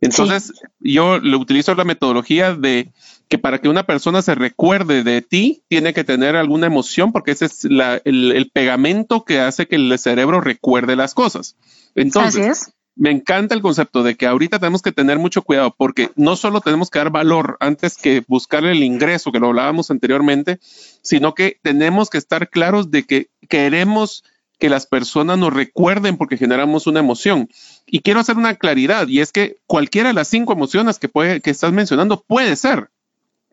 Entonces, 0.00 0.52
yo 0.80 1.18
le 1.20 1.36
utilizo 1.36 1.74
la 1.74 1.84
metodología 1.84 2.54
de 2.54 2.92
que 3.32 3.38
para 3.38 3.62
que 3.62 3.70
una 3.70 3.84
persona 3.84 4.20
se 4.20 4.34
recuerde 4.34 5.04
de 5.04 5.22
ti, 5.22 5.62
tiene 5.68 5.94
que 5.94 6.04
tener 6.04 6.36
alguna 6.36 6.66
emoción, 6.66 7.12
porque 7.12 7.30
ese 7.30 7.46
es 7.46 7.64
el, 7.64 8.50
pegamento 8.52 9.24
que 9.24 9.40
hace 9.40 9.66
que 9.66 9.76
el 9.76 9.98
cerebro 9.98 10.42
recuerde 10.42 10.96
las 10.96 11.14
cosas. 11.14 11.56
Entonces, 11.94 12.74
me 12.94 13.10
encanta 13.10 13.54
el 13.54 13.62
concepto 13.62 14.02
de 14.02 14.16
que 14.16 14.26
ahorita 14.26 14.58
tenemos 14.58 14.82
que 14.82 14.92
tener 14.92 15.18
mucho 15.18 15.40
cuidado, 15.40 15.74
porque 15.74 16.10
no 16.14 16.36
solo 16.36 16.60
tenemos 16.60 16.90
que 16.90 16.98
dar 16.98 17.08
valor 17.08 17.56
antes 17.60 17.96
que 17.96 18.22
buscar 18.28 18.66
el 18.66 18.82
ingreso, 18.82 19.32
que 19.32 19.40
lo 19.40 19.46
hablábamos 19.46 19.90
anteriormente, 19.90 20.58
sino 21.00 21.34
que 21.34 21.58
tenemos 21.62 22.10
que 22.10 22.18
estar 22.18 22.50
claros 22.50 22.90
de 22.90 23.04
que 23.04 23.30
queremos 23.48 24.24
que 24.58 24.68
las 24.68 24.86
personas 24.86 25.38
nos 25.38 25.54
recuerden 25.54 26.18
porque 26.18 26.36
generamos 26.36 26.86
una 26.86 27.00
emoción. 27.00 27.48
Y 27.86 28.00
quiero 28.00 28.20
hacer 28.20 28.36
una 28.36 28.56
claridad, 28.56 29.08
y 29.08 29.20
es 29.20 29.32
que 29.32 29.56
cualquiera 29.66 30.10
de 30.10 30.14
las 30.14 30.28
cinco 30.28 30.52
emociones 30.52 30.98
que, 30.98 31.08
puede, 31.08 31.40
que 31.40 31.48
estás 31.48 31.72
mencionando 31.72 32.22
puede 32.26 32.56
ser, 32.56 32.90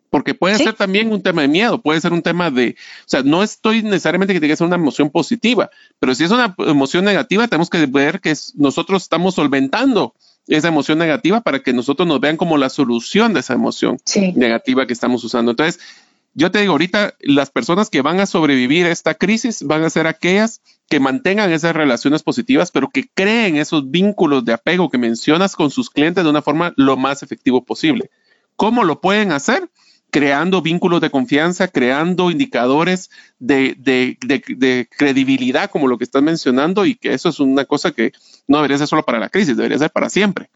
porque 0.09 0.33
puede 0.33 0.57
ser 0.57 0.73
también 0.73 1.11
un 1.11 1.21
tema 1.21 1.41
de 1.41 1.47
miedo, 1.47 1.81
puede 1.81 2.01
ser 2.01 2.13
un 2.13 2.21
tema 2.21 2.49
de, 2.51 2.75
o 3.01 3.03
sea, 3.05 3.23
no 3.23 3.43
estoy 3.43 3.83
necesariamente 3.83 4.33
que 4.33 4.39
tenga 4.39 4.53
que 4.53 4.57
ser 4.57 4.67
una 4.67 4.75
emoción 4.75 5.09
positiva, 5.09 5.69
pero 5.99 6.15
si 6.15 6.23
es 6.23 6.31
una 6.31 6.55
emoción 6.59 7.05
negativa, 7.05 7.47
tenemos 7.47 7.69
que 7.69 7.85
ver 7.85 8.19
que 8.19 8.33
nosotros 8.55 9.03
estamos 9.03 9.35
solventando 9.35 10.13
esa 10.47 10.69
emoción 10.69 10.97
negativa 10.97 11.41
para 11.41 11.59
que 11.59 11.73
nosotros 11.73 12.07
nos 12.07 12.19
vean 12.19 12.37
como 12.37 12.57
la 12.57 12.69
solución 12.69 13.33
de 13.33 13.41
esa 13.41 13.53
emoción 13.53 13.97
negativa 14.35 14.87
que 14.87 14.93
estamos 14.93 15.23
usando. 15.23 15.51
Entonces, 15.51 15.79
yo 16.33 16.51
te 16.51 16.59
digo, 16.59 16.73
ahorita 16.73 17.15
las 17.19 17.51
personas 17.51 17.89
que 17.89 18.01
van 18.01 18.19
a 18.19 18.25
sobrevivir 18.25 18.85
a 18.85 18.91
esta 18.91 19.13
crisis 19.13 19.63
van 19.63 19.83
a 19.83 19.89
ser 19.89 20.07
aquellas 20.07 20.61
que 20.87 20.99
mantengan 20.99 21.51
esas 21.51 21.75
relaciones 21.75 22.23
positivas, 22.23 22.71
pero 22.71 22.89
que 22.89 23.07
creen 23.13 23.57
esos 23.57 23.91
vínculos 23.91 24.45
de 24.45 24.53
apego 24.53 24.89
que 24.89 24.97
mencionas 24.97 25.55
con 25.55 25.69
sus 25.69 25.89
clientes 25.89 26.23
de 26.23 26.29
una 26.29 26.41
forma 26.41 26.73
lo 26.77 26.97
más 26.97 27.21
efectivo 27.23 27.63
posible. 27.63 28.09
¿Cómo 28.55 28.83
lo 28.83 29.01
pueden 29.01 29.31
hacer? 29.31 29.69
Creando 30.09 30.61
vínculos 30.61 31.01
de 31.01 31.09
confianza, 31.09 31.67
creando 31.67 32.31
indicadores 32.31 33.09
de, 33.39 33.75
de, 33.77 34.87
credibilidad, 34.97 35.69
como 35.69 35.87
lo 35.87 35.97
que 35.97 36.03
estás 36.03 36.23
mencionando, 36.23 36.85
y 36.85 36.95
que 36.95 37.13
eso 37.13 37.29
es 37.29 37.39
una 37.39 37.65
cosa 37.65 37.91
que 37.91 38.13
no 38.47 38.57
debería 38.57 38.77
ser 38.77 38.87
solo 38.87 39.03
para 39.03 39.19
la 39.19 39.29
crisis, 39.29 39.55
debería 39.55 39.77
ser 39.77 39.91
para 39.91 40.09
siempre. 40.09 40.49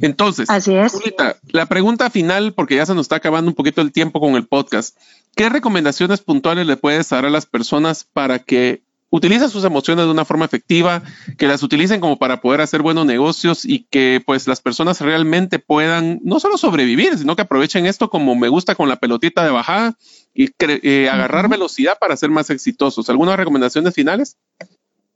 Entonces, 0.00 0.48
Así 0.48 0.74
es. 0.74 0.96
la 1.48 1.66
pregunta 1.66 2.10
final, 2.10 2.54
porque 2.54 2.76
ya 2.76 2.86
se 2.86 2.94
nos 2.94 3.04
está 3.04 3.16
acabando 3.16 3.50
un 3.50 3.56
poquito 3.56 3.80
el 3.80 3.92
tiempo 3.92 4.20
con 4.20 4.36
el 4.36 4.46
podcast, 4.46 4.96
¿qué 5.34 5.48
recomendaciones 5.48 6.20
puntuales 6.20 6.66
le 6.66 6.76
puedes 6.76 7.08
dar 7.08 7.24
a 7.24 7.30
las 7.30 7.46
personas 7.46 8.04
para 8.04 8.38
que 8.38 8.82
utilicen 9.10 9.50
sus 9.50 9.64
emociones 9.64 10.06
de 10.06 10.10
una 10.10 10.24
forma 10.24 10.44
efectiva, 10.44 11.02
que 11.36 11.46
las 11.46 11.62
utilicen 11.62 12.00
como 12.00 12.18
para 12.18 12.40
poder 12.40 12.60
hacer 12.60 12.80
buenos 12.80 13.04
negocios 13.04 13.64
y 13.64 13.86
que 13.90 14.22
pues 14.24 14.46
las 14.46 14.60
personas 14.60 15.00
realmente 15.00 15.58
puedan 15.58 16.20
no 16.22 16.40
solo 16.40 16.56
sobrevivir, 16.56 17.18
sino 17.18 17.36
que 17.36 17.42
aprovechen 17.42 17.86
esto 17.86 18.08
como 18.08 18.34
me 18.36 18.48
gusta 18.48 18.74
con 18.74 18.88
la 18.88 18.96
pelotita 18.96 19.44
de 19.44 19.50
bajada 19.50 19.96
y 20.32 20.50
eh, 20.60 21.08
agarrar 21.08 21.48
velocidad 21.48 21.98
para 21.98 22.16
ser 22.16 22.30
más 22.30 22.50
exitosos. 22.50 23.10
¿Algunas 23.10 23.36
recomendaciones 23.36 23.94
finales? 23.94 24.36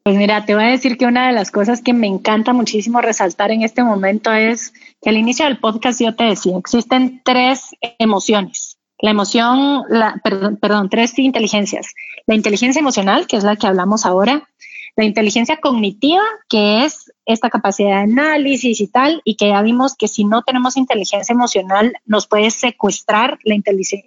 Pues 0.02 0.16
mira, 0.16 0.44
te 0.44 0.54
voy 0.54 0.64
a 0.64 0.68
decir 0.68 0.98
que 0.98 1.06
una 1.06 1.28
de 1.28 1.32
las 1.32 1.50
cosas 1.50 1.80
que 1.80 1.94
me 1.94 2.06
encanta 2.06 2.52
muchísimo 2.52 3.00
resaltar 3.00 3.50
en 3.52 3.62
este 3.62 3.82
momento 3.82 4.30
es 4.32 4.74
que 5.00 5.08
al 5.08 5.16
inicio 5.16 5.46
del 5.46 5.58
podcast 5.58 5.98
yo 5.98 6.14
te 6.14 6.24
decía, 6.24 6.58
existen 6.58 7.22
tres 7.24 7.70
emociones. 7.98 8.76
La 8.98 9.12
emoción, 9.12 9.82
la, 9.88 10.20
perdón, 10.22 10.58
perdón, 10.58 10.90
tres 10.90 11.18
inteligencias. 11.18 11.86
La 12.26 12.34
inteligencia 12.34 12.80
emocional, 12.80 13.26
que 13.26 13.36
es 13.36 13.44
la 13.44 13.56
que 13.56 13.66
hablamos 13.66 14.06
ahora, 14.06 14.48
la 14.96 15.04
inteligencia 15.04 15.56
cognitiva, 15.56 16.22
que 16.48 16.84
es 16.84 17.12
esta 17.26 17.50
capacidad 17.50 17.90
de 17.90 18.12
análisis 18.12 18.80
y 18.80 18.86
tal, 18.86 19.20
y 19.24 19.36
que 19.36 19.48
ya 19.48 19.60
vimos 19.62 19.96
que 19.96 20.08
si 20.08 20.24
no 20.24 20.42
tenemos 20.42 20.76
inteligencia 20.76 21.32
emocional 21.32 21.94
nos 22.06 22.26
puede 22.26 22.50
secuestrar 22.50 23.38
la, 23.42 23.56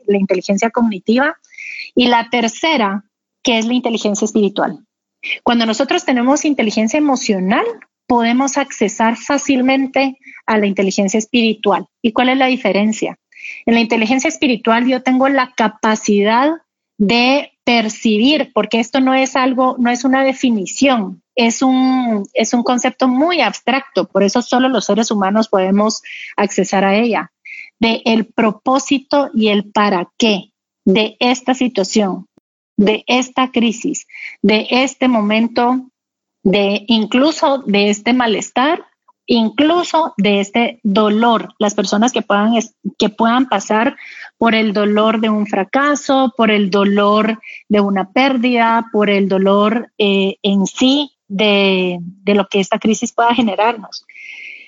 la 0.07 0.17
inteligencia 0.17 0.69
cognitiva. 0.69 1.37
Y 1.93 2.07
la 2.07 2.29
tercera, 2.29 3.03
que 3.43 3.57
es 3.57 3.65
la 3.65 3.73
inteligencia 3.73 4.25
espiritual. 4.25 4.85
Cuando 5.43 5.65
nosotros 5.65 6.05
tenemos 6.05 6.45
inteligencia 6.45 6.97
emocional, 6.97 7.65
podemos 8.07 8.57
accesar 8.57 9.17
fácilmente 9.17 10.17
a 10.45 10.57
la 10.57 10.67
inteligencia 10.67 11.17
espiritual. 11.17 11.87
¿Y 12.01 12.13
cuál 12.13 12.29
es 12.29 12.37
la 12.37 12.47
diferencia? 12.47 13.17
En 13.65 13.73
la 13.73 13.81
inteligencia 13.81 14.27
espiritual 14.27 14.87
yo 14.87 15.03
tengo 15.03 15.27
la 15.27 15.53
capacidad 15.55 16.51
de 16.97 17.51
percibir, 17.67 18.53
porque 18.53 18.79
esto 18.79 19.01
no 19.01 19.13
es 19.13 19.35
algo, 19.35 19.75
no 19.77 19.91
es 19.91 20.05
una 20.05 20.23
definición, 20.23 21.21
es 21.35 21.61
un, 21.61 22.25
es 22.33 22.53
un 22.53 22.63
concepto 22.63 23.09
muy 23.09 23.41
abstracto, 23.41 24.07
por 24.07 24.23
eso 24.23 24.41
solo 24.41 24.69
los 24.69 24.85
seres 24.85 25.11
humanos 25.11 25.49
podemos 25.49 26.01
accesar 26.37 26.85
a 26.85 26.95
ella, 26.95 27.33
de 27.77 28.01
el 28.05 28.25
propósito 28.25 29.31
y 29.33 29.49
el 29.49 29.69
para 29.69 30.09
qué 30.17 30.53
de 30.85 31.17
esta 31.19 31.53
situación, 31.55 32.27
de 32.77 33.03
esta 33.05 33.51
crisis, 33.51 34.07
de 34.41 34.67
este 34.71 35.09
momento, 35.09 35.89
de 36.43 36.85
incluso 36.87 37.57
de 37.67 37.89
este 37.89 38.13
malestar, 38.13 38.85
incluso 39.27 40.13
de 40.17 40.39
este 40.39 40.79
dolor. 40.83 41.53
Las 41.59 41.75
personas 41.75 42.11
que 42.11 42.23
puedan, 42.23 42.53
que 42.97 43.09
puedan 43.09 43.47
pasar 43.47 43.95
por 44.37 44.55
el 44.55 44.73
dolor 44.73 45.19
de 45.19 45.29
un 45.29 45.45
fracaso, 45.45 46.33
por 46.35 46.49
el 46.49 46.71
dolor 46.71 47.39
de 47.69 47.81
una 47.81 48.11
pérdida, 48.11 48.87
por 48.91 49.09
el 49.09 49.27
dolor 49.27 49.91
eh, 49.97 50.37
en 50.41 50.65
sí 50.65 51.11
de, 51.27 51.99
de 52.01 52.33
lo 52.33 52.47
que 52.47 52.59
esta 52.59 52.79
crisis 52.79 53.13
pueda 53.13 53.35
generarnos. 53.35 54.05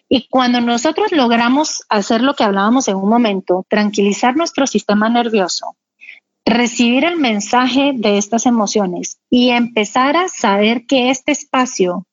Y 0.10 0.28
cuando 0.28 0.60
nosotros 0.60 1.12
logramos 1.12 1.84
hacer 1.88 2.22
lo 2.22 2.34
que 2.34 2.44
hablábamos 2.44 2.88
en 2.88 2.98
un 2.98 3.10
momento, 3.10 3.66
tranquilizar 3.70 4.36
nuestro 4.36 4.66
sistema 4.66 5.08
nervioso, 5.08 5.76
recibir 6.46 7.06
el 7.06 7.18
mensaje 7.18 7.94
de 7.96 8.18
estas 8.18 8.48
emociones 8.48 9.20
y 9.30 9.50
empezar 9.50 10.18
a 10.18 10.28
saber 10.28 10.88
que 10.88 11.12
este 11.12 11.32
espacio 11.32 12.08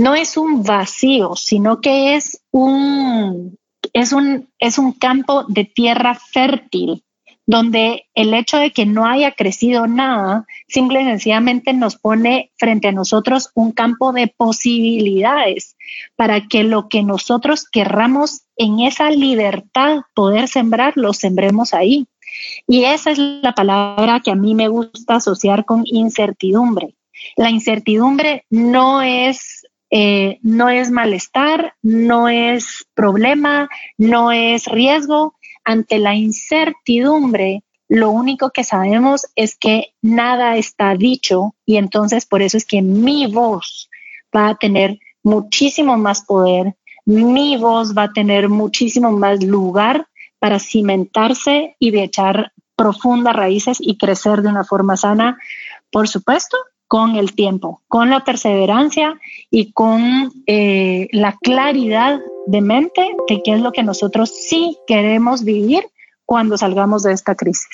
no 0.00 0.14
es 0.14 0.38
un 0.38 0.62
vacío, 0.62 1.36
sino 1.36 1.80
que 1.80 2.14
es 2.14 2.42
un, 2.50 3.58
es 3.92 4.12
un, 4.12 4.48
es 4.58 4.78
un 4.78 4.92
campo 4.92 5.44
de 5.46 5.66
tierra 5.66 6.14
fértil, 6.14 7.04
donde 7.44 8.06
el 8.14 8.32
hecho 8.32 8.56
de 8.56 8.70
que 8.70 8.86
no 8.86 9.04
haya 9.04 9.32
crecido 9.32 9.86
nada, 9.86 10.46
simple 10.68 11.02
y 11.02 11.04
sencillamente 11.04 11.74
nos 11.74 11.96
pone 11.96 12.50
frente 12.56 12.88
a 12.88 12.92
nosotros 12.92 13.50
un 13.54 13.72
campo 13.72 14.12
de 14.12 14.28
posibilidades 14.28 15.76
para 16.16 16.46
que 16.46 16.62
lo 16.62 16.88
que 16.88 17.02
nosotros 17.02 17.66
querramos 17.70 18.42
en 18.56 18.80
esa 18.80 19.10
libertad 19.10 19.98
poder 20.14 20.48
sembrar, 20.48 20.94
lo 20.96 21.12
sembremos 21.12 21.74
ahí. 21.74 22.06
Y 22.66 22.84
esa 22.84 23.10
es 23.10 23.18
la 23.18 23.52
palabra 23.52 24.20
que 24.20 24.30
a 24.30 24.36
mí 24.36 24.54
me 24.54 24.68
gusta 24.68 25.16
asociar 25.16 25.66
con 25.66 25.82
incertidumbre. 25.84 26.94
La 27.36 27.50
incertidumbre 27.50 28.44
no 28.50 29.02
es, 29.02 29.59
eh, 29.90 30.38
no 30.42 30.68
es 30.68 30.90
malestar, 30.90 31.74
no 31.82 32.28
es 32.28 32.86
problema, 32.94 33.68
no 33.98 34.32
es 34.32 34.66
riesgo. 34.66 35.34
Ante 35.64 35.98
la 35.98 36.14
incertidumbre, 36.14 37.64
lo 37.88 38.10
único 38.10 38.50
que 38.50 38.64
sabemos 38.64 39.26
es 39.34 39.56
que 39.56 39.94
nada 40.00 40.56
está 40.56 40.94
dicho 40.94 41.56
y 41.66 41.76
entonces 41.76 42.24
por 42.24 42.40
eso 42.40 42.56
es 42.56 42.64
que 42.64 42.82
mi 42.82 43.26
voz 43.26 43.90
va 44.34 44.50
a 44.50 44.54
tener 44.54 44.98
muchísimo 45.24 45.96
más 45.98 46.24
poder, 46.24 46.76
mi 47.04 47.56
voz 47.56 47.96
va 47.96 48.04
a 48.04 48.12
tener 48.12 48.48
muchísimo 48.48 49.10
más 49.10 49.42
lugar 49.42 50.06
para 50.38 50.60
cimentarse 50.60 51.76
y 51.78 51.90
de 51.90 52.04
echar 52.04 52.52
profundas 52.76 53.34
raíces 53.34 53.78
y 53.80 53.98
crecer 53.98 54.42
de 54.42 54.48
una 54.48 54.64
forma 54.64 54.96
sana, 54.96 55.36
por 55.90 56.08
supuesto, 56.08 56.56
con 56.90 57.14
el 57.14 57.36
tiempo, 57.36 57.82
con 57.86 58.10
la 58.10 58.24
perseverancia 58.24 59.16
y 59.48 59.70
con 59.70 60.32
eh, 60.48 61.06
la 61.12 61.38
claridad 61.40 62.18
de 62.46 62.60
mente 62.62 63.06
de 63.28 63.40
qué 63.44 63.52
es 63.52 63.60
lo 63.60 63.70
que 63.70 63.84
nosotros 63.84 64.30
sí 64.34 64.76
queremos 64.88 65.44
vivir 65.44 65.84
cuando 66.24 66.58
salgamos 66.58 67.04
de 67.04 67.12
esta 67.12 67.36
crisis. 67.36 67.68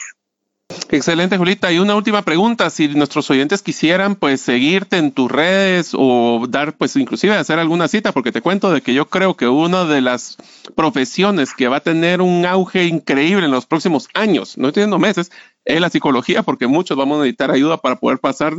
Excelente, 0.90 1.38
Julita. 1.38 1.72
Y 1.72 1.78
una 1.78 1.96
última 1.96 2.20
pregunta, 2.20 2.68
si 2.68 2.88
nuestros 2.88 3.30
oyentes 3.30 3.62
quisieran 3.62 4.16
pues 4.16 4.42
seguirte 4.42 4.98
en 4.98 5.12
tus 5.12 5.32
redes 5.32 5.92
o 5.94 6.44
dar 6.46 6.76
pues 6.76 6.94
inclusive 6.96 7.36
hacer 7.36 7.58
alguna 7.58 7.88
cita, 7.88 8.12
porque 8.12 8.32
te 8.32 8.42
cuento 8.42 8.70
de 8.70 8.82
que 8.82 8.92
yo 8.92 9.08
creo 9.08 9.34
que 9.34 9.48
una 9.48 9.86
de 9.86 10.02
las 10.02 10.36
profesiones 10.74 11.54
que 11.54 11.68
va 11.68 11.78
a 11.78 11.80
tener 11.80 12.20
un 12.20 12.44
auge 12.44 12.84
increíble 12.84 13.46
en 13.46 13.50
los 13.50 13.64
próximos 13.64 14.08
años, 14.12 14.58
no 14.58 14.68
estoy 14.68 14.82
diciendo 14.82 14.98
meses, 14.98 15.32
es 15.66 15.80
la 15.80 15.90
psicología, 15.90 16.42
porque 16.42 16.66
muchos 16.66 16.96
vamos 16.96 17.16
a 17.16 17.20
necesitar 17.20 17.50
ayuda 17.50 17.76
para 17.76 17.96
poder 17.96 18.18
pasar 18.18 18.54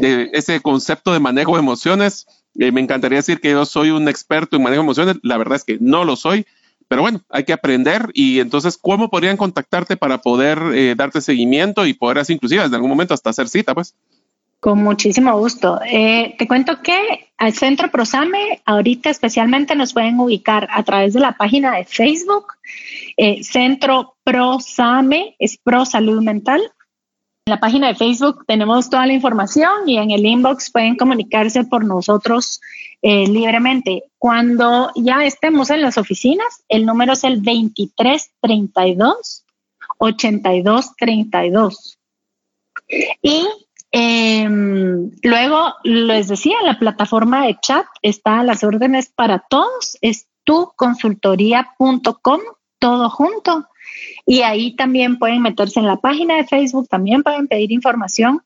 de 0.00 0.30
ese 0.32 0.60
concepto 0.60 1.12
de 1.12 1.20
manejo 1.20 1.54
de 1.54 1.60
emociones. 1.60 2.26
Eh, 2.58 2.72
me 2.72 2.80
encantaría 2.80 3.18
decir 3.18 3.40
que 3.40 3.50
yo 3.50 3.66
soy 3.66 3.90
un 3.90 4.08
experto 4.08 4.56
en 4.56 4.62
manejo 4.62 4.82
de 4.82 4.86
emociones, 4.86 5.16
la 5.22 5.36
verdad 5.36 5.56
es 5.56 5.64
que 5.64 5.78
no 5.80 6.04
lo 6.04 6.16
soy 6.16 6.46
pero 6.92 7.00
bueno, 7.00 7.22
hay 7.30 7.44
que 7.44 7.54
aprender 7.54 8.10
y 8.12 8.40
entonces, 8.40 8.76
¿cómo 8.76 9.08
podrían 9.08 9.38
contactarte 9.38 9.96
para 9.96 10.18
poder 10.18 10.58
eh, 10.74 10.94
darte 10.94 11.22
seguimiento 11.22 11.86
y 11.86 11.94
poder 11.94 12.18
así 12.18 12.34
inclusive 12.34 12.62
en 12.62 12.74
algún 12.74 12.90
momento 12.90 13.14
hasta 13.14 13.30
hacer 13.30 13.48
cita, 13.48 13.72
pues? 13.72 13.94
Con 14.60 14.82
muchísimo 14.82 15.34
gusto. 15.38 15.80
Eh, 15.86 16.34
te 16.38 16.46
cuento 16.46 16.82
que 16.82 17.31
al 17.42 17.52
Centro 17.54 17.90
Prosame, 17.90 18.62
ahorita 18.64 19.10
especialmente 19.10 19.74
nos 19.74 19.92
pueden 19.92 20.20
ubicar 20.20 20.68
a 20.70 20.84
través 20.84 21.12
de 21.12 21.18
la 21.18 21.36
página 21.36 21.76
de 21.76 21.84
Facebook, 21.84 22.52
eh, 23.16 23.42
Centro 23.42 24.14
Prosame, 24.22 25.34
es 25.40 25.58
Pro 25.58 25.84
Salud 25.84 26.22
Mental. 26.22 26.60
En 26.60 27.50
la 27.50 27.58
página 27.58 27.88
de 27.88 27.96
Facebook 27.96 28.44
tenemos 28.46 28.88
toda 28.88 29.08
la 29.08 29.14
información 29.14 29.88
y 29.88 29.98
en 29.98 30.12
el 30.12 30.24
inbox 30.24 30.70
pueden 30.70 30.94
comunicarse 30.94 31.64
por 31.64 31.84
nosotros 31.84 32.60
eh, 33.02 33.26
libremente. 33.26 34.04
Cuando 34.18 34.92
ya 34.94 35.24
estemos 35.24 35.70
en 35.70 35.82
las 35.82 35.98
oficinas, 35.98 36.62
el 36.68 36.86
número 36.86 37.14
es 37.14 37.24
el 37.24 37.42
2332 37.42 39.44
8232. 39.98 41.98
Y 43.20 43.48
em, 43.92 45.10
luego 45.22 45.74
les 45.84 46.28
decía, 46.28 46.56
la 46.64 46.78
plataforma 46.78 47.46
de 47.46 47.58
chat 47.60 47.86
está 48.02 48.40
a 48.40 48.44
las 48.44 48.64
órdenes 48.64 49.12
para 49.14 49.44
todos, 49.48 49.96
es 50.00 50.28
tuconsultoría.com, 50.44 52.40
todo 52.78 53.10
junto. 53.10 53.68
Y 54.26 54.42
ahí 54.42 54.74
también 54.74 55.18
pueden 55.18 55.42
meterse 55.42 55.80
en 55.80 55.86
la 55.86 55.96
página 55.96 56.36
de 56.36 56.46
Facebook, 56.46 56.88
también 56.88 57.22
pueden 57.22 57.48
pedir 57.48 57.72
información 57.72 58.42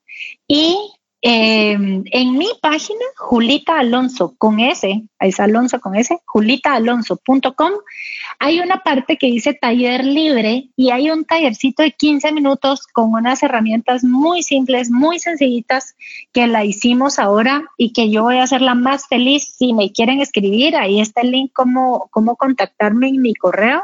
y 0.49 0.77
em, 1.23 2.05
en 2.07 2.39
mi 2.39 2.49
página, 2.61 3.05
Julita 3.17 3.79
Alonso 3.79 4.35
con 4.39 4.61
S, 4.61 5.03
es 5.21 5.41
Alonso 5.41 5.81
con 5.81 5.97
S, 5.97 6.19
julitaalonso.com, 6.25 7.73
hay 8.39 8.61
una 8.61 8.83
parte 8.83 9.17
que 9.17 9.29
dice 9.29 9.55
taller 9.55 10.05
libre 10.05 10.69
y 10.77 10.91
hay 10.91 11.11
un 11.11 11.25
tallercito 11.25 11.83
de 11.83 11.93
15 11.93 12.33
minutos 12.33 12.87
con 12.87 13.13
unas 13.13 13.43
herramientas 13.43 14.05
muy 14.05 14.43
simples, 14.43 14.91
muy 14.91 15.19
sencillitas 15.19 15.97
que 16.33 16.47
la 16.47 16.65
hicimos 16.65 17.19
ahora 17.19 17.65
y 17.79 17.93
que 17.93 18.11
yo 18.11 18.25
voy 18.25 18.39
a 18.39 18.45
hacerla 18.45 18.75
más 18.75 19.07
feliz. 19.09 19.55
Si 19.57 19.73
me 19.73 19.93
quieren 19.93 20.21
escribir, 20.21 20.77
ahí 20.77 21.01
está 21.01 21.23
el 21.23 21.31
link 21.31 21.53
cómo, 21.55 22.09
cómo 22.11 22.37
contactarme 22.37 23.09
en 23.09 23.23
mi 23.23 23.35
correo. 23.35 23.83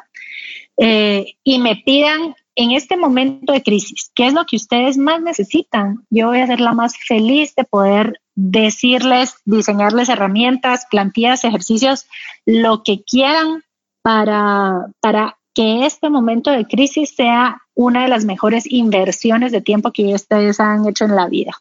Eh, 0.77 1.35
y 1.45 1.59
me 1.59 1.77
pidan 1.77 2.35
en 2.55 2.73
este 2.73 2.97
momento 2.97 3.53
de 3.53 3.63
crisis, 3.63 4.11
¿qué 4.15 4.27
es 4.27 4.35
lo 4.35 4.45
que 4.45 4.57
ustedes 4.57 4.99
más 4.99 5.21
necesitan? 5.23 6.05
Yo 6.11 6.29
voy 6.29 6.41
a 6.41 6.47
ser 6.47 6.61
la 6.61 6.73
más 6.73 6.97
feliz 6.97 7.55
de 7.55 7.65
poder 7.65 8.21
decirles, 8.35 9.35
diseñarles 9.45 10.09
herramientas, 10.09 10.87
plantillas, 10.91 11.45
ejercicios, 11.45 12.07
lo 12.45 12.83
que 12.83 13.03
quieran 13.03 13.63
para, 14.03 14.87
para 15.01 15.39
que 15.55 15.87
este 15.87 16.11
momento 16.11 16.51
de 16.51 16.67
crisis 16.67 17.15
sea 17.15 17.63
una 17.75 18.03
de 18.03 18.09
las 18.09 18.25
mejores 18.25 18.65
inversiones 18.71 19.53
de 19.53 19.61
tiempo 19.61 19.93
que 19.93 20.15
ustedes 20.15 20.61
han 20.61 20.87
hecho 20.87 21.05
en 21.05 21.17
la 21.17 21.29
vida. 21.29 21.53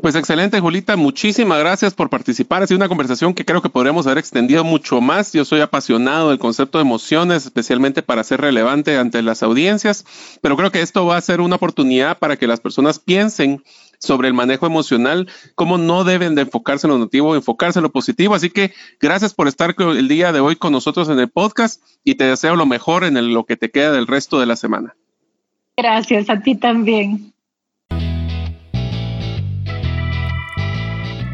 Pues 0.00 0.14
excelente, 0.14 0.60
Julita. 0.60 0.96
Muchísimas 0.96 1.58
gracias 1.58 1.94
por 1.94 2.08
participar. 2.10 2.62
Ha 2.62 2.66
sido 2.66 2.78
una 2.78 2.88
conversación 2.88 3.34
que 3.34 3.44
creo 3.44 3.62
que 3.62 3.68
podríamos 3.68 4.06
haber 4.06 4.18
extendido 4.18 4.64
mucho 4.64 5.00
más. 5.00 5.32
Yo 5.32 5.44
soy 5.44 5.60
apasionado 5.60 6.30
del 6.30 6.38
concepto 6.38 6.78
de 6.78 6.82
emociones, 6.82 7.44
especialmente 7.44 8.02
para 8.02 8.24
ser 8.24 8.40
relevante 8.40 8.96
ante 8.96 9.22
las 9.22 9.42
audiencias, 9.42 10.04
pero 10.40 10.56
creo 10.56 10.70
que 10.70 10.82
esto 10.82 11.06
va 11.06 11.16
a 11.16 11.20
ser 11.20 11.40
una 11.40 11.56
oportunidad 11.56 12.18
para 12.18 12.36
que 12.36 12.46
las 12.46 12.60
personas 12.60 12.98
piensen 12.98 13.62
sobre 13.98 14.28
el 14.28 14.34
manejo 14.34 14.66
emocional, 14.66 15.28
cómo 15.54 15.78
no 15.78 16.02
deben 16.02 16.34
de 16.34 16.42
enfocarse 16.42 16.86
en 16.86 16.92
lo 16.92 16.98
negativo, 16.98 17.36
enfocarse 17.36 17.78
en 17.78 17.84
lo 17.84 17.92
positivo. 17.92 18.34
Así 18.34 18.50
que 18.50 18.72
gracias 19.00 19.32
por 19.32 19.46
estar 19.46 19.74
el 19.78 20.08
día 20.08 20.32
de 20.32 20.40
hoy 20.40 20.56
con 20.56 20.72
nosotros 20.72 21.08
en 21.08 21.20
el 21.20 21.28
podcast 21.28 21.82
y 22.02 22.16
te 22.16 22.24
deseo 22.24 22.56
lo 22.56 22.66
mejor 22.66 23.04
en 23.04 23.32
lo 23.32 23.44
que 23.44 23.56
te 23.56 23.70
queda 23.70 23.92
del 23.92 24.08
resto 24.08 24.40
de 24.40 24.46
la 24.46 24.56
semana. 24.56 24.96
Gracias 25.76 26.28
a 26.28 26.40
ti 26.40 26.56
también. 26.56 27.32